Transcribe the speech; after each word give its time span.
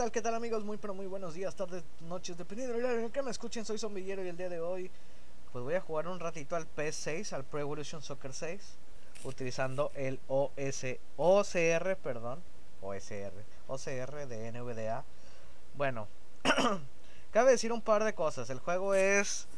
tal? 0.00 0.12
¿Qué 0.12 0.22
tal 0.22 0.34
amigos? 0.34 0.64
Muy 0.64 0.78
pero 0.78 0.94
muy 0.94 1.06
buenos 1.06 1.34
días, 1.34 1.54
tardes, 1.54 1.84
noches, 2.08 2.38
dependiendo 2.38 2.74
del 2.74 2.86
horario 2.86 3.04
en 3.04 3.12
que 3.12 3.20
me 3.20 3.30
escuchen, 3.30 3.66
soy 3.66 3.78
Zombillero 3.78 4.24
y 4.24 4.28
el 4.28 4.36
día 4.38 4.48
de 4.48 4.58
hoy 4.58 4.90
pues 5.52 5.62
voy 5.62 5.74
a 5.74 5.82
jugar 5.82 6.08
un 6.08 6.18
ratito 6.18 6.56
al 6.56 6.66
PS6, 6.74 7.34
al 7.34 7.44
Pro 7.44 7.60
Evolution 7.60 8.00
Soccer 8.00 8.32
6, 8.32 8.78
utilizando 9.24 9.92
el 9.94 10.18
OS, 10.28 10.86
OCR, 11.18 11.96
perdón, 11.96 12.42
OSR, 12.80 13.44
OCR 13.68 14.26
de 14.26 14.50
NVDA. 14.52 15.04
Bueno, 15.76 16.08
cabe 17.30 17.50
decir 17.50 17.70
un 17.70 17.82
par 17.82 18.02
de 18.02 18.14
cosas, 18.14 18.48
el 18.48 18.58
juego 18.58 18.94
es, 18.94 19.48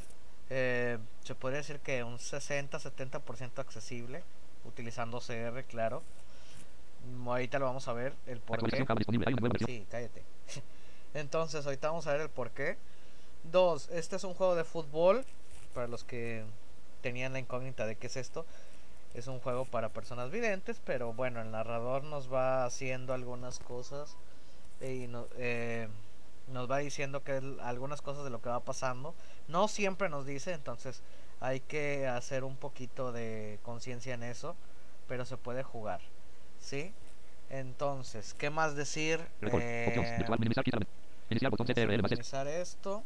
eh, 0.50 0.98
se 1.22 1.36
podría 1.36 1.59
decir 1.59 1.79
que 1.79 2.02
un 2.02 2.18
60-70% 2.18 3.61
accesible, 3.61 4.24
utilizando 4.64 5.18
OCR, 5.18 5.62
claro. 5.68 6.02
Ahorita 7.27 7.61
lo 7.61 7.66
vamos 7.66 7.86
a 7.86 7.93
ver 7.93 8.16
el 8.27 8.40
por 8.40 8.59
qué. 8.59 8.84
Sí, 9.66 9.86
cállate. 9.88 10.31
Entonces, 11.14 11.64
ahorita 11.64 11.88
vamos 11.88 12.06
a 12.06 12.12
ver 12.12 12.22
el 12.22 12.30
por 12.30 12.50
qué. 12.50 12.76
Dos, 13.44 13.89
este 13.90 14.16
es 14.16 14.25
un 14.25 14.35
juego 14.35 14.54
de 14.54 14.64
fútbol. 14.64 15.25
Para 15.75 15.86
los 15.89 16.04
que 16.04 16.44
tenían 17.00 17.32
la 17.32 17.39
incógnita 17.40 17.86
de 17.86 17.96
qué 17.96 18.07
es 18.07 18.16
esto. 18.16 18.46
Es 19.14 19.26
un 19.26 19.40
juego 19.40 19.66
para 19.66 19.90
personas 19.90 20.30
videntes, 20.30 20.80
pero 20.85 21.13
bueno, 21.13 21.43
el 21.43 21.50
narrador 21.50 22.04
nos 22.04 22.32
va 22.32 22.64
haciendo 22.64 23.13
algunas 23.13 23.58
cosas 23.58 24.16
y 24.80 25.07
no, 25.07 25.26
eh, 25.36 25.86
nos 26.49 26.71
va 26.71 26.79
diciendo 26.79 27.22
que 27.22 27.40
algunas 27.61 28.00
cosas 28.00 28.24
de 28.24 28.30
lo 28.30 28.40
que 28.40 28.49
va 28.49 28.61
pasando. 28.61 29.14
No 29.49 29.68
siempre 29.68 30.08
nos 30.08 30.24
dice, 30.24 30.52
entonces 30.52 31.02
hay 31.40 31.61
que 31.61 32.06
hacer 32.06 32.44
un 32.44 32.56
poquito 32.56 33.12
de 33.12 33.58
conciencia 33.62 34.14
en 34.14 34.22
eso, 34.22 34.56
pero 35.08 35.24
se 35.24 35.36
puede 35.36 35.62
jugar. 35.62 36.00
¿Sí? 36.61 36.94
Entonces, 37.52 38.33
¿qué 38.33 38.48
más 38.48 38.74
decir? 38.77 39.20
Eh, 39.42 39.92
minimizar 42.00 42.48
esto. 42.48 43.02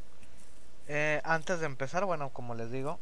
Eh, 0.87 1.21
antes 1.25 1.59
de 1.59 1.67
empezar, 1.67 2.05
bueno, 2.05 2.31
como 2.31 2.55
les 2.55 2.71
digo, 2.71 3.01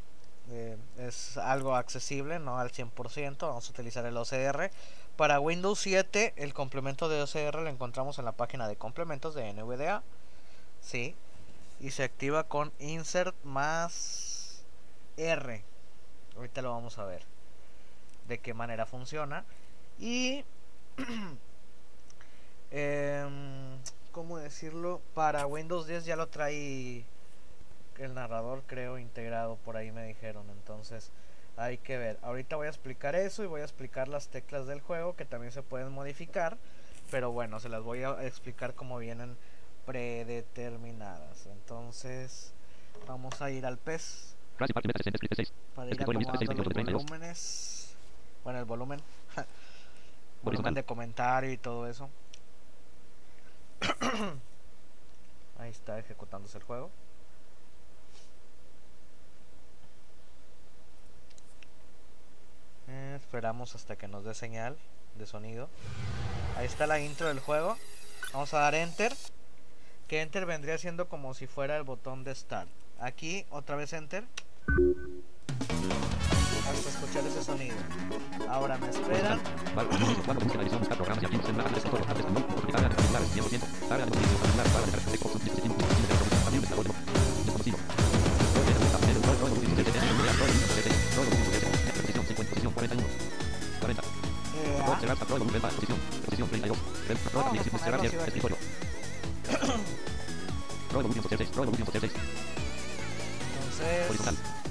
eh, 0.50 0.78
es 0.96 1.36
algo 1.36 1.77
accesible, 1.77 2.38
no 2.38 2.58
al 2.58 2.72
100%. 2.72 3.46
Vamos 3.46 3.69
a 3.69 3.72
utilizar 3.72 4.06
el 4.06 4.16
OCR. 4.16 4.70
Para 5.16 5.38
Windows 5.38 5.78
7, 5.80 6.32
el 6.36 6.54
complemento 6.54 7.10
de 7.10 7.20
OCR 7.20 7.60
lo 7.60 7.69
encontramos 7.69 8.19
en 8.19 8.24
la 8.24 8.32
página 8.32 8.66
de 8.66 8.76
complementos 8.76 9.34
de 9.34 9.52
NVDA. 9.52 10.02
Sí. 10.80 11.14
Y 11.78 11.91
se 11.91 12.04
activa 12.04 12.44
con 12.44 12.72
insert 12.78 13.36
más 13.44 14.64
R. 15.19 15.62
Ahorita 16.36 16.62
lo 16.62 16.70
vamos 16.70 16.98
a 16.98 17.04
ver 17.04 17.22
de 18.28 18.38
qué 18.38 18.54
manera 18.54 18.86
funciona. 18.86 19.44
Y 19.98 20.42
eh, 22.70 23.27
¿cómo 24.12 24.39
decirlo? 24.39 25.00
Para 25.14 25.47
Windows 25.47 25.87
10 25.87 26.05
ya 26.05 26.17
lo 26.17 26.28
trae 26.28 27.05
el 27.98 28.14
narrador, 28.14 28.62
creo, 28.67 28.98
integrado. 28.98 29.56
Por 29.56 29.77
ahí 29.77 29.91
me 29.92 30.06
dijeron. 30.06 30.48
Entonces, 30.50 31.11
hay 31.56 31.78
que 31.78 31.98
ver. 31.98 32.19
Ahorita 32.22 32.56
voy 32.56 32.67
a 32.67 32.70
explicar 32.70 33.15
eso 33.15 33.42
y 33.42 33.47
voy 33.47 33.61
a 33.61 33.65
explicar 33.65 34.09
las 34.09 34.28
teclas 34.28 34.67
del 34.67 34.81
juego 34.81 35.17
que 35.17 35.25
también 35.25 35.53
se 35.53 35.62
pueden 35.62 35.92
modificar. 35.92 36.56
Pero 37.11 37.33
bueno, 37.33 37.61
se 37.61 37.69
las 37.69 37.83
voy 37.83 38.03
a 38.03 38.25
explicar 38.25 38.75
como 38.75 38.98
vienen 38.98 39.37
predeterminadas. 39.87 41.47
Entonces, 41.47 42.53
vamos 43.06 43.41
a 43.42 43.50
ir 43.50 43.67
al 43.67 43.78
PES. 43.78 44.37
Para 45.75 45.91
ir 45.91 46.00
acomodando 46.00 46.55
los 46.55 46.69
volúmenes. 46.72 47.97
Bueno, 48.42 48.59
el 48.59 48.65
volumen. 48.65 49.00
volumen 50.45 50.75
de 50.75 50.84
comentario 50.84 51.50
y 51.50 51.56
todo 51.56 51.89
eso. 51.89 52.11
Ahí 55.59 55.70
está 55.70 55.98
ejecutándose 55.98 56.59
el 56.59 56.64
juego. 56.64 56.91
Eh, 62.88 63.15
esperamos 63.16 63.75
hasta 63.75 63.97
que 63.97 64.06
nos 64.06 64.25
dé 64.25 64.34
señal 64.34 64.77
de 65.16 65.27
sonido. 65.27 65.69
Ahí 66.56 66.66
está 66.66 66.87
la 66.87 67.00
intro 67.00 67.28
del 67.28 67.41
juego. 67.41 67.77
Vamos 68.33 68.53
a 68.54 68.59
dar 68.60 68.75
enter. 68.75 69.15
Que 70.09 70.21
enter 70.21 70.44
vendría 70.44 70.77
siendo 70.77 71.09
como 71.09 71.33
si 71.33 71.47
fuera 71.47 71.77
el 71.77 71.83
botón 71.83 72.25
de 72.25 72.34
start. 72.34 72.69
Aquí 73.00 73.47
otra 73.50 73.77
vez 73.77 73.93
enter 73.94 74.25
hasta 76.69 76.88
escuchar 76.91 77.25
ese 77.26 77.42
sonido. 77.42 77.76
Ahora 78.48 78.78
me 78.78 78.88
esperan. 78.88 79.41
Entonces 103.76 104.63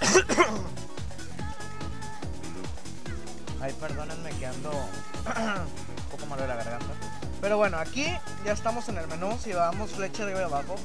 Ay, 3.60 3.72
perdónenme 3.80 4.30
que 4.30 4.46
ando 4.46 4.70
un 4.70 6.10
poco 6.10 6.26
malo 6.26 6.42
de 6.42 6.48
la 6.48 6.56
garganta. 6.56 6.94
Pero 7.40 7.56
bueno, 7.56 7.78
aquí 7.78 8.06
ya 8.44 8.52
estamos 8.52 8.88
en 8.88 8.98
el 8.98 9.06
menú. 9.08 9.38
Si 9.42 9.52
vamos 9.52 9.90
flecha 9.90 10.22
arriba 10.24 10.40
y 10.40 10.44
abajo, 10.44 10.76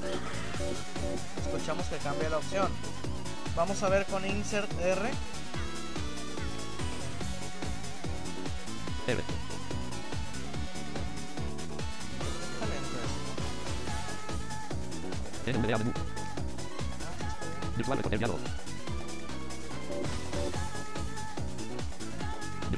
escuchamos 1.45 1.85
que 1.87 1.97
cambia 1.97 2.29
la 2.29 2.37
opción. 2.37 2.69
Vamos 3.55 3.83
a 3.83 3.89
ver 3.89 4.05
con 4.05 4.25
Insert 4.25 4.71
R. 4.79 5.09
R. 9.07 9.23
NVDA 15.45 15.77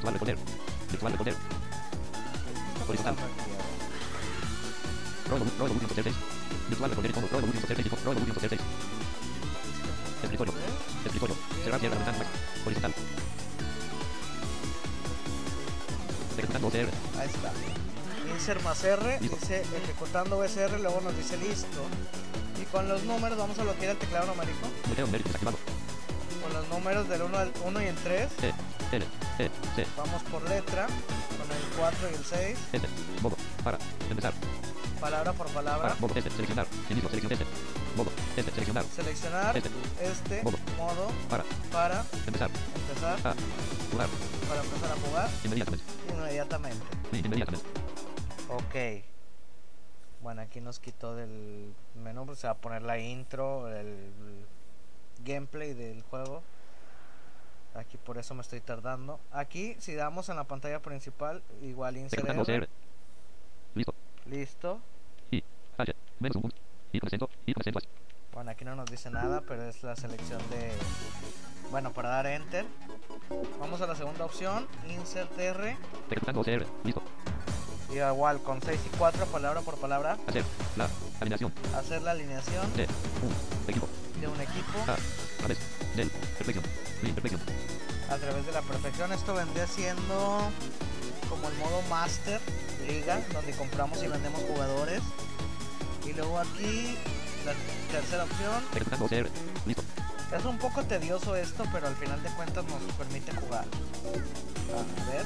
Virtual 0.06 0.14
reconciliado. 0.14 0.42
Virtual. 0.92 1.14
Horizontal. 2.88 3.16
Pro 5.26 5.38
Pro 5.38 5.66
Evolution 5.66 5.90
Software 5.90 6.04
6. 6.04 6.16
Virtual 6.70 6.92
como 7.14 7.28
Pro 7.28 7.38
Evolution 7.40 7.62
Software 7.62 7.84
6 7.84 8.02
Pro 8.04 8.12
Evolution 8.12 8.34
Software 8.36 8.50
6. 8.50 8.62
Escritorio. 10.24 10.54
Escritorio. 11.06 11.36
Cerrar 11.64 11.80
tierra 11.80 11.96
ventana. 11.96 12.26
Horizontal. 12.66 12.94
Ejecutando 16.38 16.68
OCR. 16.68 16.90
Ahí 17.20 17.28
está. 17.28 17.52
Insert 18.34 18.62
más 18.64 18.84
R, 18.84 19.20
Listo. 19.22 19.38
dice 19.38 19.62
ejecutando 19.62 20.38
OSR, 20.38 20.80
luego 20.82 21.02
nos 21.02 21.16
dice 21.16 21.38
listo. 21.38 21.80
Y 22.62 22.66
con 22.66 22.88
los 22.88 23.04
números 23.04 23.38
vamos 23.38 23.58
a 23.60 23.64
bloquear 23.64 23.92
el 23.92 23.98
teclado 23.98 24.28
numérico. 24.28 24.68
Boteo 24.88 25.06
numérico 25.06 25.30
desactivado. 25.30 25.58
Con 26.44 26.54
los 26.54 26.68
números 26.70 27.08
del 27.10 27.22
1 27.24 27.38
al 27.38 27.52
1 27.66 27.82
y 27.82 27.86
el 27.86 27.96
3. 27.96 28.30
E. 28.44 28.54
L. 28.98 29.06
Vamos 29.98 30.24
por 30.32 30.42
letra. 30.50 30.88
Con 30.88 31.52
el 31.52 31.64
4 31.78 32.10
y 32.12 32.14
el 32.16 32.24
6. 32.24 32.58
S. 32.74 32.88
Modo. 33.22 33.36
Para. 33.64 33.78
Empezar. 34.10 34.34
Palabra 35.02 35.34
por 35.34 35.48
Para. 35.48 35.56
palabra. 35.56 35.96
Modo 36.00 36.16
S. 36.16 36.30
Seleccionar. 36.30 36.66
Inicio. 36.90 37.10
Selección 37.10 37.34
S. 37.34 37.44
Modo. 37.98 38.12
S. 38.38 38.52
Seleccionar. 38.52 38.86
Seleccionar 38.86 39.58
Este. 39.58 39.70
este 40.02 40.44
Modo. 40.44 40.58
modo 40.78 41.12
Para. 41.30 41.44
para 41.72 42.06
Empezar. 42.26 42.50
empezar, 42.76 43.20
A. 43.28 43.36
Jugar. 43.92 44.08
para 44.48 44.62
empezar 44.64 44.92
a 44.92 45.08
jugar 45.08 45.30
Inmediatamente. 45.44 45.86
inmediatamente. 46.14 46.86
Inmediatamente. 47.12 47.66
Ok. 48.50 49.04
Bueno, 50.22 50.42
aquí 50.42 50.60
nos 50.62 50.80
quitó 50.80 51.16
del 51.16 51.74
menú, 52.04 52.26
pues 52.26 52.40
se 52.40 52.48
va 52.48 52.54
a 52.54 52.58
poner 52.58 52.82
la 52.82 52.98
intro, 52.98 53.68
el 53.72 54.12
gameplay 55.24 55.74
del 55.74 56.02
juego. 56.04 56.42
Aquí 57.76 57.98
por 57.98 58.18
eso 58.18 58.34
me 58.34 58.42
estoy 58.42 58.62
tardando. 58.62 59.20
Aquí, 59.32 59.76
si 59.80 59.94
damos 59.96 60.30
en 60.30 60.38
la 60.38 60.46
pantalla 60.46 60.82
principal, 60.82 61.44
igual 61.62 61.98
R. 61.98 62.40
OCR. 62.40 62.70
Listo. 63.76 63.94
Listo. 64.26 64.80
Y. 65.30 65.44
Falla. 65.76 65.94
Menos 66.20 66.38
un 66.38 66.44
punto. 66.44 66.58
Y 66.94 67.00
presento. 67.02 67.30
Y 67.46 67.54
presento. 67.54 67.80
Bueno, 68.32 68.52
aquí 68.52 68.64
no 68.64 68.76
nos 68.76 68.90
dice 68.90 69.10
nada, 69.10 69.42
pero 69.48 69.64
es 69.64 69.84
la 69.84 69.96
selección 69.96 70.40
de... 70.50 70.72
Bueno, 71.72 71.92
para 71.92 72.10
dar 72.10 72.28
enter. 72.28 72.66
Vamos 73.60 73.82
a 73.82 73.88
la 73.88 73.96
segunda 73.96 74.26
opción, 74.26 74.68
insert 74.90 75.38
R. 75.38 75.78
OCR. 76.34 76.66
Listo. 76.84 77.02
Y 77.90 77.98
igual 77.98 78.42
con 78.42 78.62
6 78.62 78.80
y 78.86 78.98
4, 78.98 79.26
palabra 79.28 79.62
por 79.62 79.78
palabra, 79.78 80.18
Hacer. 80.28 80.44
La. 80.76 80.90
Alineación. 81.20 81.54
hacer 81.76 82.02
la 82.02 82.12
alineación 82.12 82.74
De. 82.74 82.84
Un. 82.84 83.70
Equipo. 83.70 83.88
De 84.22 84.28
un 84.28 84.40
equipo. 84.40 84.80
A. 84.88 84.96
Través. 85.38 85.58
Del. 85.96 86.10
Perfección. 86.10 86.64
A 88.10 88.16
través 88.18 88.46
de 88.46 88.52
la 88.52 88.62
perfección. 88.62 89.12
Esto 89.12 89.34
vendría 89.34 89.68
siendo 89.68 90.52
como 91.30 91.50
el 91.50 91.56
modo 91.58 91.82
master 91.90 92.40
liga, 92.88 93.22
donde 93.34 93.52
compramos 93.54 94.02
y 94.04 94.08
vendemos 94.08 94.42
jugadores. 94.42 95.02
Y 96.06 96.14
luego 96.14 96.38
aquí, 96.38 96.98
la 97.46 97.54
tercera 97.92 98.24
opción. 98.24 98.64
Listo. 99.66 99.84
Es 100.36 100.46
un 100.46 100.58
poco 100.58 100.84
tedioso 100.84 101.36
esto, 101.36 101.64
pero 101.72 101.88
al 101.88 101.96
final 101.96 102.22
de 102.22 102.30
cuentas 102.32 102.66
nos 102.66 102.82
permite 102.98 103.32
jugar. 103.36 103.66
A 104.74 105.12
ver, 105.12 105.26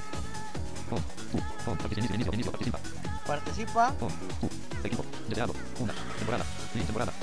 On. 0.92 1.04
U. 1.34 1.70
On. 1.70 1.78
Participa. 1.78 2.16
Inicio. 2.16 2.34
Inicio. 2.34 2.52
Participa. 2.52 2.80
participa 3.26 3.94
On. 4.02 4.12
U. 4.42 4.50
Equipo. 4.84 5.06
Deseado. 5.28 5.54
Una. 5.80 5.94
Temporada. 6.18 6.46
Temporada. 6.74 7.14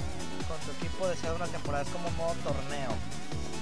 Tu 0.66 0.72
equipo 0.72 1.06
deseado 1.06 1.36
una 1.36 1.46
temporada, 1.46 1.84
es 1.84 1.90
como 1.90 2.10
modo 2.10 2.34
torneo. 2.42 2.90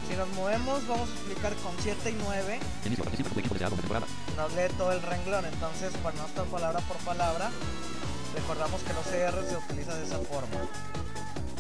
Si 0.08 0.16
nos 0.16 0.28
movemos, 0.30 0.86
vamos 0.88 1.08
a 1.08 1.12
explicar 1.12 1.54
con 1.56 1.72
7 1.78 2.10
y 2.10 2.16
9, 2.24 2.60
Inicio. 2.84 3.04
Participa 3.04 3.28
con 3.28 3.34
tu 3.34 3.40
equipo 3.40 3.54
deseado 3.54 3.74
una 3.74 3.82
temporada. 3.82 4.06
nos 4.36 4.52
lee 4.54 4.72
todo 4.76 4.92
el 4.92 5.02
renglón, 5.02 5.44
entonces 5.44 5.92
para 6.02 6.16
no 6.16 6.26
estar 6.26 6.44
palabra 6.46 6.80
por 6.80 6.96
palabra, 6.98 7.50
recordamos 8.34 8.82
que 8.82 8.92
los 8.92 9.04
CR 9.04 9.36
se 9.48 9.56
utiliza 9.56 9.94
de 9.94 10.04
esa 10.04 10.18
forma. 10.18 10.60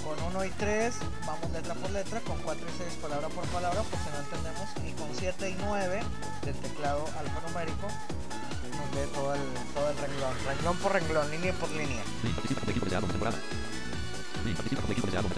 Con 0.04 0.20
1 0.36 0.44
y 0.44 0.50
3 0.50 0.94
vamos 1.26 1.50
letra 1.52 1.74
por 1.74 1.90
letra, 1.90 2.20
con 2.20 2.36
4 2.42 2.66
y 2.68 2.78
6 2.78 2.98
palabra 3.00 3.28
por 3.28 3.44
palabra, 3.48 3.82
por 3.82 3.98
si 4.00 4.08
no 4.12 4.18
entendemos, 4.20 4.68
y 4.84 4.92
con 4.92 5.08
7 5.16 5.50
y 5.50 5.56
9 5.64 6.02
del 6.44 6.54
teclado 6.56 7.04
alfanumérico 7.18 7.88
nos 8.76 8.90
lee 8.94 9.08
todo 9.14 9.34
el, 9.34 9.40
todo 9.74 9.90
el 9.90 9.96
renglón, 9.96 10.34
renglón 10.46 10.76
por 10.78 10.92
renglón, 10.92 11.30
línea 11.30 11.52
por 11.54 11.70
línea. 11.70 12.02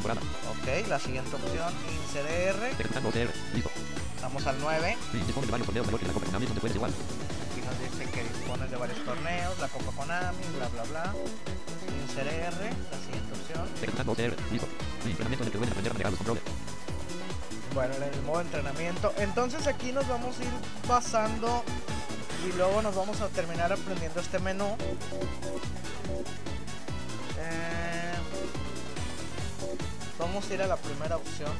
Temporada. 0.06 0.20
Ok, 0.50 0.88
la 0.88 0.98
siguiente 0.98 1.34
opción, 1.34 1.72
insert 2.02 2.28
R, 2.28 2.70
Ejecutando 2.70 3.08
OCR. 3.08 3.30
Listo. 3.54 3.70
estamos 4.14 4.46
al 4.46 4.56
9. 4.60 4.96
Sí, 5.12 5.18
dispone 5.18 5.46
de 5.46 5.52
varios 5.52 5.66
torneos 5.66 5.86
mejor 5.86 6.00
que 6.00 6.06
la 6.06 6.12
Copa 6.12 6.26
Konami 6.26 6.46
donde 6.46 6.60
puedes 6.60 6.76
igual. 6.76 6.92
Aquí 7.50 7.60
nos 7.60 7.80
dice 7.80 8.10
que 8.10 8.22
dispone 8.22 8.66
de 8.66 8.76
varios 8.76 9.04
torneos, 9.04 9.58
la 9.58 9.68
Copa 9.68 9.92
Konami, 9.96 10.44
bla 10.56 10.68
bla 10.68 10.82
bla. 10.84 11.14
Insert 12.02 12.28
R, 12.28 12.70
la 12.90 12.98
siguiente 13.04 13.32
opción. 13.32 14.08
OCR. 14.08 14.52
Listo. 14.52 14.68
Sí, 15.02 15.10
entrenamiento 15.10 15.44
en 15.44 15.46
el 15.46 15.52
que 15.52 15.58
aprender 15.58 15.90
a 15.90 15.94
manejar 15.94 16.12
los 16.12 16.18
controles. 16.18 16.42
Bueno, 17.74 17.94
en 17.94 18.02
el 18.04 18.22
modo 18.22 18.40
entrenamiento. 18.40 19.12
Entonces 19.18 19.66
aquí 19.66 19.92
nos 19.92 20.08
vamos 20.08 20.38
a 20.38 20.44
ir 20.44 20.50
pasando 20.86 21.62
y 22.46 22.56
luego 22.56 22.80
nos 22.80 22.94
vamos 22.94 23.20
a 23.20 23.28
terminar 23.28 23.72
aprendiendo 23.72 24.20
este 24.20 24.38
menú. 24.38 24.76
Eh, 27.38 28.12
vamos 30.18 30.50
a 30.50 30.54
ir 30.54 30.62
a 30.62 30.66
la 30.66 30.76
primera 30.76 31.16
opción. 31.16 31.50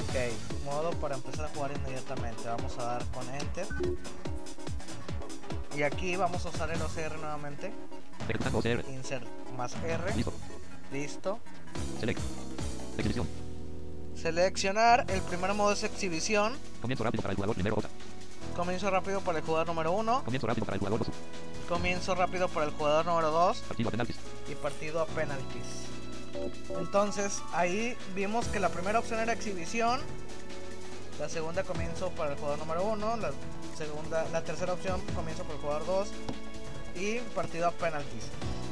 Ok, 0.00 0.64
modo 0.64 0.90
para 0.92 1.14
empezar 1.14 1.46
a 1.46 1.48
jugar 1.48 1.72
inmediatamente. 1.72 2.42
Vamos 2.44 2.78
a 2.78 2.84
dar 2.84 3.04
con 3.06 3.28
Enter. 3.34 3.66
Y 5.76 5.82
aquí 5.82 6.16
vamos 6.16 6.44
a 6.44 6.48
usar 6.48 6.70
el 6.70 6.82
OCR 6.82 7.18
nuevamente. 7.18 7.72
Insert 8.90 9.26
más 9.56 9.74
R. 9.84 10.14
Listo. 10.14 10.32
Listo. 10.92 11.38
Select. 12.00 12.20
Exhibición. 12.96 13.28
Seleccionar. 14.14 15.06
El 15.08 15.22
primer 15.22 15.54
modo 15.54 15.72
es 15.72 15.82
exhibición. 15.84 16.58
Comienzo 16.82 17.04
rápido 17.04 17.22
para 17.22 17.32
el 17.32 17.36
jugador 17.36 17.54
primero. 17.54 17.76
Otra. 17.76 17.90
Comienzo 18.56 18.90
rápido 18.90 19.20
para 19.20 19.38
el 19.38 19.44
jugador 19.44 19.68
número 19.68 19.92
1. 19.92 20.24
Comienzo 20.24 20.46
rápido 20.46 20.66
para 20.66 20.74
el 20.74 20.80
jugador 20.80 20.98
2. 20.98 21.08
Comienzo 21.70 22.14
rápido 22.16 22.48
para 22.48 22.66
el 22.66 22.72
jugador 22.72 23.06
número 23.06 23.30
2. 23.30 23.58
Partido 23.60 23.88
a 23.88 23.90
penaltis. 23.92 24.16
Y 24.50 24.54
partido 24.56 25.00
a 25.00 25.06
penalties. 25.06 25.86
Entonces 26.78 27.40
ahí 27.52 27.96
vimos 28.14 28.46
que 28.48 28.58
la 28.58 28.70
primera 28.70 28.98
opción 28.98 29.20
era 29.20 29.32
exhibición. 29.32 30.00
La 31.20 31.28
segunda 31.28 31.62
comienzo 31.62 32.10
para 32.10 32.32
el 32.32 32.38
jugador 32.38 32.58
número 32.58 32.82
1. 32.84 33.16
La, 33.18 33.30
segunda, 33.78 34.26
la 34.32 34.42
tercera 34.42 34.72
opción 34.72 35.00
comienzo 35.14 35.44
para 35.44 35.54
el 35.54 35.60
jugador 35.60 35.86
2. 35.86 36.08
Y 36.96 37.18
partido 37.36 37.68
a 37.68 37.70
penalties. 37.70 38.24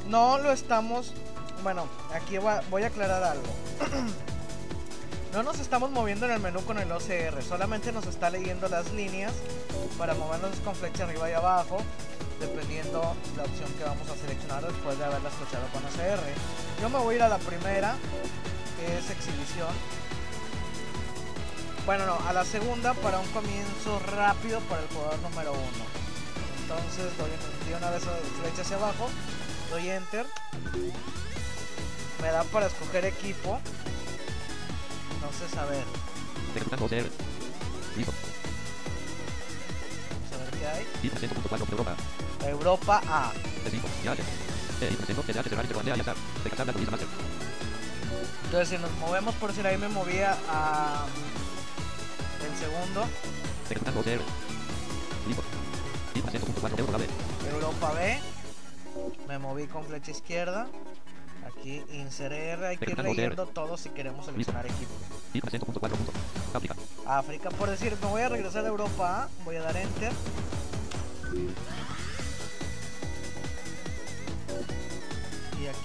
No 0.09 0.39
lo 0.39 0.51
estamos... 0.51 1.15
Bueno, 1.63 1.87
aquí 2.13 2.39
va- 2.39 2.63
voy 2.69 2.83
a 2.83 2.89
aclarar 2.89 3.23
algo. 3.23 3.47
No 5.33 5.43
nos 5.43 5.61
estamos 5.61 5.91
moviendo 5.91 6.25
en 6.25 6.33
el 6.33 6.41
menú 6.41 6.63
con 6.65 6.79
el 6.79 6.91
OCR, 6.91 7.43
solamente 7.47 7.93
nos 7.93 8.07
está 8.07 8.31
leyendo 8.31 8.67
las 8.69 8.91
líneas 8.93 9.35
para 9.99 10.15
movernos 10.15 10.57
con 10.65 10.75
flecha 10.75 11.05
arriba 11.05 11.29
y 11.29 11.35
abajo, 11.35 11.83
dependiendo 12.41 13.15
la 13.37 13.43
opción 13.45 13.73
que 13.75 13.85
vamos 13.85 14.09
a 14.09 14.17
seleccionar 14.17 14.67
después 14.67 14.99
de 14.99 15.05
haberla 15.05 15.29
escuchado 15.29 15.67
con 15.73 15.85
OCR. 15.85 16.23
Yo 16.81 16.89
me 16.91 16.99
voy 16.99 17.15
a 17.15 17.17
ir 17.17 17.23
a 17.23 17.29
la 17.29 17.39
primera, 17.39 17.97
que 18.77 18.99
es 18.99 19.11
exhibición. 19.11 19.75
Bueno, 21.87 22.07
no, 22.07 22.19
a 22.29 22.33
la 22.33 22.45
segunda 22.45 22.95
para 22.95 23.19
un 23.19 23.27
comienzo 23.29 23.99
rápido 24.15 24.61
para 24.61 24.83
el 24.83 24.89
jugador 24.89 25.19
número 25.21 25.53
uno. 25.53 25.85
Entonces 26.63 27.17
doy 27.17 27.31
una 27.75 27.91
vez 27.91 28.03
flecha 28.41 28.63
hacia 28.63 28.77
abajo, 28.77 29.09
doy 29.71 29.89
enter. 29.89 30.27
Me 32.23 32.29
da 32.29 32.45
para 32.45 32.67
escoger 32.67 33.05
equipo. 33.07 33.59
Entonces, 35.15 35.57
a 35.57 35.65
ver, 35.67 35.85
vamos 40.31 40.33
a 40.33 40.45
ver 40.45 40.51
qué 40.61 40.67
hay. 40.69 40.87
Europa. 42.47 43.03
A. 43.07 43.33
De 43.65 43.71
5. 43.71 43.89
Ya. 44.05 44.15
Y 44.15 44.95
presento 44.95 45.23
que 45.25 45.33
se 45.33 45.41
hace 45.41 45.49
cerrar 45.49 45.65
y 45.65 45.69
te 45.69 45.75
y 45.89 46.01
azar. 46.01 46.17
De 46.45 46.51
casar 46.51 46.67
la 46.67 46.73
tuliza 46.73 46.91
master. 46.93 47.09
Entonces, 48.45 48.69
si 48.69 48.79
nos 48.79 48.91
movemos, 48.99 49.35
por 49.37 49.51
decir 49.51 49.67
ahí 49.67 49.77
me 49.77 49.89
movía 49.89 50.37
a. 50.49 51.05
El 52.49 52.57
segundo, 52.57 53.05
Europa 57.53 57.93
B. 57.93 58.21
Me 59.27 59.39
moví 59.39 59.67
con 59.67 59.85
flecha 59.85 60.13
izquierda. 60.13 60.67
Aquí 61.47 61.83
insert 61.93 62.33
R, 62.33 62.67
hay 62.67 62.77
que 62.77 62.91
ir 62.91 62.99
leyendo 62.99 63.47
todo 63.47 63.77
si 63.77 63.89
queremos 63.91 64.25
seleccionar 64.27 64.67
equipo. 64.67 64.93
África. 66.55 66.77
África, 67.07 67.51
por 67.51 67.71
decir, 67.71 67.97
me 68.01 68.09
voy 68.09 68.23
a 68.23 68.29
regresar 68.29 68.65
a 68.65 68.69
Europa 68.69 69.25
A, 69.25 69.29
voy 69.45 69.57
a 69.57 69.63
dar 69.63 69.77
enter. 69.77 70.13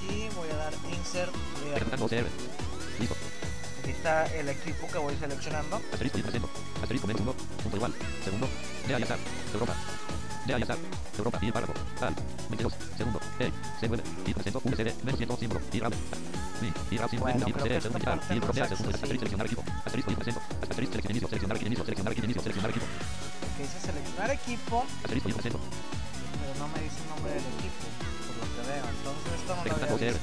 Aquí 0.07 0.29
voy 0.35 0.49
a 0.49 0.55
dar 0.55 0.73
insert. 0.91 1.31
Ejecutando 1.75 2.05
OCR. 2.05 2.25
Listo. 2.99 3.15
Aquí 3.81 3.91
está 3.91 4.25
el 4.35 4.49
equipo 4.49 4.87
que 4.87 4.97
voy 4.97 5.15
seleccionando. 5.19 5.81
Asterisco. 5.91 6.17
Asterisco 6.81 7.07
menos 7.07 7.21
uno. 7.21 7.33
Punto 7.63 7.77
igual. 7.77 7.93
Segundo. 8.23 8.47
De 8.87 8.99
y 8.99 9.03
azar. 9.03 9.17
Europa. 9.53 9.75
De 10.45 10.59
y 10.59 10.63
azar. 10.63 10.77
Europa. 11.17 11.39
Y 11.41 11.45
el 11.47 11.53
párrafo. 11.53 11.73
Tal. 11.99 12.15
22. 12.49 12.73
Segundo. 12.97 13.19
E. 13.39 13.51
Y 14.25 14.33
presento. 14.33 14.61
VCD. 14.63 14.93
Menos 15.03 15.17
100. 15.17 15.37
Símbolo. 15.37 15.61
Y 15.71 15.79
RAM. 15.79 15.91
Sí. 16.59 16.73
Y 16.91 16.97
RAM. 16.97 17.09
Símbolo. 17.09 17.33
Bueno, 17.33 17.47
Y 17.47 17.53
creo 17.53 17.63
que 17.65 17.69
VCD. 17.69 17.77
esta 17.77 17.89
Segundo. 17.89 17.99
y 17.99 18.03
tal. 18.05 18.19
parte 18.19 18.33
Y 18.33 18.37
el 18.37 18.39
no 18.39 18.43
es 18.43 18.45
propiedad. 18.45 18.69
Segundo. 18.69 18.89
accesible. 18.89 19.03
Asterisco. 19.03 19.25
Seleccionar 19.25 19.45
equipo. 19.47 19.63
Asterisco 19.85 20.11
y 20.11 20.15
presento. 20.15 20.41
Asterisco. 20.63 20.91
Selección 20.93 21.11
inicio. 21.11 21.27
Seleccionar. 21.27 21.57
Inicio. 21.63 21.83
Seleccionar. 21.83 22.13
Inicio. 22.23 22.41
Seleccionar 22.41 22.69
equipo. 22.71 22.85
Que 23.57 23.63
dice 23.63 23.79
seleccionar 23.79 24.31
equipo, 24.31 24.85
Asterisco 25.03 25.29
y 25.29 25.33
presento. 25.33 25.59
pero 26.39 26.53
no 26.59 26.67
me 26.73 26.79
dice 26.81 26.97
el 27.03 27.09
nombre 27.09 27.31
del 27.33 27.45
equipo, 27.53 27.85
veo. 28.63 28.83
Entonces 28.89 29.33
esto 29.39 29.55
no 29.55 29.63
lo 29.63 29.95
había 29.95 30.07
visto. 30.07 30.19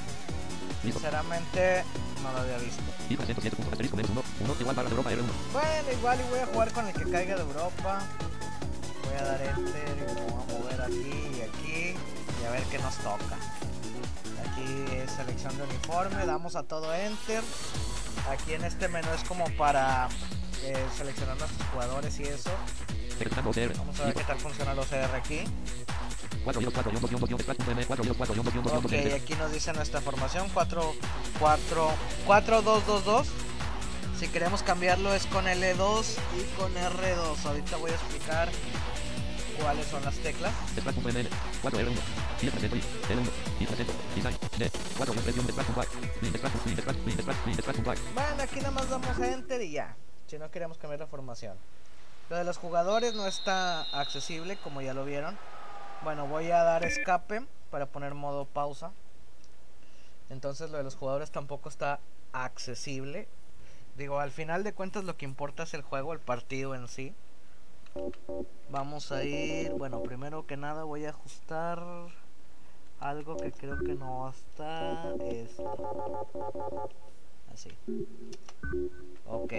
Sinceramente, 0.81 1.83
no 2.23 2.31
lo 2.31 2.39
había 2.39 2.57
visto. 2.57 2.81
Y 3.09 3.17
presento 3.17 3.41
7 3.41 3.55
puntos. 3.55 3.73
Asterisco 3.73 3.97
menos 3.97 4.11
1. 4.11 4.23
1 4.41 4.55
igual 4.59 4.75
para 4.75 4.89
Europa 4.89 5.11
R1. 5.11 5.23
Bueno, 5.53 5.91
igual 5.91 6.19
y 6.19 6.29
voy 6.29 6.39
a 6.39 6.45
jugar 6.47 6.71
con 6.71 6.87
el 6.87 6.93
que 6.93 7.09
caiga 7.09 7.35
de 7.35 7.41
Europa. 7.41 8.01
Voy 9.05 9.15
a 9.19 9.23
dar 9.23 9.41
enter 9.41 9.97
y 9.97 10.01
me 10.01 10.21
voy 10.21 10.31
a 10.31 10.53
mover 10.53 10.81
aquí 10.81 11.37
y 11.37 11.41
aquí 11.41 11.95
y 12.41 12.45
a 12.45 12.51
ver 12.51 12.63
qué 12.63 12.79
nos 12.79 12.95
toca. 12.97 13.37
Aquí 14.45 14.95
es 14.95 15.11
selección 15.11 15.55
de 15.57 15.63
uniforme, 15.63 16.25
damos 16.25 16.55
a 16.55 16.63
todo 16.63 16.93
enter. 16.93 17.43
Aquí 18.29 18.53
en 18.53 18.63
este 18.63 18.87
menú 18.87 19.07
es 19.15 19.23
como 19.27 19.45
para 19.57 20.07
eh, 20.63 20.85
seleccionar 20.95 21.37
nuestros 21.37 21.67
jugadores 21.69 22.19
y 22.19 22.23
eso. 22.23 22.51
Vamos 23.77 23.99
a 23.99 24.05
ver 24.05 24.13
qué 24.15 24.23
tal 24.23 24.39
funciona 24.39 24.71
el 24.71 24.79
OCR 24.79 25.15
aquí. 25.15 25.43
Ok, 28.83 28.93
aquí 29.15 29.35
nos 29.35 29.51
dice 29.51 29.73
nuestra 29.73 30.01
formación 30.01 30.49
4 30.53 30.93
4 31.39 31.91
4 32.25 32.61
2 32.61 32.87
2 32.87 33.05
2. 33.05 33.27
Si 34.19 34.27
queremos 34.27 34.63
cambiarlo 34.63 35.13
es 35.13 35.25
con 35.27 35.45
L2 35.45 36.05
y 36.37 36.43
con 36.59 36.73
R2. 36.73 37.45
Ahorita 37.45 37.77
voy 37.77 37.91
a 37.91 37.93
explicar 37.93 38.49
cuáles 39.61 39.85
son 39.87 40.03
las 40.03 40.15
teclas. 40.15 40.53
Splash.ml 40.77 41.27
4 41.61 41.79
R1 41.79 41.95
y 42.41 42.45
el 42.45 42.51
presento 42.51 42.75
y 42.75 42.79
L1 42.79 43.29
y 43.59 43.65
presento 43.65 43.93
design 44.15 44.37
D 44.57 44.71
4 44.97 45.13
1 45.13 45.21
presión 45.21 45.45
de 45.45 45.53
splash.back 45.53 45.89
min 46.21 46.33
splash 46.33 46.53
min 46.65 46.77
splash 46.77 46.97
min 47.05 47.17
splash 47.19 47.37
min 47.45 47.55
splash.back 47.55 47.99
Bueno, 48.15 48.43
aquí 48.43 48.55
nada 48.57 48.71
más 48.71 48.89
damos 48.89 49.19
a 49.19 49.27
enter 49.31 49.61
y 49.61 49.71
ya. 49.71 49.95
Si 50.27 50.39
no 50.39 50.49
queremos 50.49 50.77
cambiar 50.77 51.01
la 51.01 51.07
formación. 51.07 51.55
Lo 52.29 52.37
de 52.37 52.43
los 52.45 52.57
jugadores 52.57 53.13
no 53.13 53.27
está 53.27 53.81
accesible, 53.99 54.57
como 54.63 54.81
ya 54.81 54.93
lo 54.93 55.03
vieron. 55.03 55.37
Bueno, 56.03 56.27
voy 56.27 56.49
a 56.49 56.63
dar 56.63 56.83
escape 56.83 57.45
para 57.69 57.85
poner 57.85 58.15
modo 58.15 58.45
pausa. 58.45 58.91
Entonces 60.29 60.71
lo 60.71 60.77
de 60.77 60.83
los 60.83 60.95
jugadores 60.95 61.29
tampoco 61.29 61.69
está 61.69 61.99
accesible. 62.33 63.27
Digo, 63.97 64.19
al 64.19 64.31
final 64.31 64.63
de 64.63 64.73
cuentas 64.73 65.03
lo 65.03 65.15
que 65.15 65.25
importa 65.25 65.63
es 65.63 65.73
el 65.75 65.83
juego, 65.83 66.13
el 66.13 66.19
partido 66.19 66.73
en 66.73 66.87
sí. 66.87 67.13
Vamos 68.69 69.11
a 69.11 69.23
ir, 69.23 69.73
bueno, 69.73 70.01
primero 70.01 70.47
que 70.47 70.57
nada 70.57 70.85
voy 70.85 71.05
a 71.05 71.09
ajustar 71.09 71.83
algo 72.99 73.37
que 73.37 73.51
creo 73.51 73.77
que 73.79 73.93
no 73.93 74.29
está 74.29 75.13
esto. 75.19 75.63
Así. 77.53 77.77
Ok. 79.27 79.53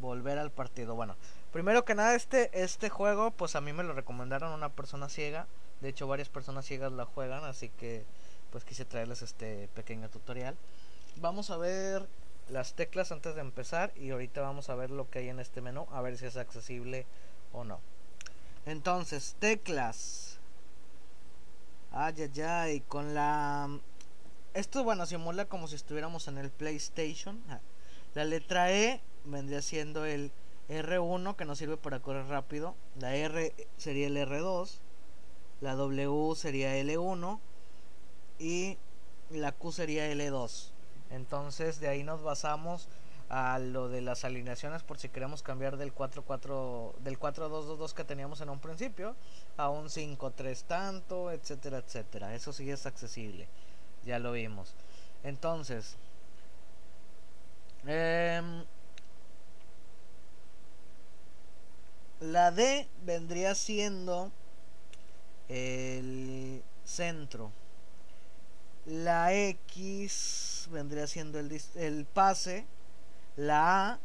Volver 0.00 0.38
al 0.38 0.50
partido. 0.50 0.94
Bueno, 0.94 1.14
primero 1.52 1.84
que 1.84 1.94
nada 1.94 2.14
este 2.14 2.50
este 2.62 2.88
juego 2.88 3.30
pues 3.30 3.54
a 3.56 3.60
mí 3.60 3.72
me 3.72 3.84
lo 3.84 3.92
recomendaron 3.92 4.52
una 4.52 4.70
persona 4.70 5.08
ciega. 5.08 5.46
De 5.80 5.88
hecho 5.88 6.06
varias 6.06 6.28
personas 6.28 6.64
ciegas 6.66 6.92
la 6.92 7.04
juegan, 7.04 7.44
así 7.44 7.68
que 7.68 8.04
pues 8.50 8.64
quise 8.64 8.84
traerles 8.84 9.22
este 9.22 9.68
pequeño 9.74 10.08
tutorial. 10.08 10.56
Vamos 11.16 11.50
a 11.50 11.56
ver 11.56 12.06
las 12.48 12.74
teclas 12.74 13.12
antes 13.12 13.34
de 13.34 13.40
empezar 13.40 13.92
y 13.96 14.10
ahorita 14.10 14.40
vamos 14.40 14.68
a 14.68 14.74
ver 14.74 14.90
lo 14.90 15.08
que 15.10 15.20
hay 15.20 15.28
en 15.28 15.40
este 15.40 15.60
menú, 15.60 15.86
a 15.92 16.00
ver 16.02 16.18
si 16.18 16.26
es 16.26 16.36
accesible 16.36 17.06
o 17.52 17.64
no. 17.64 17.80
Entonces, 18.66 19.36
teclas. 19.38 20.38
Ay, 21.90 22.14
ay, 22.22 22.40
ay, 22.42 22.80
con 22.80 23.14
la... 23.14 23.68
Esto, 24.54 24.84
bueno, 24.84 25.06
simula 25.06 25.46
como 25.46 25.66
si 25.66 25.76
estuviéramos 25.76 26.28
en 26.28 26.38
el 26.38 26.50
PlayStation. 26.50 27.42
Ah, 27.48 27.60
la 28.14 28.24
letra 28.24 28.70
E 28.70 29.00
vendría 29.24 29.62
siendo 29.62 30.04
el 30.04 30.30
R1 30.68 31.36
que 31.36 31.44
nos 31.44 31.58
sirve 31.58 31.76
para 31.76 32.00
correr 32.00 32.26
rápido. 32.26 32.74
La 32.98 33.14
R 33.14 33.54
sería 33.76 34.06
el 34.06 34.16
R2. 34.16 34.78
La 35.60 35.74
W 35.74 36.34
sería 36.34 36.76
L1. 36.76 37.38
Y 38.38 38.78
la 39.30 39.52
Q 39.52 39.72
sería 39.72 40.10
L2. 40.10 40.70
Entonces 41.10 41.80
de 41.80 41.88
ahí 41.88 42.02
nos 42.02 42.22
basamos 42.22 42.88
a 43.28 43.58
lo 43.58 43.88
de 43.88 44.02
las 44.02 44.24
alineaciones 44.24 44.82
por 44.82 44.98
si 44.98 45.08
queremos 45.08 45.42
cambiar 45.42 45.78
del 45.78 45.94
4-4 45.94 46.94
del 46.98 47.18
4-2-2-2 47.18 47.94
que 47.94 48.04
teníamos 48.04 48.42
en 48.42 48.50
un 48.50 48.58
principio 48.58 49.16
a 49.56 49.70
un 49.70 49.86
5-3 49.86 50.64
tanto, 50.64 51.30
etcétera, 51.30 51.78
etcétera. 51.78 52.34
Eso 52.34 52.52
sí 52.52 52.70
es 52.70 52.84
accesible. 52.84 53.48
Ya 54.04 54.18
lo 54.18 54.32
vimos. 54.32 54.74
Entonces, 55.24 55.96
eh, 57.86 58.64
la 62.22 62.52
D 62.52 62.88
vendría 63.04 63.54
siendo 63.54 64.30
el 65.48 66.62
centro. 66.84 67.50
La 68.86 69.34
X 69.34 70.68
vendría 70.70 71.06
siendo 71.06 71.38
el, 71.40 71.60
el 71.74 72.04
pase. 72.04 72.66
La 73.36 73.90
A 73.90 73.98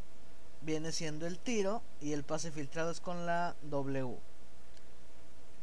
viene 0.62 0.92
siendo 0.92 1.28
el 1.28 1.38
tiro. 1.38 1.84
Y 2.02 2.14
el 2.14 2.24
pase 2.24 2.52
filtrado 2.52 2.90
es 2.90 3.00
con 3.00 3.26
la 3.26 3.56
W. 3.64 4.18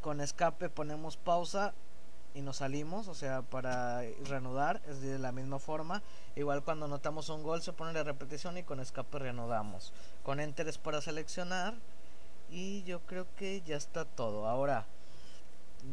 Con 0.01 0.21
escape 0.21 0.69
ponemos 0.69 1.17
pausa 1.17 1.73
y 2.35 2.41
nos 2.41 2.57
salimos, 2.57 3.07
o 3.07 3.15
sea, 3.15 3.41
para 3.41 4.01
reanudar 4.25 4.81
es 4.87 5.01
de 5.01 5.17
la 5.17 5.31
misma 5.31 5.57
forma. 5.57 6.03
Igual 6.35 6.63
cuando 6.63 6.87
notamos 6.87 7.29
un 7.29 7.43
gol 7.43 7.61
se 7.61 7.73
pone 7.73 7.93
la 7.93 8.03
repetición 8.03 8.57
y 8.57 8.63
con 8.63 8.79
escape 8.79 9.19
reanudamos. 9.19 9.93
Con 10.21 10.39
enter 10.39 10.67
es 10.67 10.77
para 10.77 11.01
seleccionar 11.01 11.75
y 12.55 12.83
yo 12.83 13.01
creo 13.01 13.27
que 13.35 13.61
ya 13.63 13.75
está 13.75 14.05
todo. 14.05 14.47
Ahora, 14.47 14.85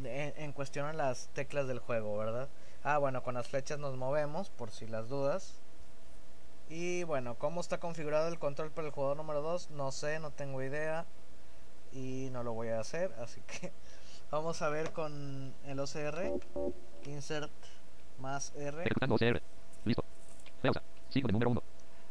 en, 0.04 0.32
en 0.36 0.52
cuestión 0.52 0.86
a 0.86 0.92
las 0.92 1.26
teclas 1.34 1.66
del 1.66 1.80
juego, 1.80 2.16
¿verdad? 2.16 2.48
Ah, 2.84 2.98
bueno, 2.98 3.24
con 3.24 3.34
las 3.34 3.48
flechas 3.48 3.80
nos 3.80 3.96
movemos, 3.96 4.48
por 4.48 4.70
si 4.70 4.86
las 4.86 5.08
dudas. 5.08 5.56
Y 6.68 7.02
bueno, 7.02 7.34
¿cómo 7.34 7.60
está 7.60 7.78
configurado 7.78 8.28
el 8.28 8.38
control 8.38 8.70
para 8.70 8.86
el 8.86 8.94
jugador 8.94 9.16
número 9.16 9.42
2? 9.42 9.70
No 9.70 9.90
sé, 9.90 10.20
no 10.20 10.30
tengo 10.30 10.62
idea. 10.62 11.04
Y 11.92 12.28
no 12.30 12.44
lo 12.44 12.52
voy 12.52 12.68
a 12.68 12.78
hacer, 12.78 13.12
así 13.20 13.40
que 13.40 13.72
vamos 14.30 14.62
a 14.62 14.68
ver 14.68 14.92
con 14.92 15.52
el 15.66 15.80
OCR. 15.80 16.40
Insert 17.06 17.50
más 18.20 18.54
R. 18.54 18.84
OCR. 19.08 19.42
Listo. 19.84 20.04
Pausa. 20.62 20.82
Signo 21.08 21.26
de 21.26 21.32
número 21.32 21.50
1. 21.50 21.62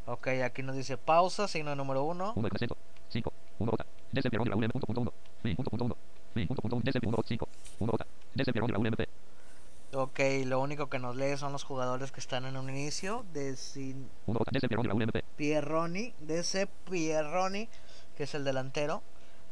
Ok, 0.08 0.28
aquí 0.44 0.62
nos 0.62 0.76
dice 0.76 0.98
pausa, 0.98 1.48
signo 1.48 1.70
de 1.70 1.78
número 1.78 2.04
1. 2.04 2.34
1 2.36 2.50
acento. 2.54 2.76
5. 3.08 3.34
1 3.60 3.72
J. 3.72 3.86
Desde 4.12 4.30
pierrón 4.30 4.48
Raúl 4.48 4.64
M. 4.64 4.72
Punto, 4.72 4.88
punto 4.88 5.02
1. 5.02 5.14
Mi. 5.44 5.56
Punto, 5.56 5.70
punto 5.70 5.86
1. 5.86 5.98
Mi. 6.36 6.46
Punto, 6.46 6.62
punto 6.62 6.76
1. 6.78 6.84
Desde 6.86 7.00
1 7.08 7.18
5. 7.26 7.48
1 7.80 7.92
J. 7.92 8.08
Desde 8.36 8.54
pierrón 8.54 8.70
Raúl 8.70 8.88
MP. 8.88 9.08
Ok, 9.94 10.20
lo 10.46 10.62
único 10.62 10.88
que 10.88 11.00
nos 11.00 11.16
lee 11.16 11.36
son 11.38 11.52
los 11.52 11.64
jugadores 11.64 12.12
que 12.12 12.20
están 12.20 12.46
en 12.46 12.58
un 12.58 12.70
inicio. 12.70 13.26
De 13.34 13.56
sin 13.56 14.10
1 14.26 14.40
J. 14.40 14.52
Desde 14.52 14.68
de 14.68 14.76
Raúl 14.76 15.02
MP. 15.02 15.24
Pierroni, 15.36 16.14
de 16.20 16.40
ese 16.40 16.68
Pierroni, 16.68 17.70
que 18.16 18.24
es 18.24 18.36
el 18.36 18.44
delantero. 18.44 19.02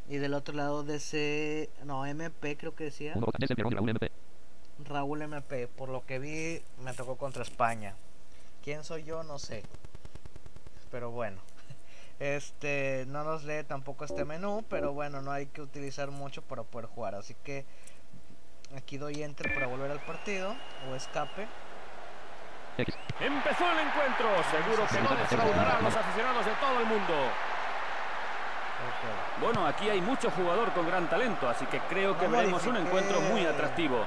Y 0.08 0.18
del 0.18 0.34
otro 0.34 0.56
lado 0.56 0.84
de 0.84 0.96
ese, 0.96 1.70
no, 1.86 2.06
MP 2.06 2.58
creo 2.58 2.75
que 2.75 2.86
decía. 2.86 3.13
1 3.16 3.25
J. 3.25 3.38
Desde 3.39 3.56
de 3.56 3.63
Raúl 3.63 3.89
MP. 3.89 4.12
Raúl 4.86 5.22
MP, 5.22 5.68
por 5.68 5.89
lo 5.89 6.06
que 6.06 6.20
vi, 6.20 6.62
me 6.84 6.94
tocó 6.94 7.18
contra 7.18 7.44
España. 7.44 7.96
¿Quién 8.63 8.84
soy 8.84 9.04
yo? 9.04 9.24
No 9.24 9.39
sé. 9.39 9.63
Pero 10.92 11.12
bueno. 11.12 11.49
Este 12.20 13.06
no 13.08 13.24
nos 13.24 13.46
lee 13.46 13.64
tampoco 13.64 14.04
este 14.04 14.26
menú, 14.26 14.66
pero 14.70 14.92
bueno, 14.92 15.22
no 15.22 15.32
hay 15.32 15.46
que 15.48 15.62
utilizar 15.62 16.12
mucho 16.12 16.42
para 16.42 16.64
poder 16.64 16.88
jugar. 16.88 17.16
Así 17.16 17.34
que 17.34 17.66
aquí 18.76 18.98
doy 18.98 19.24
enter 19.24 19.54
para 19.54 19.68
volver 19.68 19.90
al 19.90 20.02
partido 20.02 20.54
o 20.92 20.96
escape. 20.96 21.48
X. 22.78 22.96
Empezó 23.22 23.72
el 23.72 23.80
encuentro. 23.80 24.28
Seguro 24.52 24.88
que 24.88 25.02
no 25.02 25.16
defraudará 25.16 25.78
a 25.78 25.82
los 25.82 25.96
aficionados 25.96 26.46
de 26.46 26.52
todo 26.54 26.80
el 26.80 26.86
mundo. 26.86 27.14
Bueno, 29.42 29.66
aquí 29.66 29.90
hay 29.90 30.02
mucho 30.02 30.30
jugador 30.32 30.72
con 30.74 30.88
gran 30.88 31.10
talento, 31.10 31.48
así 31.48 31.66
que 31.66 31.80
creo 31.82 32.18
que 32.18 32.28
No 32.28 32.38
veremos 32.38 32.66
un 32.66 32.78
encuentro 32.78 33.22
muy 33.22 33.46
atractivo. 33.46 34.06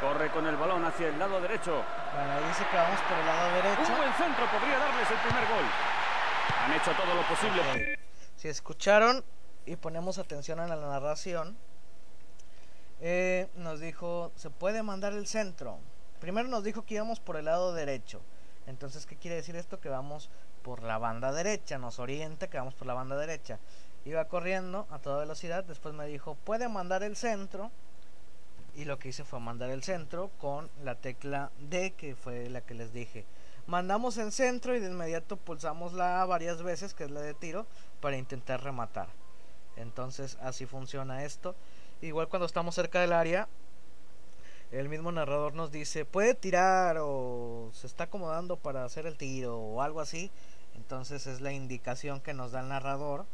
Corre 0.00 0.30
con 0.30 0.46
el 0.46 0.56
balón 0.56 0.84
hacia 0.84 1.08
el 1.08 1.18
lado 1.18 1.40
derecho. 1.40 1.82
Bueno, 2.14 2.32
ahí 2.32 2.44
dice 2.46 2.64
que 2.70 2.76
vamos 2.76 3.00
por 3.00 3.18
el 3.18 3.26
lado 3.26 3.54
derecho. 3.54 3.92
Un 3.92 3.98
buen 3.98 4.12
centro 4.14 4.46
podría 4.46 4.78
darles 4.78 5.10
el 5.10 5.18
primer 5.18 5.44
gol. 5.48 5.66
Han 6.48 6.72
hecho 6.72 6.92
todo 6.92 7.14
lo 7.14 7.26
posible. 7.28 7.98
Si 8.36 8.48
escucharon 8.48 9.24
y 9.66 9.76
ponemos 9.76 10.18
atención 10.18 10.60
a 10.60 10.66
la 10.66 10.76
narración, 10.76 11.56
eh, 13.00 13.48
nos 13.54 13.80
dijo, 13.80 14.32
se 14.36 14.50
puede 14.50 14.82
mandar 14.82 15.12
el 15.12 15.26
centro. 15.26 15.78
Primero 16.20 16.48
nos 16.48 16.64
dijo 16.64 16.82
que 16.84 16.94
íbamos 16.94 17.20
por 17.20 17.36
el 17.36 17.44
lado 17.44 17.72
derecho. 17.72 18.20
Entonces, 18.66 19.06
¿qué 19.06 19.16
quiere 19.16 19.36
decir 19.36 19.56
esto? 19.56 19.80
Que 19.80 19.88
vamos 19.88 20.30
por 20.62 20.82
la 20.82 20.98
banda 20.98 21.32
derecha. 21.32 21.78
Nos 21.78 21.98
orienta 21.98 22.48
que 22.48 22.58
vamos 22.58 22.74
por 22.74 22.86
la 22.86 22.94
banda 22.94 23.16
derecha. 23.16 23.58
Iba 24.04 24.26
corriendo 24.26 24.86
a 24.90 24.98
toda 24.98 25.20
velocidad. 25.20 25.64
Después 25.64 25.94
me 25.94 26.06
dijo, 26.06 26.34
puede 26.34 26.68
mandar 26.68 27.02
el 27.02 27.16
centro. 27.16 27.70
Y 28.74 28.84
lo 28.84 28.98
que 28.98 29.08
hice 29.08 29.24
fue 29.24 29.40
mandar 29.40 29.70
el 29.70 29.82
centro 29.82 30.30
con 30.38 30.70
la 30.84 30.94
tecla 30.94 31.50
D, 31.58 31.92
que 31.92 32.14
fue 32.14 32.48
la 32.48 32.60
que 32.60 32.74
les 32.74 32.92
dije. 32.92 33.24
Mandamos 33.68 34.16
el 34.16 34.32
centro 34.32 34.74
y 34.74 34.80
de 34.80 34.90
inmediato 34.90 35.36
pulsamos 35.36 35.92
la 35.92 36.22
A 36.22 36.24
varias 36.24 36.62
veces, 36.62 36.94
que 36.94 37.04
es 37.04 37.10
la 37.10 37.20
de 37.20 37.34
tiro, 37.34 37.66
para 38.00 38.16
intentar 38.16 38.64
rematar. 38.64 39.08
Entonces 39.76 40.38
así 40.40 40.64
funciona 40.64 41.24
esto. 41.24 41.54
Igual 42.00 42.28
cuando 42.28 42.46
estamos 42.46 42.74
cerca 42.74 43.02
del 43.02 43.12
área, 43.12 43.46
el 44.72 44.88
mismo 44.88 45.12
narrador 45.12 45.52
nos 45.52 45.70
dice, 45.70 46.06
puede 46.06 46.34
tirar 46.34 46.96
o 46.98 47.70
se 47.74 47.86
está 47.86 48.04
acomodando 48.04 48.56
para 48.56 48.86
hacer 48.86 49.06
el 49.06 49.18
tiro 49.18 49.58
o 49.58 49.82
algo 49.82 50.00
así. 50.00 50.30
Entonces 50.74 51.26
es 51.26 51.42
la 51.42 51.52
indicación 51.52 52.22
que 52.22 52.32
nos 52.32 52.52
da 52.52 52.60
el 52.60 52.68
narrador, 52.68 53.26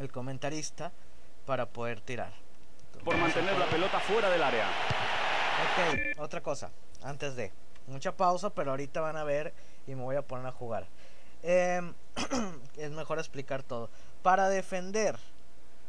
el 0.00 0.10
comentarista, 0.10 0.90
para 1.46 1.66
poder 1.66 2.00
tirar. 2.00 2.32
Por 3.04 3.16
mantener 3.16 3.56
la 3.58 3.66
pelota 3.66 4.00
fuera 4.00 4.28
del 4.28 4.42
área. 4.42 4.66
Ok, 4.66 6.18
otra 6.18 6.40
cosa, 6.40 6.72
antes 7.04 7.36
de. 7.36 7.52
Mucha 7.86 8.12
pausa, 8.16 8.50
pero 8.50 8.70
ahorita 8.70 9.00
van 9.00 9.16
a 9.16 9.24
ver 9.24 9.52
y 9.86 9.94
me 9.94 10.02
voy 10.02 10.16
a 10.16 10.22
poner 10.22 10.46
a 10.46 10.52
jugar. 10.52 10.86
Em, 11.42 11.94
es 12.76 12.90
mejor 12.90 13.18
explicar 13.18 13.62
todo. 13.62 13.90
Para 14.22 14.48
defender, 14.48 15.18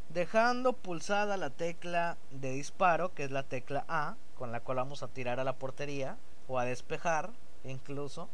dejando 0.09 0.73
pulsada 0.73 1.37
la 1.37 1.49
tecla 1.49 2.17
de 2.31 2.51
disparo, 2.51 3.13
que 3.13 3.23
es 3.23 3.31
la 3.31 3.43
tecla 3.43 3.85
A, 3.87 4.15
con 4.37 4.51
la 4.51 4.59
cual 4.59 4.77
vamos 4.77 5.03
a 5.03 5.07
tirar 5.07 5.39
a 5.39 5.43
la 5.45 5.53
portería 5.53 6.17
o 6.47 6.59
a 6.59 6.65
despejar, 6.65 7.31
incluso. 7.63 8.29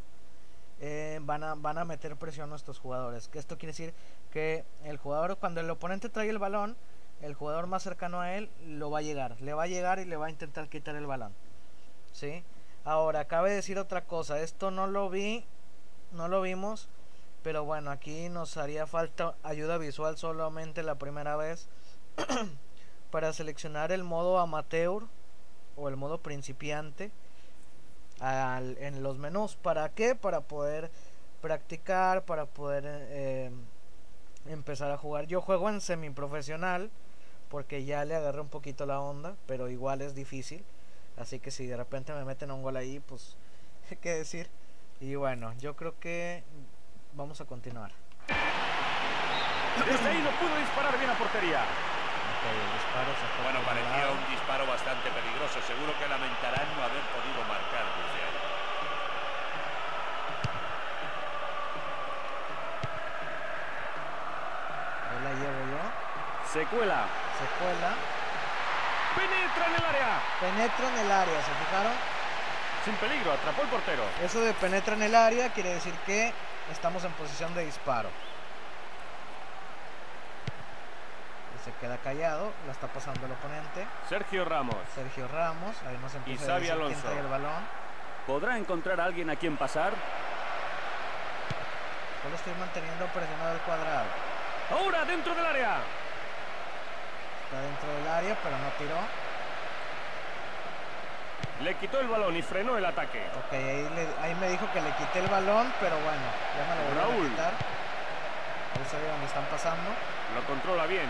eh, 0.80 1.20
van, 1.24 1.44
a, 1.44 1.56
van 1.56 1.78
a 1.78 1.86
meter 1.86 2.16
presión 2.18 2.50
nuestros 2.50 2.80
jugadores. 2.80 3.28
Que 3.28 3.40
esto 3.40 3.58
quiere 3.58 3.72
decir 3.74 3.94
que 4.32 4.66
el 4.84 4.98
jugador, 4.98 5.38
cuando 5.38 5.62
el 5.62 5.70
oponente 5.70 6.10
trae 6.10 6.30
el 6.30 6.40
balón, 6.40 6.76
el 7.22 7.36
jugador 7.36 7.68
más 7.68 7.84
cercano 7.84 8.20
a 8.22 8.34
él 8.36 8.50
lo 8.60 8.90
va 8.92 9.00
a 9.00 9.02
llegar. 9.04 9.40
Le 9.42 9.54
va 9.54 9.64
a 9.64 9.68
llegar 9.68 10.00
y 10.00 10.06
le 10.06 10.18
va 10.18 10.28
a 10.28 10.30
intentar 10.32 10.70
quitar 10.70 10.96
el 10.96 11.06
balón. 11.08 11.36
¿Sí? 12.12 12.44
Ahora, 12.84 13.26
cabe 13.26 13.52
decir 13.52 13.78
otra 13.80 14.02
cosa. 14.06 14.40
Esto 14.42 14.72
no 14.72 14.88
lo 14.88 15.10
vi, 15.10 15.46
no 16.12 16.28
lo 16.28 16.42
vimos. 16.42 16.90
Pero 17.44 17.66
bueno, 17.66 17.92
aquí 17.92 18.30
nos 18.30 18.58
haría 18.58 18.88
falta 18.88 19.36
ayuda 19.44 19.78
visual 19.78 20.18
solamente 20.18 20.84
la 20.84 20.96
primera 20.96 21.36
vez. 21.36 21.68
para 23.12 23.34
seleccionar 23.34 23.92
el 23.92 24.04
modo 24.04 24.40
amateur 24.40 25.04
o 25.78 25.90
el 25.90 25.98
modo 25.98 26.20
principiante 26.20 27.12
al- 28.20 28.78
en 28.80 29.04
los 29.04 29.18
menús. 29.18 29.56
¿Para 29.56 29.90
qué? 29.90 30.16
Para 30.16 30.42
poder 30.42 30.92
practicar, 31.42 32.24
para 32.24 32.46
poder 32.46 32.84
eh, 32.88 33.52
empezar 34.48 34.92
a 34.92 34.98
jugar. 34.98 35.26
Yo 35.28 35.42
juego 35.42 35.70
en 35.70 35.82
semiprofesional 35.82 36.90
porque 37.50 37.84
ya 37.86 38.06
le 38.06 38.16
agarré 38.16 38.42
un 38.42 38.50
poquito 38.50 38.86
la 38.86 39.02
onda, 39.02 39.36
pero 39.46 39.70
igual 39.70 40.02
es 40.02 40.16
difícil. 40.16 40.64
Así 41.22 41.40
que 41.40 41.52
si 41.52 41.68
de 41.68 41.78
repente 41.78 42.14
me 42.14 42.26
meten 42.26 42.50
un 42.50 42.64
gol 42.64 42.76
ahí, 42.78 43.00
pues 43.00 43.38
qué 44.02 44.10
decir. 44.16 44.50
Y 45.00 45.14
bueno, 45.16 45.54
yo 45.60 45.76
creo 45.76 46.00
que 46.00 46.44
vamos 47.14 47.42
a 47.42 47.46
continuar. 47.46 47.92
Desde 49.86 50.10
ahí 50.10 50.22
no 50.22 50.32
pudo 50.32 50.58
disparar 50.58 50.98
bien 50.98 51.10
a 51.10 51.14
portería. 51.14 51.62
Ok, 51.62 52.44
el 52.50 52.74
disparo 52.74 53.12
se 53.14 53.26
fue 53.38 53.44
Bueno, 53.46 53.62
parecía 53.66 53.98
lado. 53.98 54.14
un 54.14 54.32
disparo 54.32 54.66
bastante 54.66 55.10
peligroso. 55.12 55.62
Seguro 55.62 55.94
que 55.98 56.10
lamentarán 56.10 56.68
no 56.76 56.84
haber 56.84 57.06
podido 57.14 57.42
marcar 57.46 57.86
desde 57.86 58.20
ahí. 58.26 58.38
Ahí 65.06 65.24
la 65.24 65.34
llevo 65.38 65.62
yo. 65.70 65.82
Se 66.52 66.66
cuela. 66.66 67.06
Penetra 69.16 69.66
en 69.68 69.76
el 69.76 69.86
área. 69.86 70.22
Penetra 70.40 70.88
en 70.90 70.98
el 71.06 71.12
área, 71.12 71.42
¿se 71.42 71.52
fijaron? 71.66 71.94
Sin 72.86 72.96
peligro, 72.96 73.32
atrapó 73.32 73.62
el 73.62 73.68
portero. 73.68 74.04
Eso 74.24 74.42
de 74.42 74.54
penetra 74.54 74.96
en 74.96 75.04
el 75.04 75.14
área 75.14 75.50
quiere 75.54 75.74
decir 75.74 75.94
que 76.06 76.34
estamos 76.72 77.04
en 77.04 77.12
posición 77.12 77.54
de 77.54 77.66
disparo. 77.66 78.10
Y 81.56 81.64
se 81.64 81.72
queda 81.74 81.98
callado, 81.98 82.52
la 82.66 82.72
está 82.72 82.88
pasando 82.88 83.26
el 83.26 83.34
oponente. 83.34 83.86
Sergio 84.10 84.46
Ramos. 84.46 84.76
Sergio 84.96 85.28
Ramos, 85.28 85.76
ahí 85.88 85.98
nos 86.02 86.16
empieza 86.16 86.46
a 86.46 86.48
Xavi 86.56 86.70
Alonso. 86.70 87.02
trae 87.02 87.20
el 87.20 87.28
balón. 87.28 87.82
¿Podrá 88.26 88.58
encontrar 88.58 89.00
a 89.00 89.06
alguien 89.06 89.30
a 89.30 89.36
quien 89.36 89.58
pasar? 89.58 89.94
Solo 92.24 92.36
estoy 92.36 92.54
manteniendo 92.60 93.06
presionado 93.08 93.54
el 93.54 93.62
cuadrado. 93.62 94.06
Ahora 94.72 95.06
dentro 95.06 95.36
del 95.36 95.46
área. 95.46 95.78
Está 97.52 97.60
dentro 97.68 97.92
del 97.94 98.08
área, 98.08 98.38
pero 98.42 98.56
no 98.58 98.70
tiró. 98.80 98.96
Le 101.62 101.76
quitó 101.76 102.00
el 102.00 102.08
balón 102.08 102.36
y 102.36 102.42
frenó 102.42 102.78
el 102.78 102.86
ataque. 102.86 103.28
Ok, 103.38 103.54
ahí, 103.54 103.90
le- 103.94 104.16
ahí 104.24 104.34
me 104.36 104.48
dijo 104.50 104.66
que 104.72 104.82
le 104.82 104.90
quité 104.96 105.20
el 105.20 105.28
balón, 105.28 105.72
pero 105.80 105.96
bueno, 106.00 106.26
ya 106.58 106.64
me 106.66 106.76
lo 106.80 106.82
volvieron 106.88 107.28
a 107.28 107.30
quitar. 107.30 107.54
Ahí 107.54 108.86
se 108.90 108.98
ve 108.98 109.08
dónde 109.08 109.26
están 109.28 109.46
pasando. 109.46 109.90
Lo 110.34 110.42
controla 110.48 110.86
bien. 110.88 111.06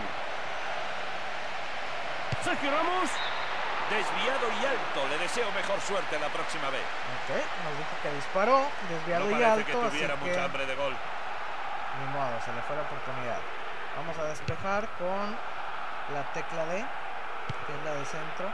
Sergio 2.44 2.70
Ramos. 2.70 3.08
Desviado 3.88 4.46
y 4.60 4.66
alto. 4.66 5.08
Le 5.08 5.18
deseo 5.18 5.50
mejor 5.52 5.80
suerte 5.80 6.18
la 6.18 6.28
próxima 6.28 6.70
vez. 6.70 6.82
Ok, 6.82 7.30
nos 7.38 7.78
dijo 7.78 7.94
que 8.02 8.10
disparó, 8.14 8.66
desviado 8.88 9.24
No 9.30 9.38
y 9.38 9.42
alto, 9.44 9.66
que 9.66 9.72
así 9.72 9.80
tuviera 9.90 10.14
que 10.16 10.24
mucha 10.26 10.44
hambre 10.44 10.66
de 10.66 10.74
gol. 10.74 10.96
ni 12.00 12.06
modo, 12.12 12.34
se 12.44 12.52
le 12.52 12.62
fue 12.62 12.74
la 12.76 12.82
oportunidad. 12.82 13.38
Vamos 13.96 14.16
a 14.18 14.24
despejar 14.32 14.88
con 14.98 15.36
la 16.12 16.22
tecla 16.32 16.64
D, 16.66 16.84
que 17.66 17.72
es 17.72 17.82
la 17.84 17.94
de 17.94 18.04
centro, 18.04 18.50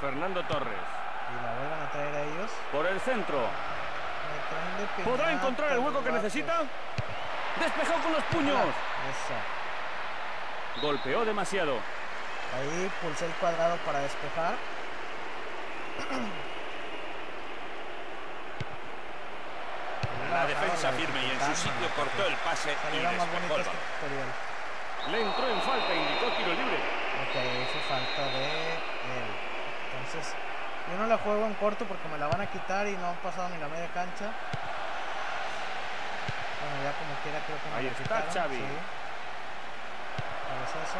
Fernando 0.00 0.42
Torres. 0.44 0.78
y 1.30 1.34
la 1.42 1.52
vuelven 1.52 1.82
a 1.82 1.90
traer 1.90 2.14
a 2.14 2.22
ellos. 2.22 2.50
Por 2.70 2.86
el 2.86 3.00
centro. 3.00 3.48
¿Podrá 5.04 5.32
encontrar 5.32 5.72
el 5.72 5.78
hueco 5.78 6.04
que 6.04 6.12
necesita? 6.12 6.62
Despejó 7.58 7.94
con 8.02 8.12
los 8.12 8.22
puños. 8.24 8.56
Eso. 8.56 9.34
Golpeó 10.82 11.24
demasiado. 11.24 11.78
Ahí 12.54 12.90
pulsé 13.00 13.24
el 13.26 13.32
cuadrado 13.32 13.76
para 13.78 14.00
despejar. 14.00 14.54
La 20.30 20.46
defensa 20.46 20.92
firme 20.92 21.24
y 21.24 21.30
en 21.30 21.40
su 21.40 21.54
sitio 21.62 21.88
cortó 21.96 22.26
el 22.26 22.34
pase 22.36 22.76
y 22.92 22.98
despejó 22.98 23.54
el 23.54 23.60
este 23.60 23.72
balón. 24.08 24.30
Le 25.10 25.22
entró 25.22 25.48
en 25.48 25.62
falta, 25.62 25.94
indicó 25.94 26.25
de 28.22 28.72
él. 28.72 28.78
Entonces, 29.92 30.34
yo 30.90 30.98
no 30.98 31.06
la 31.06 31.18
juego 31.18 31.46
en 31.46 31.54
corto 31.54 31.84
porque 31.84 32.08
me 32.08 32.18
la 32.18 32.28
van 32.28 32.40
a 32.40 32.46
quitar 32.46 32.86
y 32.86 32.96
no 32.96 33.08
han 33.08 33.16
pasado 33.16 33.48
ni 33.50 33.58
la 33.58 33.68
media 33.68 33.88
cancha. 33.88 34.30
Bueno, 36.60 36.82
ya 36.84 36.92
como 36.92 37.14
quiera 37.22 37.38
creo 37.46 37.58
que 37.62 37.68
me 37.70 37.76
Ahí 37.76 37.84
la 37.84 37.90
está 37.90 38.02
quitaron, 38.02 38.32
Xavi. 38.32 38.56
sí. 38.56 38.62
Cabezazo. 40.48 40.98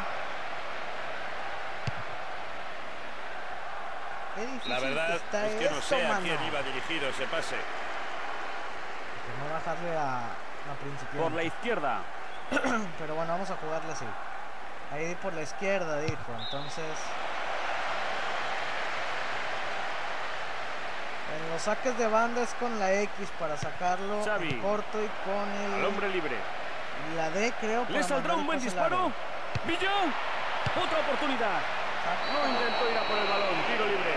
Qué 4.35 4.47
difícil 4.47 4.71
La 4.73 4.81
verdad 4.81 5.17
está 5.17 5.47
es 5.47 5.55
que 5.55 5.71
no 5.71 5.81
sé 5.81 6.07
a 6.07 6.19
quién 6.19 6.45
iba 6.45 6.63
dirigido 6.63 7.09
ese 7.09 7.27
pase. 7.27 7.57
Que 7.57 9.33
no 9.43 9.53
bajarle 9.55 9.97
a, 9.97 10.19
a. 10.19 11.19
Por 11.19 11.33
la 11.33 11.43
izquierda. 11.45 12.01
Pero 12.99 13.15
bueno, 13.15 13.33
vamos 13.33 13.51
a 13.51 13.57
jugarle 13.57 13.93
así. 13.93 14.05
Ahí 14.93 15.15
por 15.23 15.33
la 15.35 15.43
izquierda, 15.43 15.99
dijo. 16.01 16.33
Entonces. 16.45 16.85
En 21.37 21.51
los 21.53 21.63
saques 21.63 21.99
de 21.99 22.07
banda 22.07 22.43
es 22.43 22.55
con 22.55 22.79
la 22.79 22.93
X 22.95 23.29
para 23.39 23.57
sacarlo 23.57 24.25
Xavi. 24.25 24.49
en 24.51 24.61
corto 24.61 25.03
y 25.03 25.09
con 25.25 25.73
Al 25.73 25.79
el 25.81 25.85
hombre 25.85 26.09
libre. 26.09 26.37
la 27.17 27.31
D 27.31 27.53
creo 27.61 27.81
¿Le 27.83 27.87
para 27.87 28.03
saldrá 28.03 28.35
mandar 28.35 28.37
un 28.39 28.47
buen 28.47 28.61
disparo? 28.61 29.13
¡Villón! 29.65 30.15
Otra 30.83 30.99
oportunidad. 31.01 31.61
No 32.33 32.49
intentó 32.49 32.91
ir 32.91 32.97
a 32.97 33.03
por 33.03 33.19
el 33.19 33.27
balón. 33.27 33.55
Tiro 33.67 33.87
libre. 33.87 34.15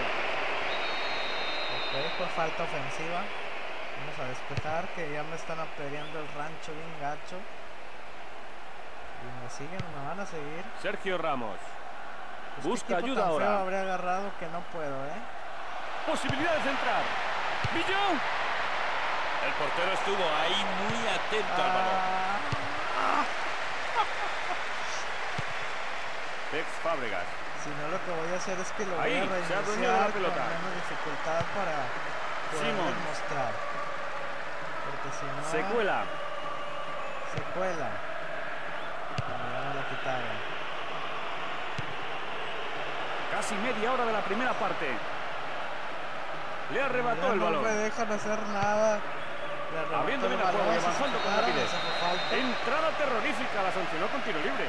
Ok, 1.75 2.17
fue 2.17 2.27
falta 2.27 2.63
ofensiva. 2.63 3.21
Vamos 3.99 4.19
a 4.19 4.25
despejar 4.29 4.87
que 4.95 5.11
ya 5.11 5.23
me 5.23 5.35
están 5.35 5.59
apedreando 5.59 6.19
el 6.19 6.27
rancho 6.37 6.71
bien 6.71 6.93
gacho. 7.01 7.37
Y 9.21 9.43
me 9.43 9.49
siguen, 9.49 9.79
me 9.95 10.07
van 10.07 10.19
a 10.19 10.25
seguir. 10.25 10.63
Sergio 10.81 11.17
Ramos. 11.17 11.57
Pues, 11.57 12.63
¿qué 12.63 12.67
Busca 12.69 12.97
ayuda 12.97 13.21
tan 13.21 13.29
feo 13.29 13.33
ahora. 13.47 13.59
habré 13.61 13.77
agarrado 13.79 14.31
que 14.39 14.47
no 14.47 14.59
puedo, 14.71 14.95
¿eh? 15.05 15.19
Posibilidad 16.07 16.53
de 16.55 16.61
centrar. 16.61 17.03
¡Villón! 17.73 18.19
El 19.45 19.53
portero 19.53 19.91
estuvo 19.93 20.23
ahí 20.43 20.65
muy 20.83 21.07
atento 21.07 21.61
al 21.63 21.69
balón. 21.69 21.99
Ah. 22.99 23.23
Tex 26.51 26.67
Fábregas. 26.83 27.23
Si 27.63 27.69
no, 27.69 27.87
lo 27.91 27.99
que 28.03 28.11
voy 28.11 28.33
a 28.33 28.37
hacer 28.37 28.57
es 28.59 28.71
que 28.71 28.85
lo 28.85 28.95
voy 28.95 29.03
Ahí, 29.05 29.17
a 29.19 29.47
se 29.47 29.53
ha 29.53 29.59
adueñado 29.59 29.93
de 29.93 29.99
la 29.99 30.07
reiniciar 30.07 30.11
con 30.11 30.13
pelota. 30.13 30.43
menos 30.47 30.75
dificultad 30.79 31.41
para 31.55 31.75
poder 32.51 32.75
demostrar. 32.75 33.51
Porque 34.87 35.09
si 35.19 35.25
no, 35.27 35.43
Se 35.51 35.59
cuela. 35.75 36.03
se 37.35 37.41
cuela. 37.53 37.89
Bueno, 39.27 39.43
ya 39.53 39.59
me 39.69 39.73
lo 39.75 39.78
quitaron. 39.89 40.37
Casi 43.31 43.55
media 43.55 43.91
hora 43.93 44.05
de 44.05 44.13
la 44.13 44.21
primera 44.21 44.53
parte. 44.53 44.87
Le 46.73 46.81
arrebató 46.81 47.27
Ya 47.27 47.33
el 47.33 47.39
no 47.39 47.45
balón. 47.45 47.63
me 47.63 47.71
dejan 47.71 48.11
hacer 48.11 48.39
nada. 48.49 48.99
Abriendo 49.95 50.27
bien 50.27 50.39
el 50.39 50.47
juego 50.47 50.73
y 50.73 50.77
avanzando 50.77 51.17
con 51.19 51.35
rapidez. 51.37 51.69
Entrada 52.33 52.89
terrorífica, 52.97 53.61
la 53.63 53.71
sancionó 53.71 54.07
con 54.07 54.21
tiro 54.21 54.39
libre. 54.39 54.65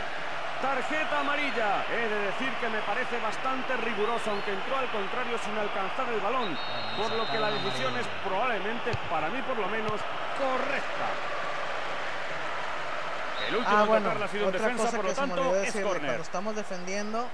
Tarjeta 0.60 1.20
amarilla. 1.20 1.84
He 1.88 2.08
de 2.08 2.18
decir 2.28 2.52
que 2.60 2.68
me 2.68 2.80
parece 2.84 3.18
bastante 3.20 3.76
riguroso, 3.78 4.30
aunque 4.30 4.52
entró 4.52 4.76
al 4.76 4.88
contrario 4.92 5.38
sin 5.42 5.56
alcanzar 5.56 6.06
el 6.12 6.20
balón. 6.20 6.56
Por 7.00 7.10
lo 7.12 7.24
que 7.32 7.38
la 7.38 7.50
decisión 7.50 7.96
es 7.96 8.06
probablemente, 8.24 8.92
para 9.08 9.28
mí 9.28 9.40
por 9.42 9.56
lo 9.56 9.68
menos, 9.68 9.96
correcta. 10.36 11.08
El 13.50 13.56
último 13.56 13.76
Ah, 13.76 13.82
en 13.82 13.88
bueno, 13.88 14.10
ha 14.10 14.28
sido 14.28 14.42
en 14.44 14.48
otra 14.54 14.60
defensa, 14.60 14.84
cosa 14.84 14.96
por 14.96 15.04
que 15.06 15.10
lo 15.10 15.14
tanto, 15.16 15.56
es 15.56 15.62
decirle, 15.74 15.98
cuando 15.98 16.22
estamos 16.22 16.54
defendiendo, 16.56 17.28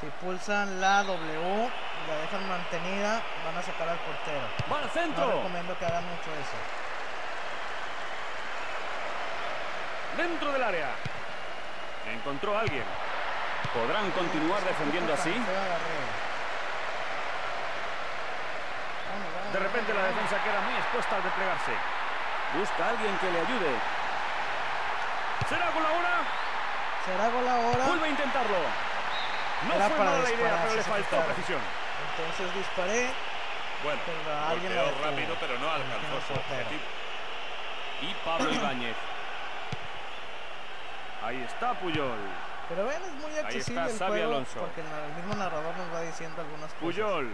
si 0.00 0.06
pulsan 0.24 0.80
la 0.80 1.02
W, 1.02 1.68
la 2.08 2.16
dejan 2.22 2.48
mantenida, 2.48 3.20
van 3.44 3.56
a 3.58 3.62
sacar 3.62 3.88
al 3.88 3.98
portero. 3.98 4.46
Va 4.70 4.78
al 4.78 4.86
No 4.86 4.92
centro. 4.92 5.26
recomiendo 5.26 5.76
que 5.76 5.84
hagan 5.84 6.04
mucho 6.04 6.30
eso. 6.30 6.58
Dentro 10.16 10.52
del 10.52 10.62
área. 10.62 10.90
Encontró 12.14 12.56
a 12.56 12.60
alguien. 12.60 12.84
¿Podrán 13.74 14.10
continuar 14.12 14.62
defendiendo 14.62 15.12
así? 15.12 15.34
De 19.52 19.58
repente 19.58 19.92
la 19.94 20.04
defensa 20.04 20.36
queda 20.44 20.60
muy 20.60 20.74
expuesta 20.74 21.16
al 21.16 21.22
desplegarse. 21.24 21.72
Busca 22.58 22.84
a 22.86 22.88
alguien 22.90 23.18
que 23.18 23.30
le 23.30 23.40
ayude. 23.40 23.97
¿Será 25.48 25.70
gol 25.70 25.86
ahora? 25.86 26.08
vamos. 26.08 26.28
¿Será 27.04 27.28
gol 27.28 27.48
ahora? 27.48 27.84
Vuelve 27.86 28.06
a 28.06 28.10
intentarlo. 28.10 28.58
No 29.66 29.74
Era 29.74 29.88
fue 29.88 29.98
mala 29.98 30.18
la 30.18 30.30
idea, 30.30 30.60
pero 30.62 30.74
le 30.74 30.82
faltó 30.82 31.16
precisión. 31.22 31.60
Entonces 32.10 32.54
disparé. 32.54 33.10
Bueno, 33.82 34.00
Pero 34.06 34.46
alguien 34.46 34.74
golpeó 34.74 35.04
rápido, 35.04 35.36
pero 35.40 35.58
no 35.58 35.70
alcanzó 35.70 36.20
su 36.26 36.32
objetivo. 36.34 36.82
Y 38.02 38.14
Pablo 38.24 38.52
Ibáñez. 38.52 38.96
Ahí 41.22 41.42
está 41.42 41.74
Puyol. 41.74 42.18
Pero 42.68 42.84
ven, 42.84 43.02
es 43.02 43.12
muy 43.14 43.38
accesible 43.38 43.86
está 43.86 44.04
el 44.04 44.10
juego 44.10 44.30
Alonso. 44.30 44.60
porque 44.60 44.80
el, 44.82 45.14
mismo 45.16 45.34
narrador 45.34 45.76
nos 45.76 45.94
va 45.94 46.02
diciendo 46.02 46.40
algunas 46.42 46.70
cosas. 46.70 46.80
Puyol. 46.80 47.30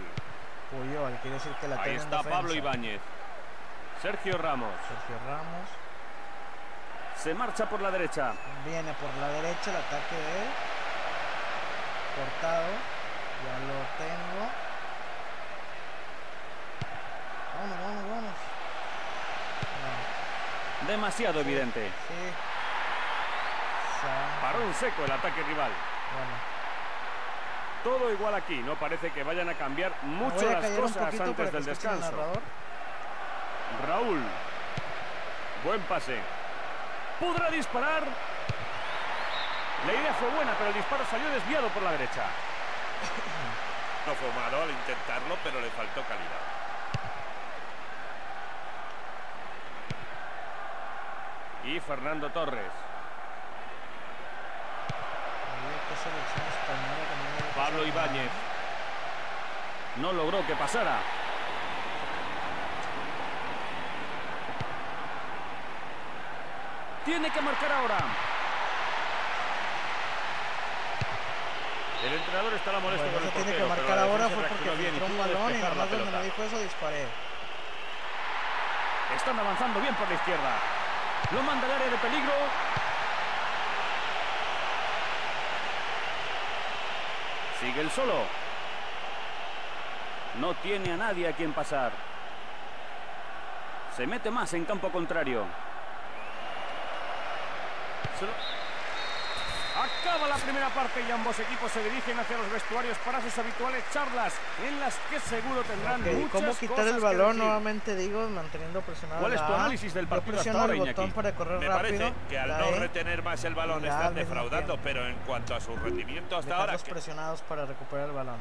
Puyol, 0.71 1.13
quiere 1.21 1.37
decir 1.37 1.51
que 1.61 1.67
la 1.67 1.81
Ahí 1.81 1.95
está 1.95 2.17
defensa. 2.17 2.29
Pablo 2.29 2.53
Ibáñez. 2.53 3.01
Sergio 4.01 4.37
Ramos. 4.37 4.71
Sergio 4.87 5.17
Ramos. 5.27 5.84
Se 7.17 7.33
marcha 7.33 7.67
por 7.67 7.81
la 7.81 7.89
derecha. 7.91 8.33
Viene 8.65 8.93
por 8.93 9.09
la 9.19 9.27
derecha 9.29 9.71
el 9.71 9.77
ataque 9.77 10.15
de 10.15 10.41
él. 10.43 10.49
Cortado. 12.15 12.67
Ya 13.43 13.55
lo 13.67 13.79
tengo. 13.97 14.49
Vamos, 17.59 17.77
vamos, 17.81 18.03
vamos. 18.09 18.33
No, 20.81 20.87
Demasiado 20.87 21.39
evidente. 21.41 21.89
sí. 22.07 22.31
Sa- 24.01 24.41
Paró 24.41 24.61
en 24.61 24.73
seco 24.75 25.03
el 25.05 25.11
ataque 25.11 25.41
rival. 25.43 25.71
Bueno, 26.13 26.31
Todo 27.83 28.11
igual 28.11 28.35
aquí. 28.35 28.57
No 28.61 28.75
parece 28.75 29.11
que 29.11 29.23
vayan 29.23 29.49
a 29.49 29.53
cambiar 29.55 29.91
mucho 30.03 30.47
a 30.49 30.53
las 30.59 30.71
cosas 30.71 31.19
antes 31.19 31.51
del 31.51 31.65
descanso. 31.65 32.33
Raúl. 33.87 34.21
Buen 35.63 35.81
pase. 35.81 36.19
¿Podrá 37.19 37.49
disparar? 37.49 38.03
La 39.85 39.93
idea 39.93 40.13
fue 40.13 40.29
buena, 40.29 40.53
pero 40.57 40.69
el 40.69 40.75
disparo 40.75 41.05
salió 41.09 41.29
desviado 41.29 41.67
por 41.69 41.83
la 41.83 41.91
derecha. 41.91 42.23
No 44.05 44.13
fue 44.13 44.31
malo 44.33 44.63
al 44.63 44.69
intentarlo, 44.69 45.37
pero 45.43 45.61
le 45.61 45.69
faltó 45.69 46.01
calidad. 46.03 46.55
Y 51.63 51.79
Fernando 51.79 52.29
Torres. 52.29 52.71
Pablo. 57.55 57.87
Ibáñez. 57.87 58.29
No 59.97 60.11
logró 60.11 60.45
que 60.45 60.55
pasara. 60.55 60.99
Tiene 67.05 67.29
que 67.29 67.39
marcar 67.39 67.71
ahora. 67.71 67.97
El 72.03 72.13
entrenador 72.13 72.53
estará 72.53 72.79
molesto 72.79 73.05
Bueno, 73.05 73.17
con 73.19 73.27
el 73.27 73.45
tiene 73.45 73.57
que 73.57 73.69
marcar 73.69 73.95
la 73.95 74.03
ahora 74.03 74.29
fue 74.29 74.43
porque 74.43 74.49
reaccionó 74.49 74.77
bien 74.77 74.95
y 74.95 74.99
filtró 74.99 75.07
un 75.07 75.17
balón 75.17 75.55
y 75.55 75.57
nomás 75.57 75.77
la 75.77 75.85
cuando 75.85 76.17
me 76.17 76.23
dijo 76.23 76.43
eso 76.43 76.59
disparé. 76.59 77.05
Están 79.15 79.39
avanzando 79.39 79.79
bien 79.81 79.93
por 79.95 80.07
la 80.07 80.15
izquierda. 80.15 80.57
Lo 81.31 81.43
manda 81.43 81.67
al 81.67 81.73
área 81.73 81.89
de 81.89 81.97
peligro. 81.97 82.33
Sigue 87.61 87.81
el 87.81 87.91
solo. 87.91 88.23
No 90.39 90.53
tiene 90.55 90.91
a 90.91 90.97
nadie 90.97 91.27
a 91.27 91.33
quien 91.33 91.53
pasar. 91.53 91.91
Se 93.95 94.07
mete 94.07 94.31
más 94.31 94.53
en 94.53 94.65
campo 94.65 94.91
contrario. 94.91 95.45
Acaba 99.75 100.27
la 100.29 100.35
primera 100.37 100.69
parte 100.69 101.01
y 101.05 101.11
ambos 101.11 101.37
equipos 101.37 101.69
se 101.69 101.83
dirigen 101.83 102.17
hacia 102.17 102.37
los 102.37 102.49
vestuarios 102.49 102.97
para 102.99 103.21
sus 103.21 103.37
habituales 103.37 103.83
charlas, 103.91 104.33
en 104.65 104.79
las 104.79 104.95
que 105.09 105.19
seguro 105.19 105.63
tendrán 105.63 105.99
Ok, 106.01 106.07
muchas 106.13 106.31
¿Cómo 106.31 106.55
quitar 106.55 106.75
cosas 106.77 106.95
el 106.95 106.99
balón? 107.01 107.37
Nuevamente 107.37 107.93
digo, 107.95 108.25
manteniendo 108.29 108.81
presionado 108.81 109.19
¿Cuál 109.19 109.33
es 109.33 109.45
tu 109.45 109.53
análisis 109.53 109.93
del 109.93 110.07
partido 110.07 110.39
hasta 110.39 110.51
ahora, 110.61 110.73
el 110.73 110.79
botón 110.79 110.95
Iñaki? 110.95 111.11
para 111.11 111.35
correr 111.35 111.59
Me 111.59 111.67
rápido. 111.67 111.75
parece 111.99 112.13
que 112.29 112.39
al 112.39 112.47
no 112.57 112.65
E, 112.67 112.79
retener 112.79 113.21
más 113.21 113.43
el 113.43 113.53
balón 113.53 113.83
están 113.85 114.15
defraudando, 114.15 114.79
pero 114.81 115.05
en 115.07 115.15
cuanto 115.25 115.53
a 115.53 115.59
su 115.59 115.75
rendimiento 115.75 116.37
hasta 116.37 116.55
ahora... 116.55 116.77
que- 116.77 116.91
presionados 116.91 117.41
para 117.41 117.65
recuperar 117.65 118.07
el 118.07 118.15
balón. 118.15 118.37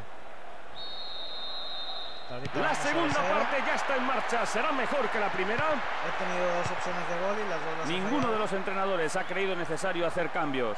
La 2.55 2.75
segunda 2.75 3.15
parte 3.15 3.63
ya 3.67 3.75
está 3.75 3.97
en 3.97 4.07
marcha. 4.07 4.47
¿Será 4.47 4.73
mejor 4.73 5.09
que 5.09 5.21
la 5.21 5.29
primera? 5.29 5.65
He 5.65 6.25
tenido 6.25 6.55
dos 6.57 6.71
opciones 6.71 7.09
de 7.09 7.15
gol 7.21 7.37
y 7.39 7.49
las 7.49 7.61
dos 7.65 7.79
las 7.79 7.89
Ninguno 7.89 8.33
de 8.33 8.39
los 8.39 8.53
entrenadores 8.53 9.17
ha 9.17 9.25
creído 9.25 9.55
necesario 9.55 10.07
hacer 10.07 10.31
cambios. 10.31 10.77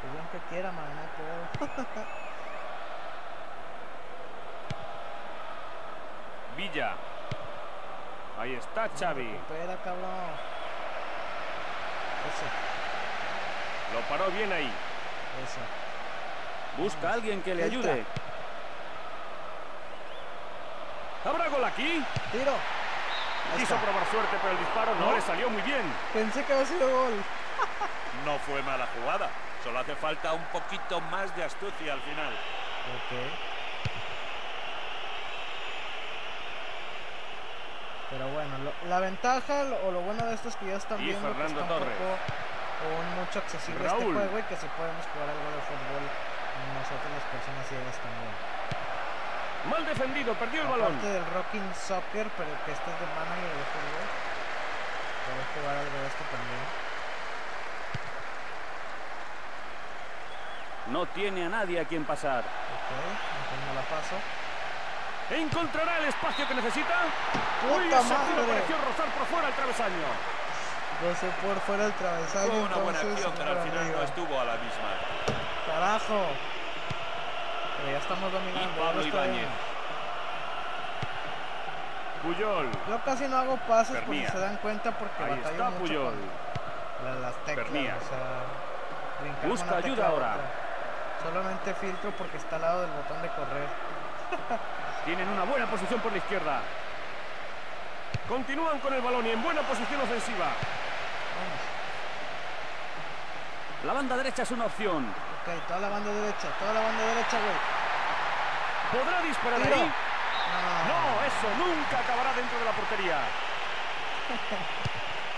Pues 0.00 0.12
yo 0.12 0.18
aunque 0.20 0.38
quiera, 0.48 0.72
man, 0.72 0.84
no 0.94 1.66
puedo. 1.66 2.06
Villa. 6.56 6.94
Ahí 8.38 8.54
está 8.54 8.88
Xavi. 8.98 9.38
Cabrón. 9.84 10.04
Eso, 12.26 12.46
Lo 13.94 14.00
paró 14.08 14.30
bien 14.32 14.52
ahí. 14.52 14.72
eso. 15.44 15.60
Busca 16.82 17.10
a 17.10 17.12
alguien 17.14 17.42
que 17.42 17.54
le 17.54 17.64
ayude. 17.64 18.04
¿Habrá 21.26 21.48
gol 21.48 21.64
aquí? 21.64 22.02
Tiro. 22.32 22.52
Quiso 23.56 23.76
probar 23.76 24.04
suerte, 24.10 24.36
pero 24.42 24.52
el 24.52 24.58
disparo 24.58 24.94
no, 24.96 25.06
¿No? 25.06 25.12
le 25.16 25.20
salió 25.22 25.48
muy 25.50 25.62
bien. 25.62 25.82
Pensé 26.12 26.44
que 26.44 26.52
había 26.52 26.66
sido 26.66 26.88
gol. 26.90 27.12
No 28.24 28.38
fue 28.40 28.60
mala 28.62 28.88
jugada. 28.98 29.28
Solo 29.62 29.78
hace 29.78 29.94
falta 29.94 30.32
un 30.32 30.42
poquito 30.46 31.00
más 31.12 31.34
de 31.36 31.44
astucia 31.44 31.92
al 31.92 32.00
final. 32.00 32.32
Ok. 32.32 33.12
Pero 38.10 38.28
bueno, 38.28 38.58
lo- 38.58 38.88
la 38.88 39.00
ventaja 39.00 39.64
lo- 39.64 39.76
o 39.86 39.90
lo 39.92 40.00
bueno 40.00 40.24
de 40.26 40.34
esto 40.34 40.48
es 40.48 40.56
que 40.56 40.66
ya 40.66 40.76
están 40.76 41.00
Y 41.00 41.04
viendo 41.06 41.28
que 41.28 41.34
Fernando 41.34 41.62
un 41.62 41.68
Torres. 41.68 41.96
poco 41.98 42.16
o 42.86 43.00
un 43.00 43.08
mucho 43.20 43.38
accesible 43.38 43.84
Raúl. 43.84 44.00
este 44.00 44.12
juego 44.14 44.38
y 44.38 44.42
que 44.42 44.56
si 44.56 44.66
podemos 44.74 45.04
jugar 45.12 45.28
algo 45.30 45.48
de 45.54 45.62
fútbol 45.66 46.02
nosotros 46.74 47.10
las 47.14 47.26
personas 47.30 47.66
ciegas 47.68 47.96
también. 48.00 48.55
Mal 49.70 49.84
defendido, 49.84 50.34
perdió 50.34 50.62
el 50.62 50.68
balón. 50.68 50.86
Aparte 50.94 51.08
del 51.08 51.24
rocking 51.34 51.74
soccer, 51.74 52.26
pero 52.36 52.50
que 52.64 52.72
este 52.72 52.88
es 52.90 52.98
de 53.00 53.06
manager 53.18 53.50
de 53.50 53.64
fútbol. 53.74 54.06
Puedo 55.26 55.42
jugar 55.54 55.76
algo 55.76 55.96
de 55.98 56.06
esto 56.06 56.24
también. 56.30 56.64
No 60.86 61.06
tiene 61.06 61.46
a 61.46 61.48
nadie 61.48 61.80
a 61.80 61.84
quien 61.84 62.04
pasar. 62.04 62.40
Ok, 62.40 62.90
entonces 62.94 63.66
no 63.66 63.74
la 63.74 63.82
paso. 63.90 64.16
¿Encontrará 65.34 65.98
el 65.98 66.04
espacio 66.04 66.46
que 66.46 66.54
necesita? 66.54 66.94
¡Puta 67.62 67.74
Uy, 67.74 67.86
ese 67.86 68.14
madre! 68.14 68.46
pareció 68.46 68.76
rozar 68.78 69.08
por 69.18 69.26
fuera 69.26 69.48
el 69.48 69.54
travesaño. 69.54 70.06
Rozó 71.02 71.26
por 71.42 71.60
fuera 71.66 71.86
el 71.86 71.92
travesaño. 71.94 72.46
Fue 72.52 72.60
una 72.60 72.76
buena 72.76 73.00
acción, 73.00 73.32
pero 73.36 73.50
al 73.50 73.58
final 73.66 73.74
no 73.74 73.80
arriba. 73.98 74.04
estuvo 74.04 74.40
a 74.40 74.44
la 74.44 74.54
misma. 74.54 74.90
Carajo. 75.66 76.26
Pero 77.86 77.98
ya 77.98 78.02
estamos 78.02 78.32
dominando. 78.32 78.68
Y 78.68 78.80
Pablo 78.80 79.06
Ibáñez. 79.06 79.46
Puyol. 82.20 82.68
Yo 82.88 83.00
casi 83.04 83.28
no 83.28 83.36
hago 83.36 83.56
pases 83.68 84.02
porque 84.04 84.28
se 84.28 84.38
dan 84.38 84.56
cuenta 84.56 84.90
porque 84.90 85.22
Ahí 85.22 85.30
batallo 85.38 85.50
está 85.50 85.70
mucho 85.70 85.78
Puyol. 85.84 86.14
con 87.00 87.22
las 87.22 87.34
teclas. 87.44 87.66
Pernía. 87.66 87.94
O 87.94 88.08
sea, 88.08 89.22
brincar 89.22 89.48
Busca 89.48 89.76
tecla 89.76 89.86
ayuda 89.86 90.06
ahora. 90.08 90.36
Solamente 91.22 91.74
filtro 91.74 92.10
porque 92.18 92.38
está 92.38 92.56
al 92.56 92.62
lado 92.62 92.80
del 92.82 92.90
botón 92.90 93.22
de 93.22 93.28
correr. 93.28 93.68
Tienen 95.04 95.28
una 95.28 95.44
buena 95.44 95.66
posición 95.66 96.00
por 96.00 96.10
la 96.10 96.18
izquierda. 96.18 96.62
Continúan 98.28 98.80
con 98.80 98.94
el 98.94 99.00
balón 99.00 99.24
y 99.26 99.30
en 99.30 99.42
buena 99.44 99.62
posición 99.62 100.00
ofensiva. 100.00 100.46
Vamos. 101.36 101.76
La 103.84 103.92
banda 103.92 104.16
derecha 104.16 104.42
es 104.42 104.50
una 104.50 104.64
opción. 104.64 105.06
Ok, 105.06 105.66
toda 105.68 105.78
la 105.78 105.88
banda 105.88 106.10
derecha, 106.12 106.48
toda 106.58 106.72
la 106.72 106.80
banda 106.80 107.04
derecha, 107.04 107.38
güey. 107.38 107.75
¿Podrá 108.92 109.22
disparar 109.22 109.60
Tiro. 109.62 109.74
ahí? 109.76 109.92
No, 110.88 111.24
eso 111.26 111.48
nunca 111.58 111.98
acabará 112.00 112.32
dentro 112.34 112.58
de 112.58 112.64
la 112.64 112.72
portería. 112.72 113.18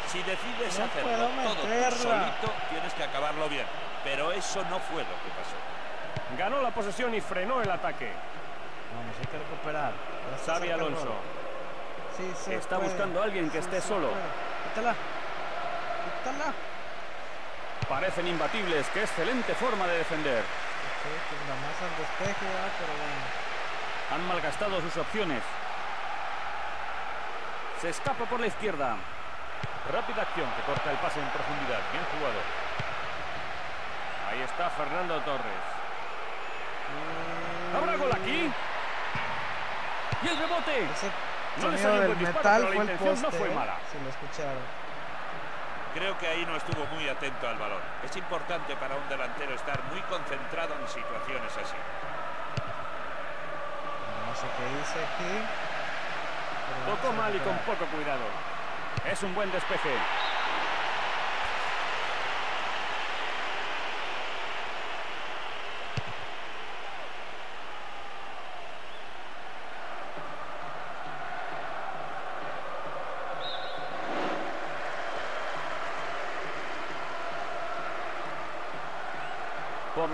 Si 0.09 0.23
decides 0.23 0.79
No 0.79 0.87
hacerlo 0.87 1.29
todo 1.45 1.55
tú 1.55 1.99
solito, 1.99 2.53
tienes 2.71 2.95
que 2.95 3.05
acabarlo 3.05 3.47
bien. 3.51 3.67
Pero 4.03 4.33
eso 4.33 4.65
no 4.71 4.81
fue 4.81 5.03
lo 5.03 5.17
que 5.21 5.29
pasó. 5.37 6.39
Ganó 6.39 6.63
la 6.63 6.71
posesión 6.71 7.15
y 7.15 7.21
frenó 7.21 7.61
el 7.61 7.71
ataque. 7.71 8.11
Vamos, 8.97 9.15
hay 9.21 9.27
que 9.27 9.37
recuperar. 9.37 9.93
Xavi 10.47 10.71
Alonso. 10.71 11.13
Sí, 12.17 12.53
Está 12.55 12.77
puede. 12.79 12.89
buscando 12.89 13.21
a 13.21 13.25
alguien 13.25 13.51
que 13.51 13.59
Sí, 13.61 13.65
esté 13.67 13.83
solo. 13.83 14.09
puede. 14.09 14.23
Quítala. 14.71 14.95
Quítala. 16.25 16.55
Parecen 17.87 18.29
imbatibles. 18.29 18.87
Qué 18.95 19.03
excelente 19.03 19.53
forma 19.57 19.87
de 19.89 19.99
defender. 19.99 20.43
Pues 21.09 21.41
nada 21.49 21.61
más 21.61 21.77
al 21.81 21.95
despeje, 21.97 22.47
pero 22.79 22.93
bueno. 22.93 23.49
Han 24.13 24.29
malgastado 24.29 24.81
sus 24.81 24.97
opciones. 24.97 25.43
Se 27.81 27.91
escapa 27.91 28.25
por 28.25 28.41
la 28.41 28.47
izquierda. 28.47 28.97
Rápida 29.93 30.23
acción 30.23 30.49
que 30.57 30.63
corta 30.63 30.91
el 30.91 30.99
pase 30.99 31.21
en 31.21 31.29
profundidad. 31.29 31.81
Bien 31.93 32.05
jugado. 32.13 32.41
Ahí 34.31 34.43
está 34.43 34.69
Fernando 34.71 35.21
Torres. 35.21 35.65
¿Habrá 37.75 37.97
gol 37.97 38.13
aquí? 38.13 38.51
¿Y 40.23 40.29
el 40.29 40.39
rebote? 40.39 40.85
Ese 40.85 41.11
No 41.63 41.71
le 41.71 41.79
sonido 41.79 41.83
salió 41.83 42.01
del 42.03 42.17
metal 42.17 42.63
fue 42.63 42.71
el 42.71 42.77
intención 42.81 43.09
poste, 43.09 43.27
no 43.27 43.31
fue 43.31 43.49
eh, 43.49 43.55
mala. 43.55 43.77
Lo 44.05 44.11
escucharon. 44.11 44.88
Creo 45.99 46.17
que 46.17 46.29
ahí 46.29 46.47
no 46.47 46.55
estuvo 46.55 46.87
muy 46.95 47.09
atento 47.09 47.49
al 47.49 47.59
balón. 47.59 47.81
Es 48.05 48.17
importante 48.17 48.77
para 48.77 48.95
un 48.95 49.09
delantero 49.09 49.53
estar 49.53 49.83
muy 49.91 50.01
concentrado 50.03 50.77
en 50.79 50.87
situaciones 50.87 51.51
así. 51.51 51.75
No 54.25 54.37
sé 54.37 54.47
qué 54.47 54.65
hice 54.79 55.05
aquí. 55.05 55.43
a 57.09 57.11
mal 57.11 57.35
y 57.35 57.39
con 57.41 57.59
poco 57.67 57.85
cuidado. 57.87 58.23
Es 59.11 59.21
un 59.25 59.35
buen 59.35 59.51
despeje. 59.51 59.91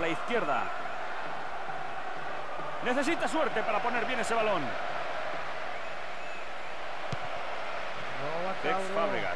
La 0.05 0.11
izquierda. 0.11 0.63
Necesita 2.83 3.27
suerte 3.27 3.63
para 3.63 3.79
poner 3.79 4.05
bien 4.05 4.19
ese 4.19 4.35
balón. 4.35 4.61
Tex. 8.61 8.75
Fábregas. 8.93 9.35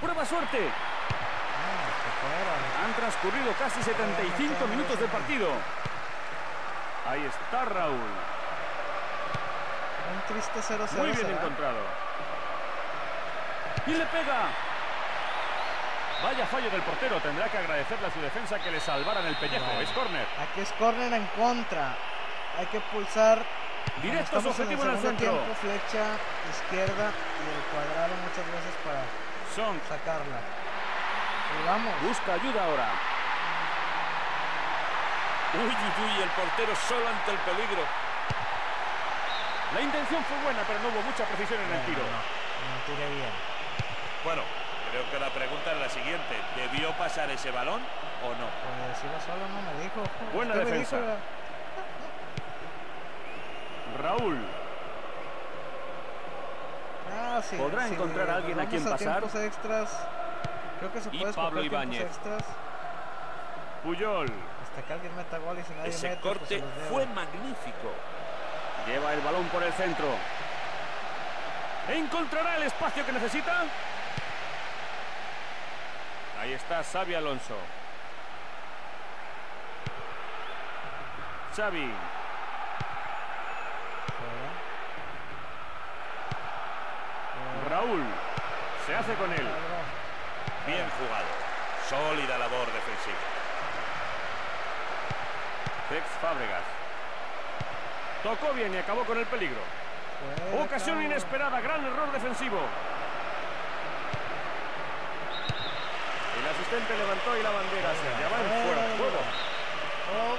Prueba 0.00 0.24
suerte. 0.26 0.68
Han 2.84 2.92
transcurrido 2.94 3.52
casi 3.58 3.82
75 3.82 4.66
minutos 4.66 5.00
de 5.00 5.06
partido. 5.06 5.48
Ahí 7.08 7.24
está 7.24 7.64
Raúl. 7.64 8.10
Un 10.12 10.20
triste 10.28 10.60
0-0 10.60 10.98
Muy 10.98 11.12
bien 11.12 11.30
encontrado. 11.30 11.78
Y 13.86 13.90
le 13.92 14.06
pega. 14.06 14.48
Vaya 16.22 16.46
fallo 16.46 16.70
del 16.70 16.82
portero. 16.82 17.20
Tendrá 17.20 17.48
que 17.48 17.58
agradecerle 17.58 18.06
a 18.06 18.10
su 18.10 18.20
defensa 18.20 18.58
que 18.58 18.70
le 18.70 18.80
salvaran 18.80 19.26
el 19.26 19.36
pellejo. 19.36 19.70
Es 19.80 19.90
córner. 19.90 20.26
Aquí 20.40 20.60
es 20.60 20.72
corner 20.72 21.12
en 21.12 21.26
contra. 21.36 21.94
Hay 22.58 22.66
que 22.66 22.80
pulsar. 22.80 23.42
Directo 24.02 24.40
su 24.40 24.48
objetivo 24.48 24.82
en 24.82 24.90
el 24.90 24.96
segundo 24.98 25.20
centro. 25.20 25.30
tiempo, 25.30 25.54
flecha 25.62 26.04
izquierda 26.50 27.06
y 27.14 27.44
el 27.54 27.62
cuadrado 27.70 28.12
muchas 28.18 28.44
veces 28.50 28.74
para 28.82 29.02
Son. 29.54 29.78
sacarla. 29.88 30.40
Y 30.42 31.66
vamos. 31.66 31.94
Busca 32.02 32.34
ayuda 32.34 32.64
ahora. 32.64 32.88
Uy, 35.54 35.70
uy, 35.70 36.04
uy, 36.04 36.22
el 36.22 36.28
portero 36.30 36.74
solo 36.76 37.08
ante 37.08 37.30
el 37.30 37.38
peligro. 37.38 37.84
La 39.74 39.80
intención 39.80 40.24
fue 40.24 40.36
buena, 40.42 40.60
pero 40.66 40.80
no 40.80 40.88
hubo 40.88 41.02
mucha 41.02 41.24
precisión 41.24 41.60
en 41.60 41.70
el 41.70 41.78
Bueno, 41.78 41.86
tiro. 41.86 42.02
No, 42.02 42.18
no 42.18 42.76
tiré 42.86 43.06
bien. 43.14 43.32
Bueno, 44.24 44.42
creo 44.90 45.10
que 45.10 45.18
la 45.18 45.30
pregunta 45.30 45.72
es 45.72 45.78
la 45.80 45.88
siguiente. 45.88 46.34
¿Debió 46.56 46.90
pasar 46.92 47.30
ese 47.30 47.50
balón 47.50 47.80
o 48.24 48.28
no? 48.30 48.46
Pues 48.46 49.04
iba 49.04 49.20
solo, 49.20 49.46
no 49.48 49.62
me 49.62 49.82
dijo. 49.82 50.02
Buena 50.34 50.54
defensa. 50.54 50.96
dijo, 50.98 51.16
Raúl. 54.02 54.38
Ah, 57.18 57.40
sí, 57.42 57.56
¿Podrá 57.56 57.88
sí, 57.88 57.94
encontrar 57.94 58.30
a 58.30 58.34
alguien 58.36 58.60
a 58.60 58.66
quien 58.66 58.84
pasar? 58.84 59.24
extras. 59.24 60.06
Creo 60.78 60.92
que 60.92 61.00
se 61.00 61.08
Y 61.12 61.24
Pablo 61.32 61.62
Ibáñez. 61.62 62.06
Puyol. 63.82 64.26
hasta 64.62 64.82
que 64.86 64.92
alguien 64.92 65.16
meta 65.16 65.38
gol 65.38 65.58
y 65.58 65.62
si 65.62 65.72
nadie 65.74 65.90
Ese 65.90 66.08
mete, 66.10 66.20
pues 66.22 66.38
corte 66.38 66.64
fue 66.90 67.06
magnífico. 67.06 67.92
Lleva 68.86 69.12
el 69.14 69.20
balón 69.20 69.44
por 69.46 69.62
el 69.62 69.72
centro. 69.72 70.06
¿Encontrará 71.88 72.56
el 72.56 72.64
espacio 72.64 73.06
que 73.06 73.12
necesita? 73.12 73.64
Ahí 76.46 76.52
está 76.52 76.80
Xavi 76.84 77.12
Alonso. 77.12 77.56
Xavi. 81.56 81.90
Raúl. 87.68 88.04
Se 88.86 88.94
hace 88.94 89.14
con 89.14 89.32
él. 89.32 89.48
Bien 90.68 90.88
jugado. 91.00 91.26
Sólida 91.88 92.38
labor 92.38 92.66
defensiva. 92.66 93.16
Tex 95.88 96.06
Fábregas. 96.22 96.62
Tocó 98.22 98.52
bien 98.52 98.72
y 98.72 98.78
acabó 98.78 99.02
con 99.04 99.18
el 99.18 99.26
peligro. 99.26 99.62
Ocasión 100.62 101.02
inesperada, 101.02 101.60
gran 101.60 101.84
error 101.84 102.12
defensivo. 102.12 102.60
El 106.36 106.46
asistente 106.66 106.98
levantó 106.98 107.36
y 107.36 107.42
la 107.42 107.50
bandera 107.50 107.94
se 107.94 108.08
hallaba 108.08 108.42
en 108.42 108.62
fuera 108.64 108.82
de 108.88 108.96
juego. 108.98 109.18
Oh. 110.18 110.36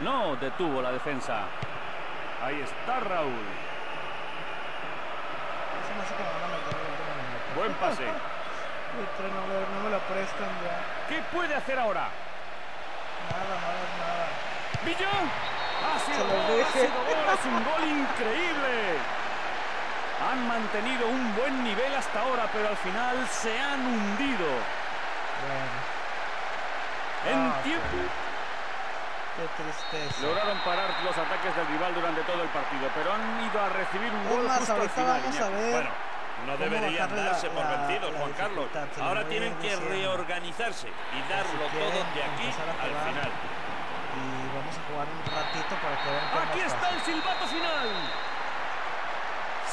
No 0.00 0.36
detuvo 0.36 0.82
la 0.82 0.92
defensa. 0.92 1.42
Ahí 2.42 2.60
está 2.60 3.00
Raúl. 3.00 3.32
Buen 7.56 7.72
pase. 7.74 8.02
El 8.04 9.06
tren 9.16 9.30
no, 9.34 9.82
me- 9.82 9.90
lo 9.90 9.98
prestan 10.00 10.48
ya. 10.62 11.08
¿Qué 11.08 11.22
puede 11.32 11.54
hacer 11.54 11.78
ahora? 11.78 12.08
Nada, 13.30 13.54
nada, 13.60 13.84
nada. 13.98 14.26
¡Villón! 14.84 15.30
¡Ha 15.82 15.98
sido 15.98 16.18
lo 16.18 16.32
gol! 16.32 16.62
¡Ha 16.62 16.72
sido 16.72 16.86
gol! 16.86 17.34
¡Es 17.34 17.44
un 17.46 17.64
gol 17.64 17.88
increíble! 17.88 19.23
Han 20.30 20.48
mantenido 20.48 21.06
un 21.08 21.36
buen 21.36 21.62
nivel 21.64 21.94
hasta 21.94 22.20
ahora, 22.20 22.48
pero 22.52 22.68
al 22.68 22.76
final 22.78 23.26
se 23.28 23.58
han 23.60 23.80
hundido. 23.84 24.46
Bueno, 25.44 25.94
En 27.24 27.40
Ah, 27.40 27.56
tiempo. 27.64 27.96
qué 29.36 29.44
tristeza. 29.62 30.22
Lograron 30.26 30.58
parar 30.60 30.90
los 31.04 31.16
ataques 31.16 31.56
del 31.56 31.66
rival 31.68 31.94
durante 31.94 32.20
todo 32.22 32.42
el 32.42 32.48
partido, 32.48 32.88
pero 32.94 33.12
han 33.14 33.48
ido 33.48 33.60
a 33.64 33.68
recibir 33.70 34.12
un 34.12 34.28
gol 34.28 34.44
más, 34.46 34.58
justo 34.58 34.74
al 34.74 34.90
final. 34.90 35.20
vamos 35.22 35.36
a 35.40 35.48
Iñaki. 35.48 35.54
ver. 35.54 35.72
Bueno, 35.72 35.90
no 36.44 36.52
¿Cómo 36.52 36.64
deberían 36.64 37.16
la- 37.16 37.22
darse 37.24 37.48
por 37.48 37.64
vencidos, 37.66 38.12
Juan 38.16 38.32
Carlos. 38.32 38.66
Ahora 39.00 39.24
tienen 39.24 39.54
que 39.56 39.74
reorganizarse 39.76 40.88
y 40.88 41.32
darlo 41.32 41.64
todo 41.72 41.90
de 42.12 42.22
aquí 42.24 42.44
al 42.44 42.94
final. 43.08 43.32
Y 44.14 44.20
vamos 44.52 44.74
a 44.76 44.82
jugar 44.84 45.06
un 45.08 45.24
ratito 45.32 45.74
para 45.80 45.96
que 46.04 46.08
vean 46.12 46.48
Aquí 46.48 46.60
está 46.60 46.78
pasa. 46.80 46.94
el 46.94 47.00
silbato 47.02 47.46
final. 47.48 47.88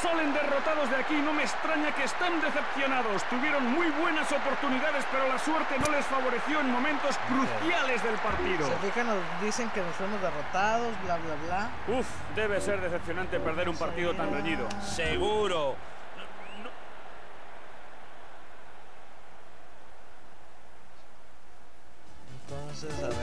Salen 0.02 0.34
derrotados 0.34 0.90
de 0.90 0.96
aquí, 0.96 1.14
no 1.14 1.32
me 1.32 1.44
extraña 1.44 1.94
que 1.94 2.02
están 2.02 2.40
decepcionados. 2.40 3.22
Tuvieron 3.30 3.64
muy 3.70 3.88
buenas 3.90 4.32
oportunidades, 4.32 5.04
pero 5.12 5.28
la 5.28 5.38
suerte 5.38 5.78
no 5.78 5.92
les 5.92 6.04
favoreció 6.06 6.58
en 6.58 6.72
momentos 6.72 7.16
cruciales 7.28 8.02
del 8.02 8.16
partido. 8.16 8.66
Se 8.66 8.76
fijan, 8.88 9.06
nos 9.06 9.18
dicen 9.40 9.70
que 9.70 9.80
nos 9.80 9.94
fuimos 9.94 10.20
derrotados, 10.20 10.90
bla, 11.04 11.18
bla, 11.18 11.34
bla. 11.46 11.96
Uf, 11.96 12.06
debe 12.34 12.60
ser 12.60 12.80
decepcionante 12.80 13.38
perder 13.38 13.68
un 13.68 13.76
partido 13.76 14.12
tan 14.14 14.34
reñido. 14.34 14.66
Seguro. 14.80 15.76
Entonces, 22.48 23.04
a 23.04 23.08
ver. 23.08 23.21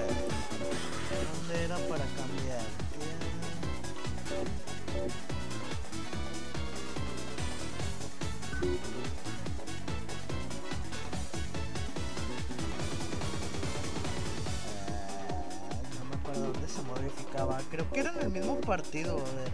Partido, 18.70 19.18
a 19.18 19.24
ver. 19.34 19.52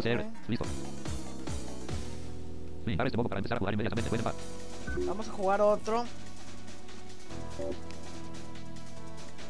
CR. 0.00 0.24
Listo. 0.48 0.64
Este 2.86 3.16
modo 3.18 3.28
para 3.28 3.40
empezar 3.40 3.56
a 3.56 3.58
jugar 3.58 3.74
inmediatamente. 3.74 4.10
Vamos 5.06 5.28
a 5.28 5.32
jugar 5.32 5.60
otro. 5.60 6.06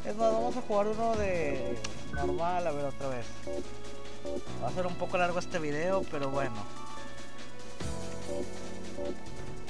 Es 0.05 0.17
más, 0.17 0.33
vamos 0.33 0.57
a 0.57 0.63
jugar 0.63 0.89
uno 0.89 1.15
de 1.15 1.79
normal, 2.13 2.67
a 2.67 2.73
ver 2.73 2.87
otra 2.87 3.09
vez. 3.09 3.27
Va 4.63 4.69
a 4.69 4.73
ser 4.73 4.87
un 4.89 4.97
poco 4.97 5.17
largo 5.17 5.39
este 5.39 5.61
video, 5.61 6.03
pero 6.11 6.29
bueno. 6.29 6.57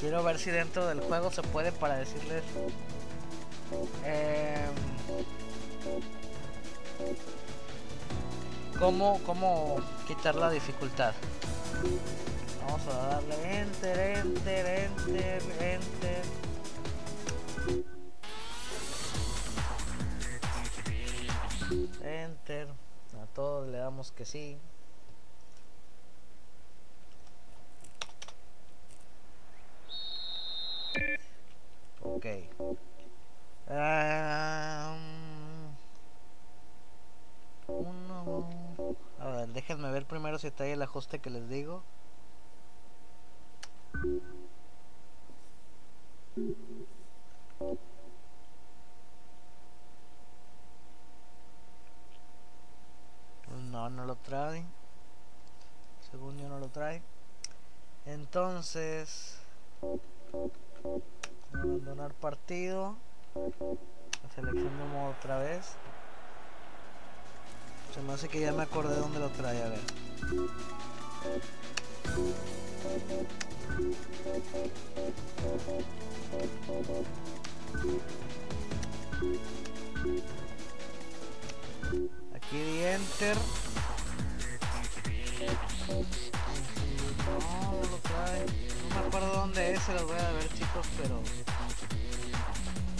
Quiero 0.00 0.24
ver 0.24 0.38
si 0.38 0.50
dentro 0.50 0.86
del 0.86 1.00
juego 1.00 1.30
se 1.30 1.42
puede 1.42 1.70
para 1.70 1.98
decirles 1.98 2.42
em, 4.04 4.74
cómo, 8.78 9.20
cómo 9.24 9.76
quitar 10.06 10.34
la 10.34 10.50
dificultad. 10.50 11.14
Vamos 12.66 12.86
a 12.88 13.06
darle 13.08 13.60
enter, 13.60 13.98
enter, 14.18 14.66
enter, 14.66 15.42
enter. 15.60 16.22
Enter. 22.02 22.68
A 23.22 23.26
todos 23.34 23.68
le 23.68 23.78
damos 23.78 24.12
que 24.12 24.24
sí. 24.24 24.58
Ajuste 40.90 41.20
que 41.20 41.30
les 41.30 41.48
digo. 41.48 41.84
No, 53.70 53.88
no 53.88 54.04
lo 54.04 54.16
trae. 54.16 54.64
Según 56.10 56.38
yo 56.38 56.48
no 56.48 56.58
lo 56.58 56.68
trae. 56.68 57.02
Entonces... 58.06 59.40
Abandonar 61.52 62.14
partido. 62.14 62.96
Modo 64.92 65.10
otra 65.10 65.38
vez. 65.38 65.76
Se 67.94 68.00
me 68.02 68.12
hace 68.12 68.28
que 68.28 68.40
ya 68.40 68.52
me 68.52 68.62
acordé 68.62 68.94
dónde 68.96 69.18
lo 69.18 69.28
trae, 69.30 69.62
a 69.62 69.68
ver. 69.68 69.80
Aquí 82.34 82.58
di 82.58 82.84
enter. 82.84 83.36
No, 87.26 87.72
no 87.72 87.90
lo 87.90 87.96
trae. 87.98 88.46
No 88.88 89.00
me 89.00 89.06
acuerdo 89.06 89.32
dónde 89.34 89.74
es, 89.74 89.82
se 89.82 89.94
los 89.94 90.04
voy 90.04 90.18
a 90.18 90.30
ver 90.32 90.48
chicos, 90.54 90.86
pero... 90.96 91.20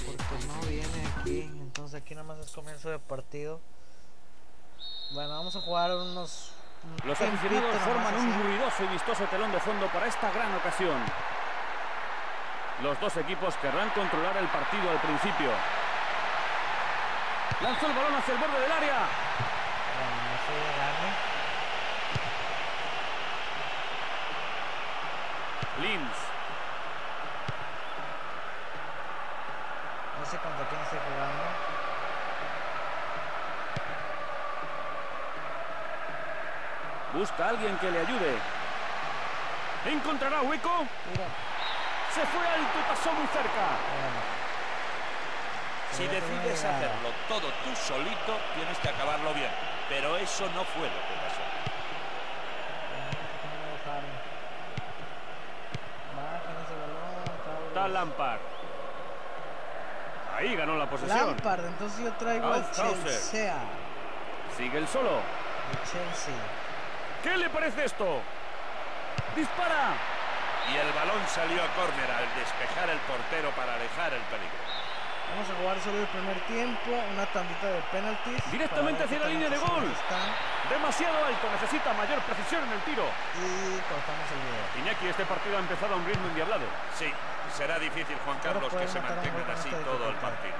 Porque 0.04 0.46
no 0.46 0.68
viene 0.68 1.06
aquí. 1.16 1.40
Entonces 1.60 2.00
aquí 2.00 2.14
nada 2.14 2.26
más 2.26 2.44
es 2.44 2.50
comienzo 2.52 2.90
de 2.90 2.98
partido. 2.98 3.60
Bueno, 5.10 5.30
vamos 5.30 5.56
a 5.56 5.60
jugar 5.60 5.90
unos... 5.90 6.52
un 6.84 7.08
Los 7.08 7.20
aficionados 7.20 7.76
forman 7.82 8.14
un 8.14 8.32
así. 8.32 8.42
ruidoso 8.42 8.84
y 8.84 8.86
vistoso 8.86 9.24
telón 9.24 9.50
de 9.50 9.58
fondo 9.58 9.88
para 9.88 10.06
esta 10.06 10.30
gran 10.30 10.54
ocasión. 10.54 11.02
Los 12.82 13.00
dos 13.00 13.16
equipos 13.16 13.56
querrán 13.56 13.90
controlar 13.90 14.36
el 14.36 14.46
partido 14.46 14.88
al 14.88 15.00
principio. 15.00 15.50
Lanzó 17.60 17.86
el 17.86 17.92
balón 17.92 18.14
hacia 18.14 18.34
el 18.34 18.40
borde 18.40 18.60
del 18.60 18.72
área. 18.72 18.98
Lins. 25.82 26.16
No 30.20 30.26
sé 30.26 30.36
contra 30.38 30.68
quién 30.68 30.80
estoy 30.82 30.98
jugando. 30.98 31.80
Busca 37.20 37.44
a 37.44 37.48
alguien 37.50 37.76
que 37.76 37.90
le 37.90 37.98
ayude. 37.98 38.38
¿Encontrará 39.84 40.40
hueco? 40.40 40.70
Mira, 41.10 41.26
Se 42.14 42.24
fue 42.24 42.40
alto 42.40 42.78
pasó 42.88 43.12
muy 43.12 43.26
cerca. 43.26 43.76
Si 45.92 46.06
decides 46.06 46.64
hacerlo 46.64 47.10
todo 47.28 47.52
tú 47.62 47.76
solito, 47.76 48.38
tienes 48.54 48.78
que 48.78 48.88
acabarlo 48.88 49.34
bien. 49.34 49.50
Pero 49.90 50.16
eso 50.16 50.46
no 50.54 50.64
fue 50.64 50.84
lo 50.84 51.00
que 51.08 51.14
pasó. 51.20 51.42
Está 57.68 57.88
Lampard. 57.88 58.40
Ahí 60.38 60.56
ganó 60.56 60.78
la 60.78 60.88
posesión. 60.88 61.26
Lampard, 61.26 61.66
entonces 61.66 62.02
yo 62.02 62.12
traigo 62.12 62.50
al. 62.50 62.70
Chelsea. 62.70 63.56
Sigue 64.56 64.78
el 64.78 64.88
solo. 64.88 65.10
El 65.70 65.78
Chelsea. 65.80 66.59
¿Qué 67.22 67.36
le 67.36 67.50
parece 67.50 67.84
esto? 67.84 68.22
¡Dispara! 69.36 69.92
Y 70.72 70.76
el 70.76 70.92
balón 70.92 71.20
salió 71.28 71.62
a 71.62 71.68
córner 71.76 72.10
al 72.10 72.24
despejar 72.34 72.88
el 72.88 72.98
portero 73.04 73.50
para 73.52 73.74
alejar 73.74 74.14
el 74.14 74.22
peligro. 74.32 74.64
Vamos 75.30 75.46
a 75.46 75.54
jugar 75.60 75.76
solo 75.84 76.00
el 76.00 76.08
primer 76.08 76.40
tiempo, 76.48 76.90
una 77.12 77.26
tandita 77.26 77.66
de 77.68 77.80
penaltis. 77.92 78.50
Directamente 78.50 79.04
hacia 79.04 79.18
la 79.20 79.26
línea 79.28 79.50
de 79.50 79.58
gol. 79.58 79.84
Demasiado 80.68 81.24
alto, 81.24 81.46
necesita 81.52 81.92
mayor 81.92 82.18
precisión 82.22 82.64
en 82.64 82.72
el 82.72 82.80
tiro. 82.88 83.04
Y 83.36 83.78
cortamos 83.84 84.26
el 84.32 84.40
video. 84.40 84.64
Iñaki, 84.80 85.06
este 85.06 85.24
partido 85.26 85.56
ha 85.56 85.60
empezado 85.60 85.94
a 85.94 85.96
un 85.98 86.06
ritmo 86.06 86.26
endiablado. 86.28 86.64
Sí, 86.96 87.12
será 87.54 87.78
difícil, 87.78 88.16
Juan 88.24 88.38
Carlos, 88.42 88.72
que 88.72 88.88
se 88.88 89.00
mantengan 89.00 89.50
así 89.50 89.70
todo 89.84 90.08
el 90.08 90.16
partido. 90.16 90.56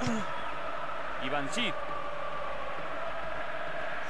Ivanchit. 1.22 1.74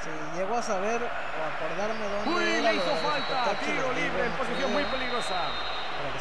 Si 0.06 0.38
llego 0.38 0.56
a 0.56 0.62
saber 0.62 1.02
o 1.02 1.06
acordarme 1.50 2.08
dónde 2.08 2.30
¡Uy, 2.30 2.44
era 2.44 2.70
le 2.70 2.78
hizo 2.78 2.94
falta! 3.02 3.58
Tiro 3.58 3.92
libre 3.92 4.26
en 4.26 4.32
posición 4.32 4.72
muy 4.72 4.84
peligrosa. 4.84 5.50
Para 5.98 6.12
que. 6.12 6.20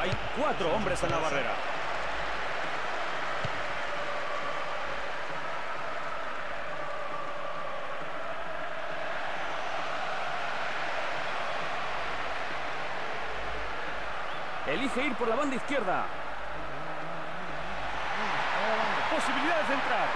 Hay 0.00 0.10
cuatro 0.38 0.74
hombres 0.74 1.02
en 1.02 1.10
la 1.10 1.18
barrera. 1.18 1.52
Elige 14.66 15.04
ir 15.04 15.14
por 15.16 15.28
la 15.28 15.36
banda 15.36 15.56
izquierda. 15.56 16.06
Ahora 18.56 18.76
vamos, 18.78 19.22
Posibilidad 19.22 19.58
de 19.58 19.64
centrar. 19.66 20.08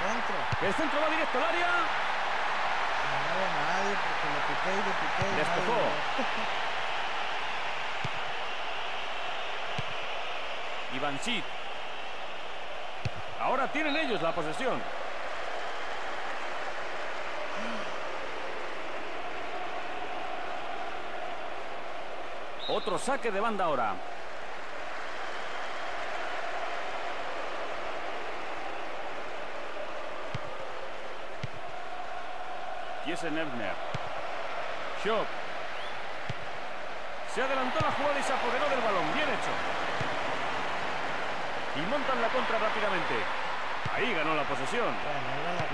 Centro. 0.00 0.36
El 0.66 0.74
centro 0.74 1.00
va 1.00 1.08
directo 1.08 1.38
al 1.38 1.44
área. 1.44 2.09
No 3.40 3.46
mueve 3.46 3.60
a 3.60 3.72
nadie 3.72 3.94
porque 4.04 4.26
le 4.34 4.40
piqué 4.48 4.70
y 4.70 4.76
le 4.76 4.92
piqué. 5.00 5.24
y 5.32 5.36
Despejó. 5.36 5.72
nadie- 5.72 5.90
Ivanchit. 10.96 11.44
Ahora 13.40 13.66
tienen 13.68 13.96
ellos 13.96 14.20
la 14.22 14.32
posesión. 14.34 14.80
Otro 22.68 22.98
saque 22.98 23.30
de 23.30 23.40
banda 23.40 23.64
ahora. 23.64 23.94
Kiesen 33.10 33.36
Ebner. 33.36 33.74
Schock. 35.02 35.26
Se 37.34 37.42
adelantó 37.42 37.80
la 37.82 37.90
jugada 37.90 38.20
y 38.20 38.22
se 38.22 38.32
apoderó 38.32 38.70
del 38.70 38.80
balón. 38.86 39.02
Bien 39.14 39.26
hecho. 39.26 39.50
Y 41.74 41.82
montan 41.90 42.22
la 42.22 42.28
contra 42.28 42.58
rápidamente. 42.58 43.18
Ahí 43.96 44.14
ganó 44.14 44.36
la 44.36 44.44
posesión. 44.44 44.94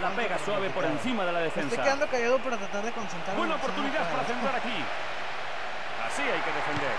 La 0.01 0.17
pega 0.17 0.39
suave 0.39 0.71
por 0.71 0.87
encima 0.87 1.27
de 1.27 1.33
la 1.33 1.41
Me 1.41 1.47
Estoy 1.49 1.65
defensa. 1.65 1.83
quedando 1.85 2.09
callado 2.09 2.39
para 2.39 2.57
tratar 2.57 2.83
de 2.83 2.93
concentrarme. 2.93 3.39
Buena 3.39 3.57
oportunidad 3.57 4.11
para 4.11 4.25
centrar 4.25 4.57
aquí. 4.57 4.79
Así 6.09 6.23
hay 6.23 6.41
que 6.41 6.53
defender. 6.57 6.97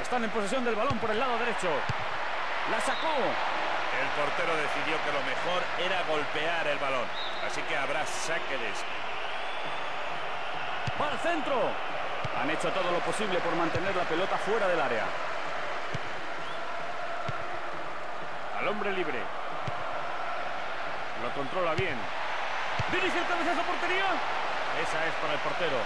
Están 0.00 0.24
en 0.24 0.30
posesión 0.30 0.64
del 0.64 0.76
balón 0.76 0.96
por 0.96 1.10
el 1.10 1.20
lado 1.20 1.36
derecho. 1.36 1.68
La 2.70 2.80
sacó. 2.80 3.12
El 3.96 4.08
portero 4.14 4.52
decidió 4.56 4.96
que 5.04 5.12
lo 5.12 5.22
mejor 5.24 5.62
era 5.78 6.02
golpear 6.08 6.66
el 6.66 6.78
balón. 6.78 7.06
Así 7.46 7.62
que 7.62 7.76
habrá 7.76 8.04
saque 8.06 8.56
de 8.58 8.68
esquina. 8.68 9.06
Va 11.00 11.08
al 11.08 11.18
centro. 11.20 11.70
Han 12.40 12.50
hecho 12.50 12.70
todo 12.70 12.90
lo 12.90 12.98
posible 13.00 13.38
por 13.40 13.54
mantener 13.54 13.94
la 13.96 14.04
pelota 14.04 14.36
fuera 14.38 14.68
del 14.68 14.80
área. 14.80 15.04
Al 18.58 18.68
hombre 18.68 18.92
libre. 18.92 19.20
Lo 21.22 21.30
controla 21.34 21.74
bien. 21.74 21.96
Dirige 22.92 23.18
el 23.18 23.26
cabezazo 23.26 23.62
portería. 23.62 24.04
Esa 24.82 25.06
es 25.06 25.14
para 25.14 25.32
el 25.32 25.38
portero. 25.40 25.78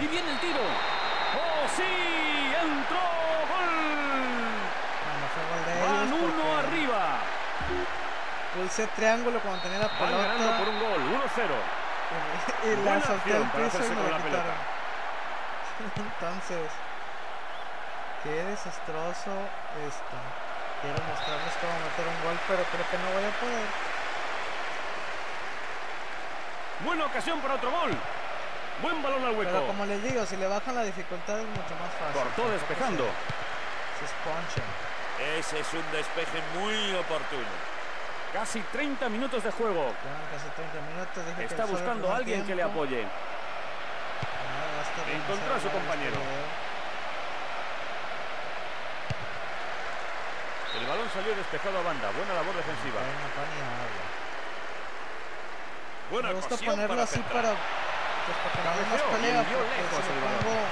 Y 0.00 0.06
viene 0.06 0.30
el 0.30 0.38
tiro. 0.38 0.60
¡Oh, 0.60 1.68
sí! 1.76 1.82
¡Entró! 2.62 2.98
¡Gol! 3.50 3.94
Bueno, 5.04 5.24
fue 5.34 5.42
gol 5.50 5.62
de 5.66 5.72
Van 5.82 6.06
ellos 6.06 6.13
uno 6.24 6.58
arriba. 6.58 7.18
Pulsé 8.54 8.86
triángulo 8.88 9.40
cuando 9.40 9.62
tenía 9.62 9.78
la 9.78 9.88
Van 9.88 10.12
ganando 10.12 10.58
por 10.58 10.68
pelota 10.68 10.70
un 10.70 10.80
gol. 10.80 11.00
1-0. 11.20 12.72
y 12.72 12.84
la 12.84 13.00
solté 13.00 13.34
al 13.34 13.50
piso 13.50 13.78
y 13.84 13.88
me 13.90 14.02
la 14.02 14.10
la 14.10 14.18
pelota. 14.18 14.54
Entonces, 15.96 16.70
qué 18.22 18.44
desastroso 18.44 19.32
esto. 19.86 20.16
Quiero 20.82 21.00
mostrarles 21.08 21.54
cómo 21.60 21.72
meter 21.82 22.06
un 22.06 22.18
gol, 22.24 22.38
pero 22.46 22.62
creo 22.70 22.86
que 22.90 22.98
no 22.98 23.08
voy 23.12 23.24
a 23.24 23.32
poder. 23.40 23.66
Buena 26.84 27.06
ocasión 27.06 27.40
para 27.40 27.54
otro 27.54 27.70
gol. 27.70 27.92
Buen 28.82 29.02
balón 29.02 29.24
al 29.24 29.36
hueco. 29.36 29.50
Pero 29.50 29.66
como 29.66 29.86
les 29.86 30.02
digo, 30.02 30.26
si 30.26 30.36
le 30.36 30.46
bajan 30.46 30.74
la 30.74 30.82
dificultad 30.82 31.40
es 31.40 31.46
mucho 31.46 31.74
más 31.80 31.90
fácil. 31.98 32.20
Cortó 32.20 32.50
despejando. 32.50 33.04
Se, 33.04 34.00
se 34.00 34.04
esponchan. 34.04 34.93
Ese 35.38 35.60
es 35.60 35.72
un 35.72 35.84
despeje 35.92 36.38
muy 36.58 36.94
oportuno. 36.96 37.46
Casi 38.32 38.60
30 38.60 39.08
minutos 39.08 39.42
de 39.44 39.50
juego. 39.52 39.92
Quedan 40.02 40.26
casi 40.32 40.48
30 40.56 40.80
minutos. 40.90 41.24
dije 41.26 41.38
que 41.38 41.44
Está 41.44 41.64
buscando 41.66 42.12
a 42.12 42.16
alguien 42.16 42.44
que 42.46 42.54
le 42.54 42.62
apoye. 42.62 43.06
De 45.06 45.14
Encontró 45.16 45.54
a 45.54 45.60
su 45.60 45.68
compañero. 45.70 46.16
este. 46.16 46.44
El 50.80 50.86
balón 50.86 51.08
salió 51.14 51.34
despejado 51.36 51.78
a 51.78 51.82
banda. 51.82 52.10
Buena 52.10 52.34
labor 52.34 52.54
defensiva. 52.56 53.00
Buena 56.10 56.28
Me 56.28 56.34
gusta 56.34 56.56
ponerlo 56.56 56.88
para 56.88 57.02
así 57.04 57.20
para, 57.20 57.50
pues, 57.54 58.36
para 58.42 58.52
que 58.52 58.58
no 58.62 58.70
haya 58.70 58.82
más 58.90 59.02
Cabeceó 59.02 59.08
y 59.08 59.12
pelea, 59.14 59.40
envió 59.40 59.58
porque 59.58 59.76
lejos 59.78 60.04
si 60.04 60.10
el 60.12 60.18
lo 60.20 60.24
balón. 60.26 60.40
pongo 60.44 60.64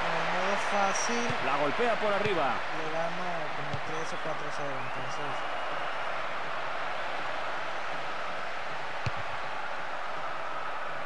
en 0.00 0.12
el 0.20 0.26
modo 0.34 0.54
fácil, 0.70 1.24
La 1.46 1.54
golpea 1.56 1.94
por 1.96 2.12
arriba. 2.12 2.46
le 2.76 2.86
gano 2.92 3.24
como 3.70 3.82
3 3.86 4.12
o 4.12 4.16
4 4.24 4.50
0, 4.56 4.68
entonces... 4.90 5.30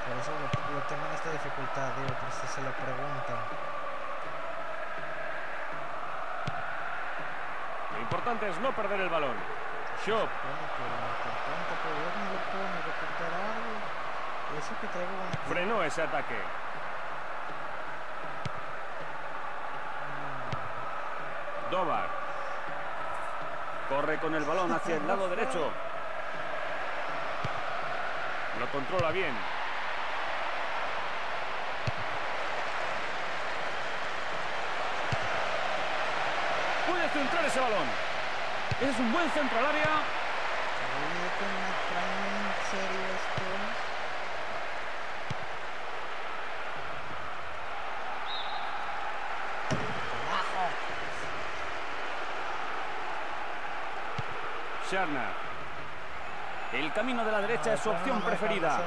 Por 0.05 0.17
eso 0.21 0.33
lo, 0.33 0.75
lo 0.75 0.83
tengo 0.87 1.07
en 1.07 1.13
esta 1.13 1.31
dificultad, 1.31 1.89
digo, 1.97 2.15
por 2.21 2.31
si 2.33 2.47
se 2.47 2.63
lo 2.63 2.71
preguntan. 2.73 3.41
Lo 7.93 8.01
importante 8.01 8.49
es 8.49 8.59
no 8.61 8.73
perder 8.73 9.01
el 9.01 9.09
balón. 9.09 9.37
Shop. 10.07 10.29
Frenó 15.49 15.83
ese 15.83 16.03
ataque. 16.03 16.37
Dobar. 21.71 22.24
Corre 23.95 24.19
con 24.19 24.35
el 24.35 24.43
balón 24.43 24.73
hacia 24.73 24.97
el 24.97 25.07
lado 25.07 25.29
derecho. 25.29 25.71
Lo 28.59 28.67
controla 28.73 29.13
bien. 29.13 29.33
Puede 36.89 37.09
centrar 37.09 37.45
ese 37.45 37.61
balón. 37.61 37.87
Es 38.81 38.99
un 38.99 39.13
buen 39.13 39.31
centro 39.31 39.59
al 39.61 39.67
área. 39.67 39.85
Carajo. 50.25 50.85
Sharna. 54.95 55.25
El 56.73 56.93
camino 56.93 57.25
de 57.25 57.33
la 57.33 57.41
derecha 57.41 57.75
es 57.75 57.81
su 57.81 57.91
opción 57.91 58.21
no 58.21 58.25
preferida. 58.25 58.69
nada 58.69 58.85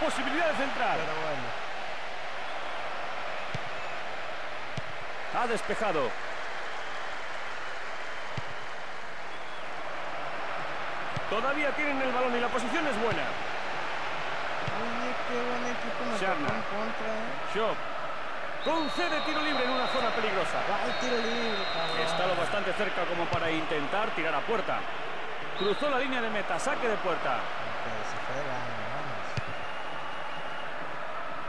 Posibilidad 0.00 0.46
de 0.48 0.54
centrar. 0.54 0.96
Bueno. 0.96 1.44
Ha 5.42 5.46
despejado. 5.46 6.08
Todavía 11.28 11.70
tienen 11.72 12.00
el 12.00 12.10
balón 12.10 12.34
y 12.34 12.40
la 12.40 12.48
posición 12.48 12.86
es 12.86 12.96
buena. 13.02 13.22
Oye, 14.80 15.14
qué 15.28 15.34
buen 15.36 15.66
equipo 15.66 16.18
Sharna. 16.18 16.48
eh. 16.48 17.54
Shop. 17.54 17.89
Concede 18.64 19.20
tiro 19.24 19.40
libre 19.40 19.64
en 19.64 19.70
una 19.70 19.86
zona 19.88 20.10
peligrosa. 20.10 20.60
Tiro 21.00 21.16
libre. 21.16 22.04
Está 22.04 22.26
lo 22.26 22.36
bastante 22.36 22.72
cerca 22.74 23.04
como 23.06 23.24
para 23.26 23.50
intentar 23.50 24.10
tirar 24.10 24.34
a 24.34 24.40
puerta. 24.40 24.80
Cruzó 25.58 25.88
la 25.88 25.98
línea 25.98 26.20
de 26.20 26.28
meta, 26.28 26.58
saque 26.58 26.88
de 26.88 26.96
puerta. 26.96 27.40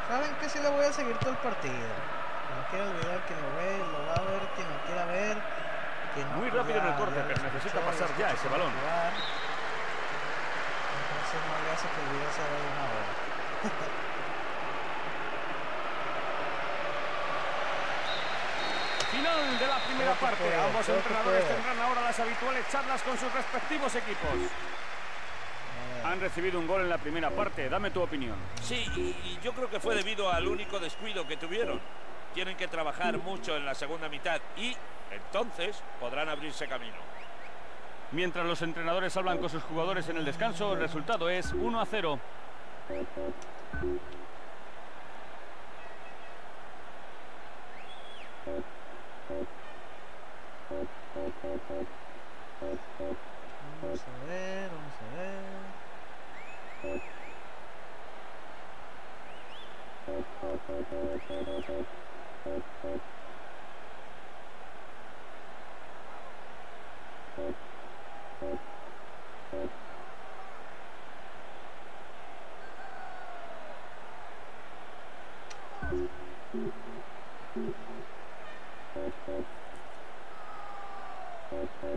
¿Saben 0.07 0.35
qué? 0.39 0.49
Sí 0.49 0.59
le 0.59 0.69
voy 0.69 0.85
a 0.85 0.93
seguir 0.93 1.17
todo 1.17 1.31
el 1.31 1.37
partido. 1.37 1.73
Que 1.73 2.55
no 2.55 2.63
quiera 2.69 2.85
olvidar 2.85 3.19
quien 3.27 3.41
lo 3.41 3.55
ve, 3.55 3.77
lo 3.79 4.07
va 4.07 4.15
a 4.15 4.31
ver, 4.31 4.41
quien 4.55 4.67
lo 4.67 4.77
quiera 4.85 5.05
ver. 5.05 5.37
quien 6.13 6.27
Muy 6.35 6.49
rápido 6.49 6.79
en 6.79 6.87
el 6.87 6.95
corte, 6.95 7.19
lo 7.19 7.27
pero 7.27 7.43
necesita 7.43 7.79
pasar 7.81 8.07
ya 8.17 8.31
ese 8.31 8.47
balón. 8.47 8.71
jugar. 8.71 9.11
Entonces 10.95 11.39
no 11.43 11.55
le 11.59 11.71
hace 11.75 11.87
que 11.91 12.01
una 12.07 12.83
hora. 12.87 13.07
Final 19.11 19.50
de 19.61 19.67
la 19.67 19.79
primera 19.79 20.13
parte. 20.15 20.43
puede, 20.43 20.55
Ambos 20.61 20.89
entrenadores 20.89 21.43
puede. 21.43 21.53
tendrán 21.55 21.79
ahora 21.79 22.01
las 22.01 22.19
habituales 22.19 22.65
charlas 22.71 23.01
con 23.03 23.17
sus 23.17 23.31
respectivos 23.33 23.95
equipos. 23.95 24.29
Eh, 24.35 26.03
Han 26.05 26.19
recibido 26.19 26.59
un 26.59 26.67
gol 26.67 26.81
en 26.81 26.89
la 26.89 26.97
primera 26.97 27.29
parte. 27.29 27.69
Dame 27.69 27.91
tu 27.91 28.01
opinión. 28.01 28.35
Sí, 28.61 28.85
y, 28.95 28.99
y 29.01 29.39
yo 29.43 29.53
creo 29.53 29.69
que 29.69 29.79
fue 29.79 29.95
debido 29.95 30.31
al 30.31 30.47
único 30.47 30.79
descuido 30.79 31.27
que 31.27 31.37
tuvieron. 31.37 31.79
Tienen 32.33 32.55
que 32.57 32.67
trabajar 32.67 33.17
mucho 33.17 33.55
en 33.57 33.65
la 33.65 33.75
segunda 33.75 34.07
mitad 34.09 34.39
y 34.57 34.75
entonces 35.11 35.81
podrán 35.99 36.29
abrirse 36.29 36.67
camino. 36.67 36.95
Mientras 38.11 38.45
los 38.45 38.61
entrenadores 38.61 39.15
hablan 39.15 39.37
con 39.37 39.49
sus 39.49 39.63
jugadores 39.63 40.09
en 40.09 40.17
el 40.17 40.25
descanso, 40.25 40.73
el 40.73 40.79
resultado 40.79 41.29
es 41.29 41.51
1 41.53 41.79
a 41.81 41.85
0. 41.85 42.19
Vamos 53.59 54.07
a 54.07 54.11
ver, 54.19 54.71
vamos 54.71 55.01
a 55.01 55.05
ver. 55.07 55.75
Mm, 62.81 63.10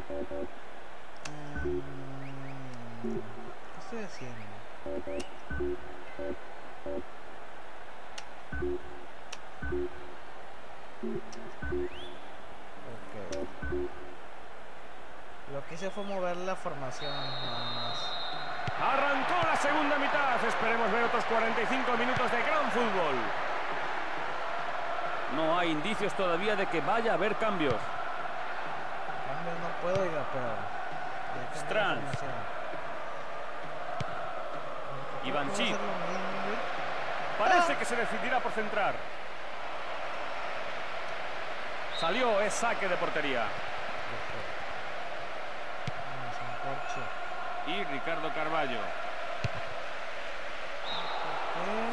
¿Qué 0.07 0.19
estoy 3.81 4.05
haciendo? 4.05 4.45
Ok. 4.85 5.07
Lo 15.53 15.67
que 15.67 15.75
hice 15.75 15.91
fue 15.91 16.05
mover 16.05 16.37
la 16.39 16.57
formación. 16.57 17.13
Arrancó 18.81 19.47
la 19.47 19.57
segunda 19.57 19.99
mitad. 19.99 20.45
Esperemos 20.45 20.93
ver 20.93 21.05
otros 21.05 21.25
45 21.25 21.97
minutos 21.97 22.31
de 22.31 22.43
gran 22.43 22.71
fútbol. 22.73 23.15
No 25.37 25.59
hay 25.59 25.71
indicios 25.71 26.13
todavía 26.15 26.57
de 26.57 26.67
que 26.67 26.81
vaya 26.81 27.13
a 27.13 27.15
haber 27.15 27.37
cambios. 27.37 27.77
Puedo, 29.85 30.01
oiga, 30.01 30.25
pero. 30.33 31.61
Strand. 31.61 32.01
Aunque 35.31 35.53
creo 35.67 35.77
que. 35.77 37.39
Parece 37.39 37.77
se 37.85 37.97
decidirá 37.97 38.41
por 38.41 38.53
centrar. 38.53 38.95
Salió, 42.01 42.41
es 42.41 42.55
saque 42.55 42.89
de 42.89 42.97
portería. 42.97 43.45
Y 47.67 47.85
Ricardo 47.85 48.33
Carballo. 48.35 48.81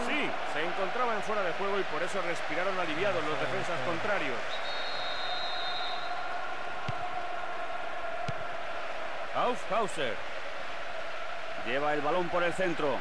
Sí, 0.08 0.32
se 0.54 0.66
encontraban 0.66 1.22
fuera 1.24 1.44
de 1.44 1.52
juego 1.54 1.78
y 1.78 1.84
por 1.84 2.02
eso 2.02 2.22
respiraron 2.22 2.80
aliviados 2.80 3.22
los 3.26 3.38
defensas 3.38 3.80
contrarios. 3.86 4.40
Aufhauser. 9.52 10.16
Lleva 11.66 11.94
el 11.94 12.00
balón 12.02 12.30
por 12.30 12.42
el 12.42 12.54
centro. 12.54 12.98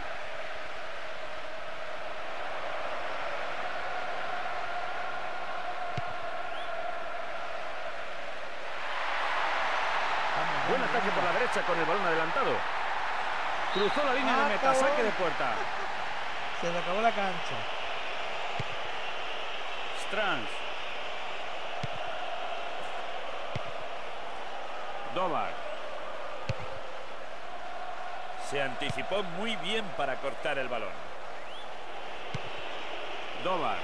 Buen 10.68 10.82
ataque 10.82 11.11
por 11.11 11.24
la 11.24 11.32
derecha 11.32 11.62
con 11.62 11.78
el 11.78 11.84
balón 11.84 12.07
adelantado. 12.07 12.53
Cruzó 13.74 14.05
la 14.05 14.14
línea 14.14 14.34
Ah, 14.34 14.44
de 14.44 14.51
meta, 14.51 14.61
cabrón. 14.62 14.80
saque 14.80 15.03
de 15.03 15.11
puerta. 15.11 15.53
Se 16.61 16.70
le 16.72 16.78
acabó 16.78 17.01
la 17.01 17.11
cancha. 17.12 17.57
Strands. 20.07 20.51
Dobar. 25.14 25.70
Se 28.51 28.61
anticipó 28.61 29.22
muy 29.38 29.55
bien 29.57 29.84
para 29.96 30.16
cortar 30.16 30.59
el 30.59 30.66
balón. 30.66 30.90
Dobar. 33.44 33.76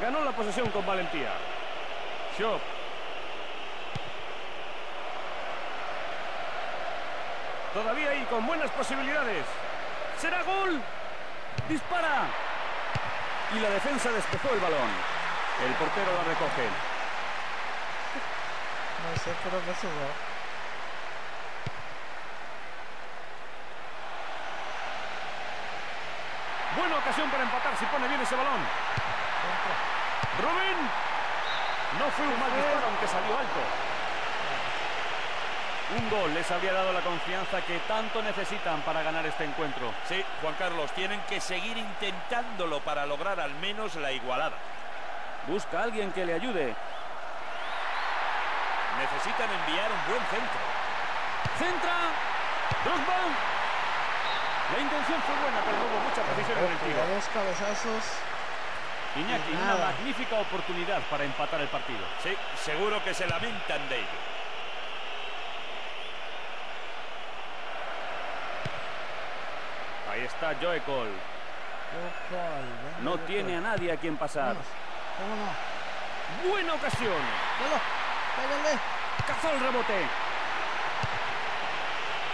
Ganó 0.00 0.24
la 0.24 0.32
posesión 0.32 0.70
con 0.70 0.86
valentía. 0.86 1.32
Shop. 2.38 2.60
Todavía 7.74 8.10
ahí 8.10 8.24
con 8.30 8.46
buenas 8.46 8.70
posibilidades. 8.70 9.44
¿Será 10.18 10.42
gol? 10.44 10.80
Dispara. 11.68 12.22
Y 13.54 13.60
la 13.60 13.68
defensa 13.68 14.10
despejó 14.12 14.48
el 14.54 14.60
balón. 14.60 14.88
El 15.66 15.74
portero 15.74 16.10
la 16.14 16.24
recoge. 16.24 16.87
No 19.08 19.16
sé. 19.16 19.30
Buena 26.76 26.96
ocasión 26.98 27.30
para 27.30 27.42
empatar 27.42 27.76
si 27.78 27.86
pone 27.86 28.06
bien 28.08 28.20
ese 28.20 28.36
balón. 28.36 28.60
Rubén. 30.40 30.90
No 31.98 32.10
fue 32.10 32.26
un 32.26 32.38
mal 32.38 32.54
disparo, 32.54 32.86
aunque 32.86 33.08
salió 33.08 33.38
alto. 33.38 33.60
Un 35.96 36.10
gol 36.10 36.34
les 36.34 36.50
habría 36.50 36.74
dado 36.74 36.92
la 36.92 37.00
confianza 37.00 37.62
que 37.62 37.78
tanto 37.88 38.20
necesitan 38.20 38.82
para 38.82 39.02
ganar 39.02 39.24
este 39.24 39.44
encuentro. 39.44 39.90
Sí, 40.06 40.22
Juan 40.42 40.54
Carlos, 40.58 40.92
tienen 40.92 41.20
que 41.22 41.40
seguir 41.40 41.78
intentándolo 41.78 42.80
para 42.80 43.06
lograr 43.06 43.40
al 43.40 43.54
menos 43.54 43.94
la 43.94 44.12
igualada. 44.12 44.58
Busca 45.46 45.80
a 45.80 45.84
alguien 45.84 46.12
que 46.12 46.26
le 46.26 46.34
ayude. 46.34 46.76
Necesitan 49.18 49.50
enviar 49.50 49.90
un 49.90 49.98
buen 50.06 50.22
centro. 50.30 50.60
Centra. 51.58 51.96
Drogba. 52.84 53.18
La 54.70 54.78
intención 54.78 55.20
fue 55.22 55.34
buena, 55.42 55.58
pero 55.66 55.76
no 55.76 55.84
hubo 55.90 55.98
mucha 56.06 56.22
precisión 56.22 56.58
en 56.58 56.70
el 56.70 56.78
tiro. 56.78 57.14
Dos 57.14 57.24
cabezazos. 57.34 58.04
Iñaki, 59.16 59.52
una 59.60 59.74
magnífica 59.86 60.36
oportunidad 60.36 61.02
para 61.10 61.24
empatar 61.24 61.60
el 61.60 61.66
partido. 61.66 61.98
Sí, 62.22 62.36
seguro 62.62 63.02
que 63.02 63.12
se 63.12 63.26
lamentan 63.26 63.88
de 63.88 63.96
ello. 63.96 64.18
Ahí 70.12 70.20
está 70.20 70.54
Joe 70.62 70.80
Cole. 70.82 71.10
No 73.02 73.18
tiene 73.26 73.56
a 73.56 73.60
nadie 73.62 73.90
a 73.90 73.96
quien 73.96 74.16
pasar. 74.16 74.54
Buena 76.48 76.74
ocasión. 76.74 77.20
Cazó 79.28 79.52
el 79.52 79.60
rebote. 79.60 80.08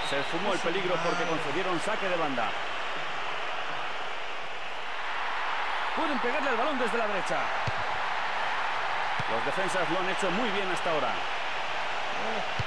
Se 0.08 0.20
esfumó 0.20 0.52
el 0.52 0.58
peligro 0.60 0.94
porque 1.02 1.24
concedieron 1.24 1.80
saque 1.80 2.08
de 2.08 2.16
banda. 2.16 2.48
Pueden 5.96 6.18
pegarle 6.20 6.50
al 6.50 6.56
balón 6.56 6.78
desde 6.78 6.98
la 6.98 7.06
derecha. 7.08 7.38
Los 9.30 9.44
defensas 9.44 9.90
lo 9.90 9.98
han 9.98 10.08
hecho 10.08 10.30
muy 10.30 10.48
bien 10.50 10.70
hasta 10.70 10.90
ahora. 10.90 11.10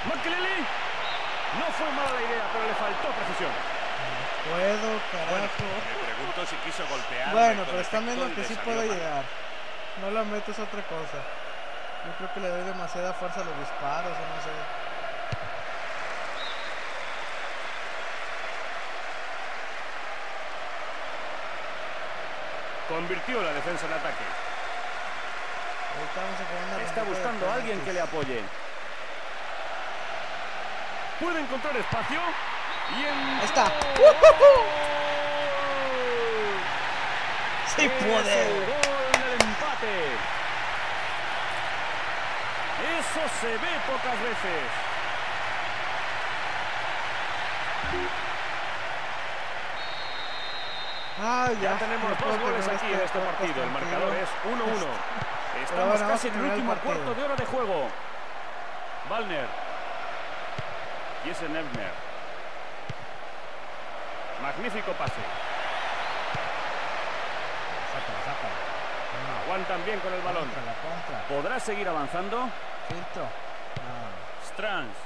Makelele. 0.04 0.56
No 1.58 1.64
fue 1.72 1.90
mala 1.92 2.12
la 2.12 2.20
idea, 2.20 2.44
pero 2.52 2.66
le 2.68 2.74
faltó 2.74 3.08
precisión. 3.08 3.52
Puedo, 4.44 4.88
Bueno, 4.88 5.00
carajo. 5.12 5.64
me 5.64 6.04
pregunto 6.04 6.46
si 6.46 6.56
quiso 6.68 6.86
golpear. 6.88 7.32
Bueno, 7.32 7.62
pero 7.64 7.80
viendo 8.04 8.28
y 8.28 8.32
que 8.32 8.44
sí 8.44 8.54
puedo 8.62 8.82
llegar. 8.82 9.24
No 10.02 10.10
la 10.10 10.24
meto 10.24 10.52
es 10.52 10.58
otra 10.58 10.82
cosa. 10.82 11.47
Yo 12.08 12.14
creo 12.16 12.32
que 12.32 12.40
le 12.40 12.48
doy 12.48 12.64
demasiada 12.64 13.12
fuerza 13.12 13.42
a 13.42 13.44
los 13.44 13.58
disparos, 13.58 14.12
no 14.12 14.42
sé. 14.42 14.48
Convirtió 22.88 23.42
la 23.42 23.52
defensa 23.52 23.84
en 23.84 23.92
ataque. 23.92 24.24
Está 26.86 27.02
buscando 27.02 27.50
a 27.50 27.54
alguien 27.56 27.78
que 27.80 27.92
le 27.92 28.00
apoye. 28.00 28.42
Puede 31.20 31.40
encontrar 31.40 31.76
espacio. 31.76 32.20
Y 32.96 33.04
en... 33.04 33.40
Está. 33.44 33.66
¡Sí 37.76 37.84
Es 37.84 37.92
puede! 37.92 38.46
el 38.46 38.64
gol 38.64 39.12
del 39.12 39.32
empate. 39.32 40.38
Eso 43.18 43.28
se 43.40 43.48
ve 43.48 43.68
pocas 43.86 44.22
veces. 44.22 44.70
Ah, 51.20 51.48
Ya 51.60 51.72
ya, 51.72 51.78
tenemos 51.78 52.10
dos 52.20 52.40
goles 52.40 52.68
aquí 52.68 52.86
este 52.86 52.94
en 52.94 53.00
este 53.00 53.18
partido. 53.18 53.62
El 53.64 53.70
marcador 53.70 54.14
es 54.14 54.28
1-1. 54.44 54.54
bueno, 54.54 54.86
Estamos 55.64 56.00
casi 56.00 56.28
en 56.28 56.34
el 56.34 56.44
último 56.44 56.74
cuarto 56.76 57.14
de 57.14 57.22
hora 57.24 57.34
de 57.34 57.46
juego. 57.46 57.88
Balner. 59.10 59.46
Jesse 61.24 61.48
Nebner. 61.48 61.90
Magnífico 64.42 64.92
pase. 64.92 65.20
No, 69.26 69.42
Aguantan 69.42 69.84
bien 69.84 69.98
con 69.98 70.12
el 70.12 70.20
balón. 70.20 70.44
Contra, 70.44 70.62
la 70.62 70.74
contra. 70.74 71.28
¿Podrá 71.28 71.58
seguir 71.58 71.88
avanzando? 71.88 72.48
Filtro. 72.88 73.28
Strands. 74.48 74.96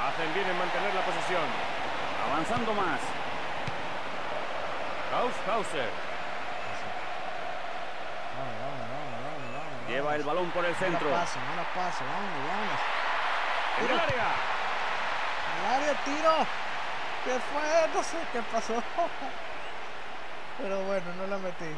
Hacen 0.00 0.34
bien 0.34 0.48
en 0.48 0.58
mantener 0.58 0.94
la 0.94 1.02
posesión. 1.02 1.44
Avanzando 2.28 2.72
más. 2.72 3.00
Haushauser. 5.12 5.90
Vamos, 8.34 8.56
vamos, 8.60 8.84
vamos, 8.90 9.20
vamos, 9.22 9.52
vamos. 9.52 9.88
Lleva 9.88 10.04
vamos. 10.04 10.20
el 10.20 10.24
balón 10.24 10.50
por 10.50 10.64
el 10.64 10.74
centro. 10.74 11.08
No 11.08 11.14
la 11.14 11.20
paso, 11.20 11.38
no 11.38 11.56
la 11.56 11.64
vámonos. 12.52 12.80
En 13.78 13.90
el 13.90 14.00
área. 14.00 14.28
Al 15.54 15.74
área, 15.76 15.94
tiro. 16.04 16.34
¿Qué 17.24 17.38
fue? 17.52 17.88
No 17.94 18.02
sé 18.02 18.16
qué 18.32 18.42
pasó. 18.52 18.74
Pero 20.58 20.82
bueno, 20.84 21.06
no 21.18 21.26
la 21.26 21.38
metí. 21.38 21.74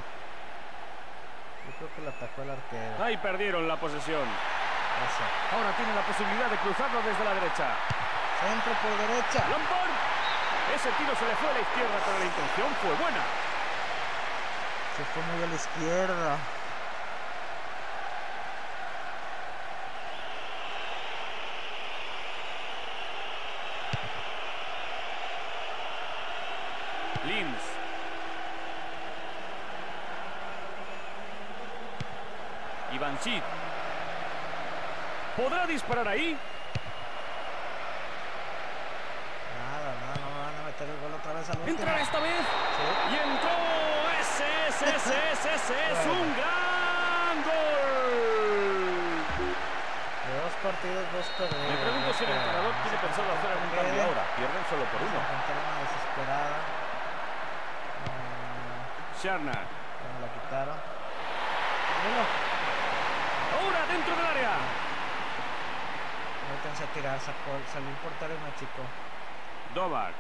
Yo 1.67 1.73
creo 1.79 1.91
que 1.97 2.03
la 2.03 2.11
atacó 2.11 2.43
el 2.43 2.51
arquero. 2.51 3.03
Ahí 3.03 3.17
perdieron 3.19 3.67
la 3.67 3.77
posesión. 3.77 4.23
Eso. 4.23 5.25
Ahora 5.51 5.75
tiene 5.77 5.93
la 5.95 6.03
posibilidad 6.07 6.47
de 6.47 6.57
cruzarlo 6.59 7.03
desde 7.03 7.25
la 7.25 7.35
derecha. 7.35 7.75
Centro 8.41 8.73
por 8.81 8.95
derecha. 8.97 9.43
Lampard. 9.51 9.93
Ese 10.75 10.91
tiro 10.95 11.15
se 11.15 11.27
le 11.27 11.35
fue 11.37 11.51
a 11.51 11.53
la 11.53 11.61
izquierda, 11.61 11.97
pero 12.07 12.19
la 12.19 12.25
intención 12.25 12.69
fue 12.81 12.95
buena. 13.03 13.23
Se 14.97 15.05
fue 15.11 15.23
muy 15.27 15.43
a 15.43 15.47
la 15.47 15.55
izquierda. 15.55 16.39
Ivanchit. 33.27 33.43
¿Podrá 35.37 35.67
disparar 35.67 36.09
ahí? 36.09 36.39
Nada, 39.59 39.91
nada, 40.01 40.15
no 40.23 40.31
me 40.31 40.39
van 40.47 40.55
a 40.55 40.63
meter 40.65 40.89
el 40.89 40.99
gol 41.01 41.13
otra 41.13 41.33
vez 41.35 41.51
al. 41.51 41.69
¿Entrará 41.69 42.01
esta 42.01 42.21
vez? 42.21 42.41
Sí. 42.41 42.87
Y 43.13 43.17
entró. 43.19 43.51
Ese, 44.21 44.69
ese, 44.69 44.97
ese, 44.97 45.33
ese, 45.33 45.55
ese 45.55 45.93
es 45.93 46.07
un 46.07 46.29
gran 46.37 47.37
gol. 47.45 48.07
De 50.27 50.33
dos 50.41 50.55
partidos, 50.63 51.05
dos 51.13 51.27
perdidos. 51.37 51.69
Me 51.69 51.77
pregunto 51.77 52.13
si 52.15 52.25
el 52.25 52.31
entrenador 52.31 52.75
tiene 52.83 52.99
pensado 52.99 53.29
hacer 53.33 53.51
algún 53.53 53.71
cambio 53.77 54.03
ahora. 54.03 54.23
Pierden 54.37 54.65
solo 54.71 54.85
por 54.89 55.01
uno. 55.03 55.19
una 55.21 55.75
desesperada. 55.85 56.59
Sharna. 59.21 59.53
me 59.53 60.21
la 60.21 60.29
quitaron. 60.33 60.79
Ahora 63.57 63.87
dentro 63.87 64.15
del 64.17 64.27
área. 64.27 64.51
no 66.49 66.55
alcancé 66.57 66.85
a 66.85 66.87
tirar, 66.89 67.19
sacó, 67.21 67.51
salió 67.73 67.89
el 67.89 67.97
portero 67.97 68.35
y 68.35 68.39
me 68.39 68.49
achicó. 68.49 68.83
Dobar. 69.75 70.13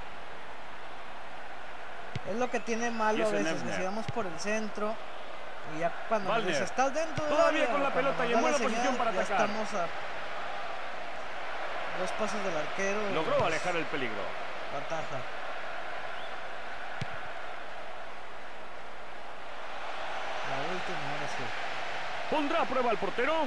Es 2.30 2.36
lo 2.36 2.50
que 2.50 2.60
tiene 2.60 2.90
malo 2.90 3.26
a 3.26 3.30
veces, 3.30 3.62
que 3.62 3.72
si 3.72 3.82
vamos 3.82 4.06
por 4.06 4.26
el 4.26 4.38
centro 4.40 4.94
y 5.76 5.80
ya 5.80 5.90
cuando 6.08 6.28
nos 6.28 6.38
Balner. 6.38 6.52
dice, 6.52 6.64
estás 6.64 6.92
dentro 6.94 7.24
del 7.24 7.36
Todavía 7.36 7.62
área", 7.62 7.72
con 7.72 7.82
la 7.82 7.90
pelota 7.90 8.22
nos 8.22 8.30
y 8.30 8.32
en 8.34 8.40
buena 8.40 8.58
posición 8.58 8.96
para 8.96 9.12
ya 9.12 9.20
atacar. 9.20 9.40
estamos 9.48 9.74
a 9.74 9.86
dos 12.00 12.10
pasos 12.18 12.44
del 12.44 12.56
arquero. 12.56 13.10
Logró 13.14 13.34
nos 13.38 13.46
alejar 13.46 13.76
el 13.76 13.84
peligro. 13.86 14.22
Ataja. 14.76 15.18
La 20.50 20.58
última, 20.74 20.98
ahora 21.12 21.28
sí. 21.36 21.65
Pondrá 22.30 22.62
a 22.62 22.64
prueba 22.64 22.90
al 22.90 22.98
portero. 22.98 23.46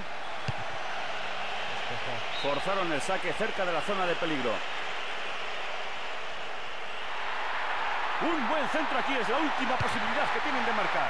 Forzaron 2.41 2.91
el 2.93 3.01
saque 3.01 3.33
cerca 3.33 3.65
de 3.65 3.73
la 3.73 3.81
zona 3.81 4.05
de 4.05 4.15
peligro. 4.15 4.51
Un 8.21 8.49
buen 8.49 8.69
centro 8.69 8.99
aquí 8.99 9.13
es 9.15 9.27
la 9.27 9.37
última 9.37 9.75
posibilidad 9.77 10.31
que 10.33 10.39
tienen 10.39 10.65
de 10.65 10.71
marcar. 10.73 11.09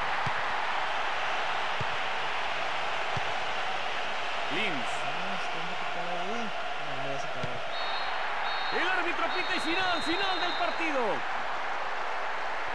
Lins. 4.55 4.99
El 8.81 8.87
árbitro 8.87 9.25
pita 9.35 9.55
y 9.55 9.59
final, 9.59 10.01
final 10.03 10.39
del 10.39 10.51
partido. 10.53 11.38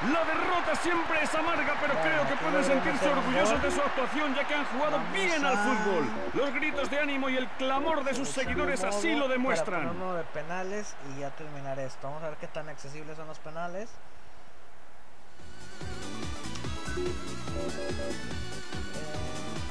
La 0.03 0.25
derrota 0.25 0.75
siempre 0.83 1.23
es 1.23 1.35
amarga, 1.35 1.75
pero 1.81 1.95
creo 2.03 2.29
que 2.29 2.37
pueden 2.37 2.65
sentirse 2.65 3.09
orgullosos 3.09 3.63
de 3.63 3.71
su 3.71 3.81
actuación, 3.81 4.35
ya 4.35 4.47
que 4.47 4.55
han 4.55 4.65
jugado 4.67 5.01
bien 5.13 5.45
al 5.45 5.57
fútbol. 5.57 6.05
Los 6.35 6.53
gritos 6.53 6.91
de 6.91 6.99
ánimo 6.99 7.31
y 7.31 7.37
el 7.37 7.49
clamor 7.57 8.05
de 8.05 8.15
sus 8.15 8.29
seguidores 8.29 8.85
así 8.85 9.15
lo 9.15 9.29
demuestran. 9.29 9.89
uno 9.89 10.15
de 10.15 10.25
penales 10.25 10.95
y 11.15 11.21
ya 11.21 11.31
terminar 11.31 11.79
esto. 11.79 12.09
Vamos 12.09 12.23
a 12.23 12.31
ver 12.31 12.39
qué 12.39 12.49
tan 12.49 12.69
accesibles 12.69 13.17
son 13.17 13.29
los 13.29 13.39
penales. 13.39 13.89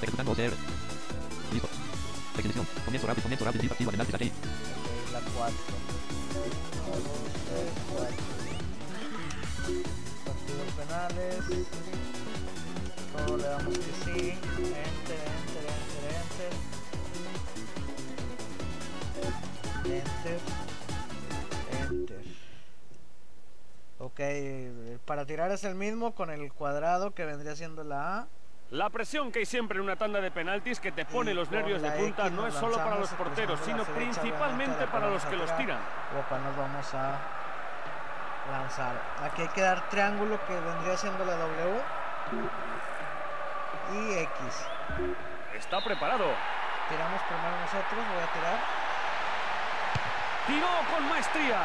Ejecutando 0.02 0.32
OCR. 0.32 0.54
Listo. 1.52 1.70
Definición. 2.36 2.66
Comienzo 2.86 3.08
rápido, 3.08 3.24
comienzo 3.24 3.46
rápido, 3.46 3.72
activa 3.72 3.92
penaltis 3.92 4.16
aquí. 4.16 4.32
la 5.12 5.20
4. 5.38 5.56
1, 10.34 10.58
2, 10.58 10.74
3, 10.74 10.74
4. 10.74 10.74
Partidos 10.74 10.74
penales. 10.78 11.40
Todo 13.14 13.38
le 13.38 13.44
damos 13.44 13.78
que 13.78 13.94
sí. 14.04 14.32
Enter, 14.32 15.22
enter, 15.40 15.66
enter, 15.70 16.14
enter. 16.20 16.54
Enter. 19.86 20.40
Enter. 21.82 22.24
Ok, 24.00 24.20
eh, 24.20 24.98
para 25.06 25.26
tirar 25.26 25.52
es 25.52 25.64
el 25.64 25.76
mismo 25.76 26.14
con 26.16 26.30
el 26.30 26.52
cuadrado 26.52 27.12
que 27.12 27.26
vendría 27.26 27.56
siendo 27.56 27.84
la 27.84 28.20
A. 28.20 28.28
La 28.72 28.90
presión 28.90 29.32
que 29.32 29.40
hay 29.40 29.46
siempre 29.46 29.78
en 29.78 29.84
una 29.84 29.96
tanda 29.96 30.20
de 30.20 30.32
penaltis 30.32 30.80
que 30.80 30.92
te 30.92 31.06
pone 31.06 31.32
Y 31.32 31.34
los 31.36 31.52
nervios 31.52 31.80
de 31.82 31.92
punta 31.92 32.30
no 32.32 32.48
es 32.48 32.56
solo 32.56 32.78
para 32.78 32.98
los 32.98 33.10
porteros, 33.12 33.60
sino 33.64 33.84
principalmente 33.86 34.88
para 34.88 35.10
los 35.12 35.24
que 35.26 35.36
los 35.36 35.56
tiran. 35.58 35.80
cual 36.28 36.44
nos 36.44 36.58
vamos 36.58 36.94
a 36.96 37.43
lanzar. 38.52 38.94
Aquí 39.24 39.42
hay 39.44 39.48
que 39.50 39.62
dar 39.62 39.82
triángulo 39.90 40.40
que 40.46 40.60
vendría 40.60 40.98
siendo 40.98 41.26
la 41.26 41.36
W 41.36 41.82
y 43.94 44.14
X. 44.20 44.68
Está 45.54 45.82
preparado. 45.82 46.26
Tiramos 46.90 47.22
primero 47.24 47.56
nosotros, 47.62 48.06
voy 48.14 48.24
a 48.24 48.34
tirar. 48.34 48.60
Tiró 50.48 50.68
con 50.92 51.10
maestría. 51.10 51.62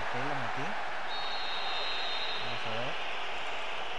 Ok, 0.00 0.12
lo 0.20 0.34
metí. 0.34 0.66
Vamos 2.44 2.62
a 2.64 2.70
ver. 2.76 2.92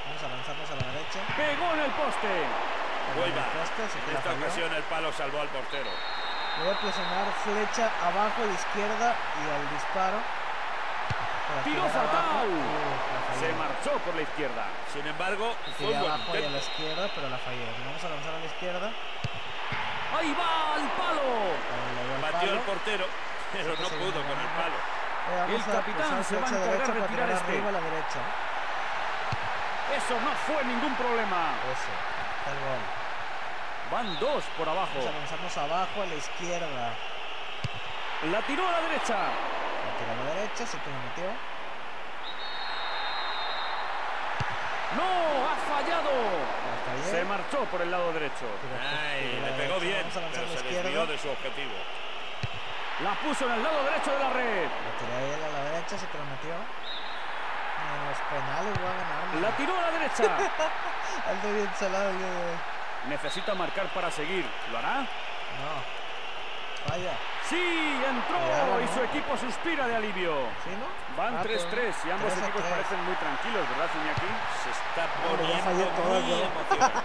Vamos 0.06 0.22
a 0.24 0.28
lanzarnos 0.30 0.70
a 0.70 0.76
la 0.76 0.92
derecha. 0.94 1.20
Pegó 1.36 1.74
en 1.74 1.80
el 1.80 1.92
poste. 1.92 2.30
Muy 3.16 3.30
En 3.30 4.16
esta 4.18 4.34
ocasión 4.34 4.74
el 4.74 4.84
palo 4.84 5.12
salvó 5.14 5.42
al 5.42 5.48
portero. 5.50 5.90
Voy 6.60 6.70
a 6.70 6.80
presionar 6.80 7.26
flecha 7.44 7.92
abajo 8.02 8.46
la 8.46 8.54
izquierda 8.54 9.16
y 9.42 9.50
al 9.50 9.70
disparo. 9.70 10.45
Tiró 11.64 11.82
fallé. 11.90 13.40
Se 13.40 13.54
marchó 13.54 13.92
por 14.04 14.16
la 14.16 14.22
izquierda. 14.22 14.66
Sin 14.92 15.06
embargo, 15.06 15.54
fue 15.78 15.88
un 15.88 16.00
buen 16.30 16.44
y 16.44 16.46
a 16.46 16.50
la 16.50 16.58
izquierda, 16.58 17.10
pero 17.14 17.30
la 17.30 17.38
fallé. 17.38 17.66
Vamos 17.86 18.04
a 18.04 18.10
lanzar 18.10 18.34
a 18.36 18.40
la 18.40 18.46
izquierda. 18.46 18.92
Ahí 20.18 20.34
va 20.34 20.76
al 20.76 20.88
palo. 20.96 21.22
Ahí 21.22 22.22
Batió 22.22 22.40
palo. 22.40 22.54
el 22.54 22.60
portero, 22.62 23.06
pero 23.54 23.70
no 23.70 23.88
pudo 23.90 24.20
con 24.24 24.38
el 24.40 24.52
palo. 24.56 24.78
Eh, 25.26 25.56
El 25.56 25.64
capitán 25.66 26.24
se 26.24 26.36
va 26.38 26.48
a 26.48 26.50
encargar 26.50 26.94
de 26.94 27.02
tirar 27.08 27.30
este. 27.30 27.52
arriba 27.52 27.70
a 27.70 27.72
la 27.74 27.82
derecha. 27.82 28.20
Eso 29.98 30.14
no 30.22 30.32
fue 30.48 30.64
ningún 30.66 30.96
problema. 30.96 31.54
Eso, 31.72 31.92
el 32.52 32.58
gol. 32.62 32.82
Van 33.92 34.20
dos 34.20 34.44
por 34.58 34.68
abajo. 34.70 34.90
Vamos 34.96 35.14
a 35.14 35.20
lanzarnos 35.20 35.58
abajo 35.58 36.02
a 36.02 36.06
la 36.06 36.16
izquierda. 36.16 36.94
La 38.32 38.42
tiró 38.42 38.68
a 38.68 38.72
la 38.72 38.82
derecha. 38.82 39.16
Tira 39.98 40.12
a 40.12 40.16
la 40.16 40.36
derecha, 40.36 40.66
sí 40.66 40.78
que 40.78 40.90
lo 40.90 40.98
metió. 40.98 41.30
No, 44.96 45.50
ha 45.50 45.56
fallado. 45.68 46.12
Se 47.10 47.24
marchó 47.26 47.66
por 47.66 47.82
el 47.82 47.92
lado 47.92 48.14
derecho. 48.14 48.46
Ay, 48.80 49.40
le 49.44 49.52
pegó 49.54 49.80
derecha. 49.80 49.80
bien, 49.80 50.06
pero 50.14 50.48
la 50.48 50.58
se 50.58 50.64
desvió 50.64 51.06
de 51.06 51.18
su 51.18 51.30
objetivo. 51.30 51.74
La 53.04 53.14
puso 53.16 53.46
en 53.46 53.52
el 53.52 53.64
lado 53.64 53.84
derecho 53.84 54.12
de 54.12 54.20
la 54.20 54.30
red. 54.30 54.64
La 54.64 54.92
tiré 55.00 55.14
a 55.14 55.22
él 55.36 55.44
a 55.44 55.50
la 55.50 55.64
derecha, 55.72 55.98
sí 55.98 56.06
que 56.12 56.18
lo 56.18 56.26
metió. 56.26 56.56
En 56.56 58.10
los 58.10 58.20
penales 58.32 58.74
voy 58.80 58.88
a 58.88 58.96
ganar. 58.96 59.42
La 59.42 59.58
tiró 59.58 59.78
a 59.78 59.82
la 59.82 59.92
derecha. 59.92 60.38
Ando 61.30 61.54
bien 61.54 61.70
salado. 61.78 62.12
Necesita 63.10 63.54
marcar 63.54 63.88
para 63.88 64.10
seguir. 64.12 64.46
¿Lo 64.72 64.78
hará? 64.78 65.00
No. 65.02 66.05
Vaya. 66.90 67.14
Sí, 67.50 67.56
entró 68.08 68.82
y 68.84 68.88
su 68.94 69.02
equipo 69.04 69.38
suspira 69.38 69.88
de 69.88 69.96
alivio. 69.96 70.34
¿Sí, 70.64 70.70
no? 70.80 70.86
Van 71.22 71.38
Ah, 71.38 71.42
3-3 71.44 71.70
pero- 71.70 72.10
y 72.10 72.12
ambos 72.12 72.34
3 72.34 72.44
a 72.44 72.48
equipos 72.48 72.62
3. 72.64 72.74
parecen 72.74 73.04
muy 73.06 73.16
tranquilos, 73.16 73.64
¿verdad, 73.70 73.90
Iñaki? 73.96 74.32
Se 74.64 74.70
está 74.70 75.08
fallé 75.08 75.86
poniendo 75.86 76.04
muy 76.04 76.22
¿no? 76.30 76.46
emocionado. 76.46 77.04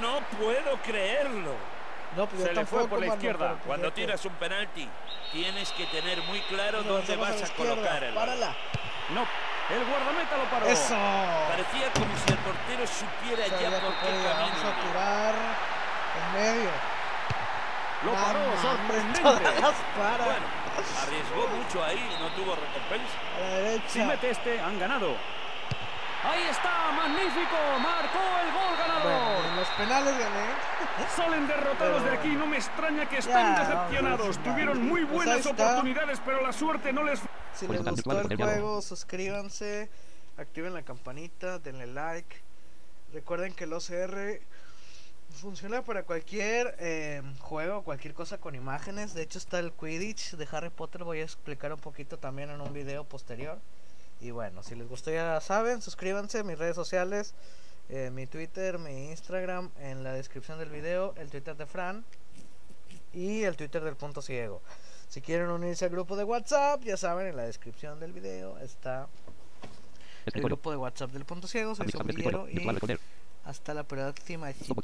No 0.00 0.20
puedo 0.38 0.76
creerlo. 0.82 1.52
No, 2.16 2.26
pues 2.26 2.42
Se 2.42 2.52
le 2.54 2.66
fue 2.66 2.88
por 2.88 3.00
la 3.00 3.06
izquierda. 3.06 3.48
pues 3.54 3.62
Cuando 3.66 3.92
tiras 3.92 4.24
un 4.24 4.32
penalti, 4.34 4.88
tienes 5.32 5.70
que 5.72 5.84
tener 5.86 6.22
muy 6.24 6.40
claro 6.42 6.82
dónde 6.82 7.16
vas 7.16 7.42
a 7.42 7.54
colocar 7.54 8.02
el. 8.04 8.14
Párala. 8.14 8.54
No, 9.10 9.22
el 9.74 9.84
guardameta 9.84 10.36
lo 10.36 10.44
paró. 10.44 10.66
Eso. 10.66 10.94
Parecía 11.48 11.92
como 11.94 12.14
si 12.16 12.32
el 12.32 12.38
portero 12.38 12.86
supiera 12.86 13.46
Sabía 13.48 13.70
ya 13.70 13.80
por 13.80 13.92
qué. 13.94 14.08
Vamos 14.08 14.24
camino 14.24 14.56
a 14.56 14.72
iba. 14.72 14.82
tirar 14.82 15.34
en 16.16 16.32
medio. 16.32 16.70
Lo 18.04 18.12
paró, 18.12 18.38
mames, 18.38 18.60
sorprendente. 18.60 19.20
Para. 19.22 20.24
Bueno, 20.24 20.46
arriesgó 21.02 21.48
mucho 21.48 21.82
ahí 21.84 21.98
y 21.98 22.22
no 22.22 22.28
tuvo 22.30 22.54
recompensa. 22.54 23.14
A 23.36 23.40
la 23.40 23.56
derecha. 23.58 23.88
Si 23.88 23.98
mete 24.00 24.30
este, 24.30 24.60
han 24.60 24.78
ganado. 24.78 25.16
Ahí 26.24 26.42
está, 26.50 26.90
magnífico, 26.96 27.56
marcó 27.80 28.18
el 28.42 28.52
gol 28.52 28.76
Bueno, 28.76 29.18
ganador. 29.18 29.46
en 29.46 29.56
los 29.56 29.68
penales 29.68 30.18
gané. 30.18 30.46
Salen 31.16 31.46
derrotados 31.46 32.02
de 32.04 32.10
aquí, 32.10 32.28
bueno. 32.28 32.40
no 32.40 32.46
me 32.48 32.56
extraña 32.56 33.08
que 33.08 33.14
Ya, 33.14 33.18
estén 33.20 33.34
vamos 33.34 33.58
a 33.58 33.62
decepcionados. 33.64 34.38
Tuvieron 34.42 34.82
muy 34.88 35.04
Pues 35.04 35.14
buenas 35.14 35.46
está. 35.46 35.50
oportunidades, 35.50 36.20
pero 36.24 36.42
la 36.42 36.52
suerte 36.52 36.92
no 36.92 37.04
les 37.04 37.20
Si 37.54 37.66
Pues 37.66 37.80
les 37.80 37.90
gustó 37.90 38.20
el 38.20 38.36
ya 38.36 38.44
juego, 38.44 38.82
suscríbanse, 38.82 39.90
activen 40.36 40.74
la 40.74 40.82
campanita, 40.82 41.58
denle 41.60 41.86
like. 41.86 42.42
Recuerden 43.12 43.54
que 43.54 43.64
el 43.64 43.72
OCR 43.72 44.40
funciona 45.38 45.82
para 45.82 46.02
cualquier 46.02 46.76
eh, 46.78 47.22
juego, 47.40 47.82
cualquier 47.82 48.14
cosa 48.14 48.38
con 48.38 48.54
imágenes. 48.54 49.14
De 49.14 49.22
hecho 49.22 49.38
está 49.38 49.58
el 49.58 49.72
Quidditch 49.72 50.36
de 50.36 50.48
Harry 50.50 50.70
Potter, 50.70 51.04
voy 51.04 51.20
a 51.20 51.24
explicar 51.24 51.72
un 51.72 51.80
poquito 51.80 52.18
también 52.18 52.50
en 52.50 52.60
un 52.60 52.72
video 52.72 53.04
posterior. 53.04 53.58
Y 54.20 54.30
bueno, 54.32 54.62
si 54.62 54.74
les 54.74 54.88
gustó 54.88 55.10
ya 55.10 55.40
saben, 55.40 55.80
suscríbanse, 55.80 56.42
mis 56.42 56.58
redes 56.58 56.74
sociales, 56.74 57.34
eh, 57.88 58.10
mi 58.10 58.26
Twitter, 58.26 58.78
mi 58.78 59.10
Instagram 59.10 59.70
en 59.80 60.02
la 60.02 60.12
descripción 60.12 60.58
del 60.58 60.70
video, 60.70 61.14
el 61.16 61.30
Twitter 61.30 61.56
de 61.56 61.66
Fran 61.66 62.04
y 63.12 63.42
el 63.44 63.56
Twitter 63.56 63.82
del 63.82 63.96
punto 63.96 64.20
ciego. 64.20 64.60
Si 65.08 65.22
quieren 65.22 65.48
unirse 65.48 65.84
al 65.84 65.90
grupo 65.90 66.16
de 66.16 66.24
WhatsApp, 66.24 66.82
ya 66.82 66.96
saben, 66.96 67.28
en 67.28 67.36
la 67.36 67.44
descripción 67.44 67.98
del 68.00 68.12
video 68.12 68.58
está 68.58 69.08
el 70.26 70.42
grupo 70.42 70.70
de 70.70 70.76
WhatsApp 70.76 71.12
del 71.12 71.24
punto 71.24 71.46
ciego. 71.46 71.74
Soy. 71.74 71.88
Sombrillero 71.90 72.48
y. 72.48 72.66
hasta 73.48 73.72
la 73.72 73.82
próxima, 73.82 74.52
chicos. 74.52 74.76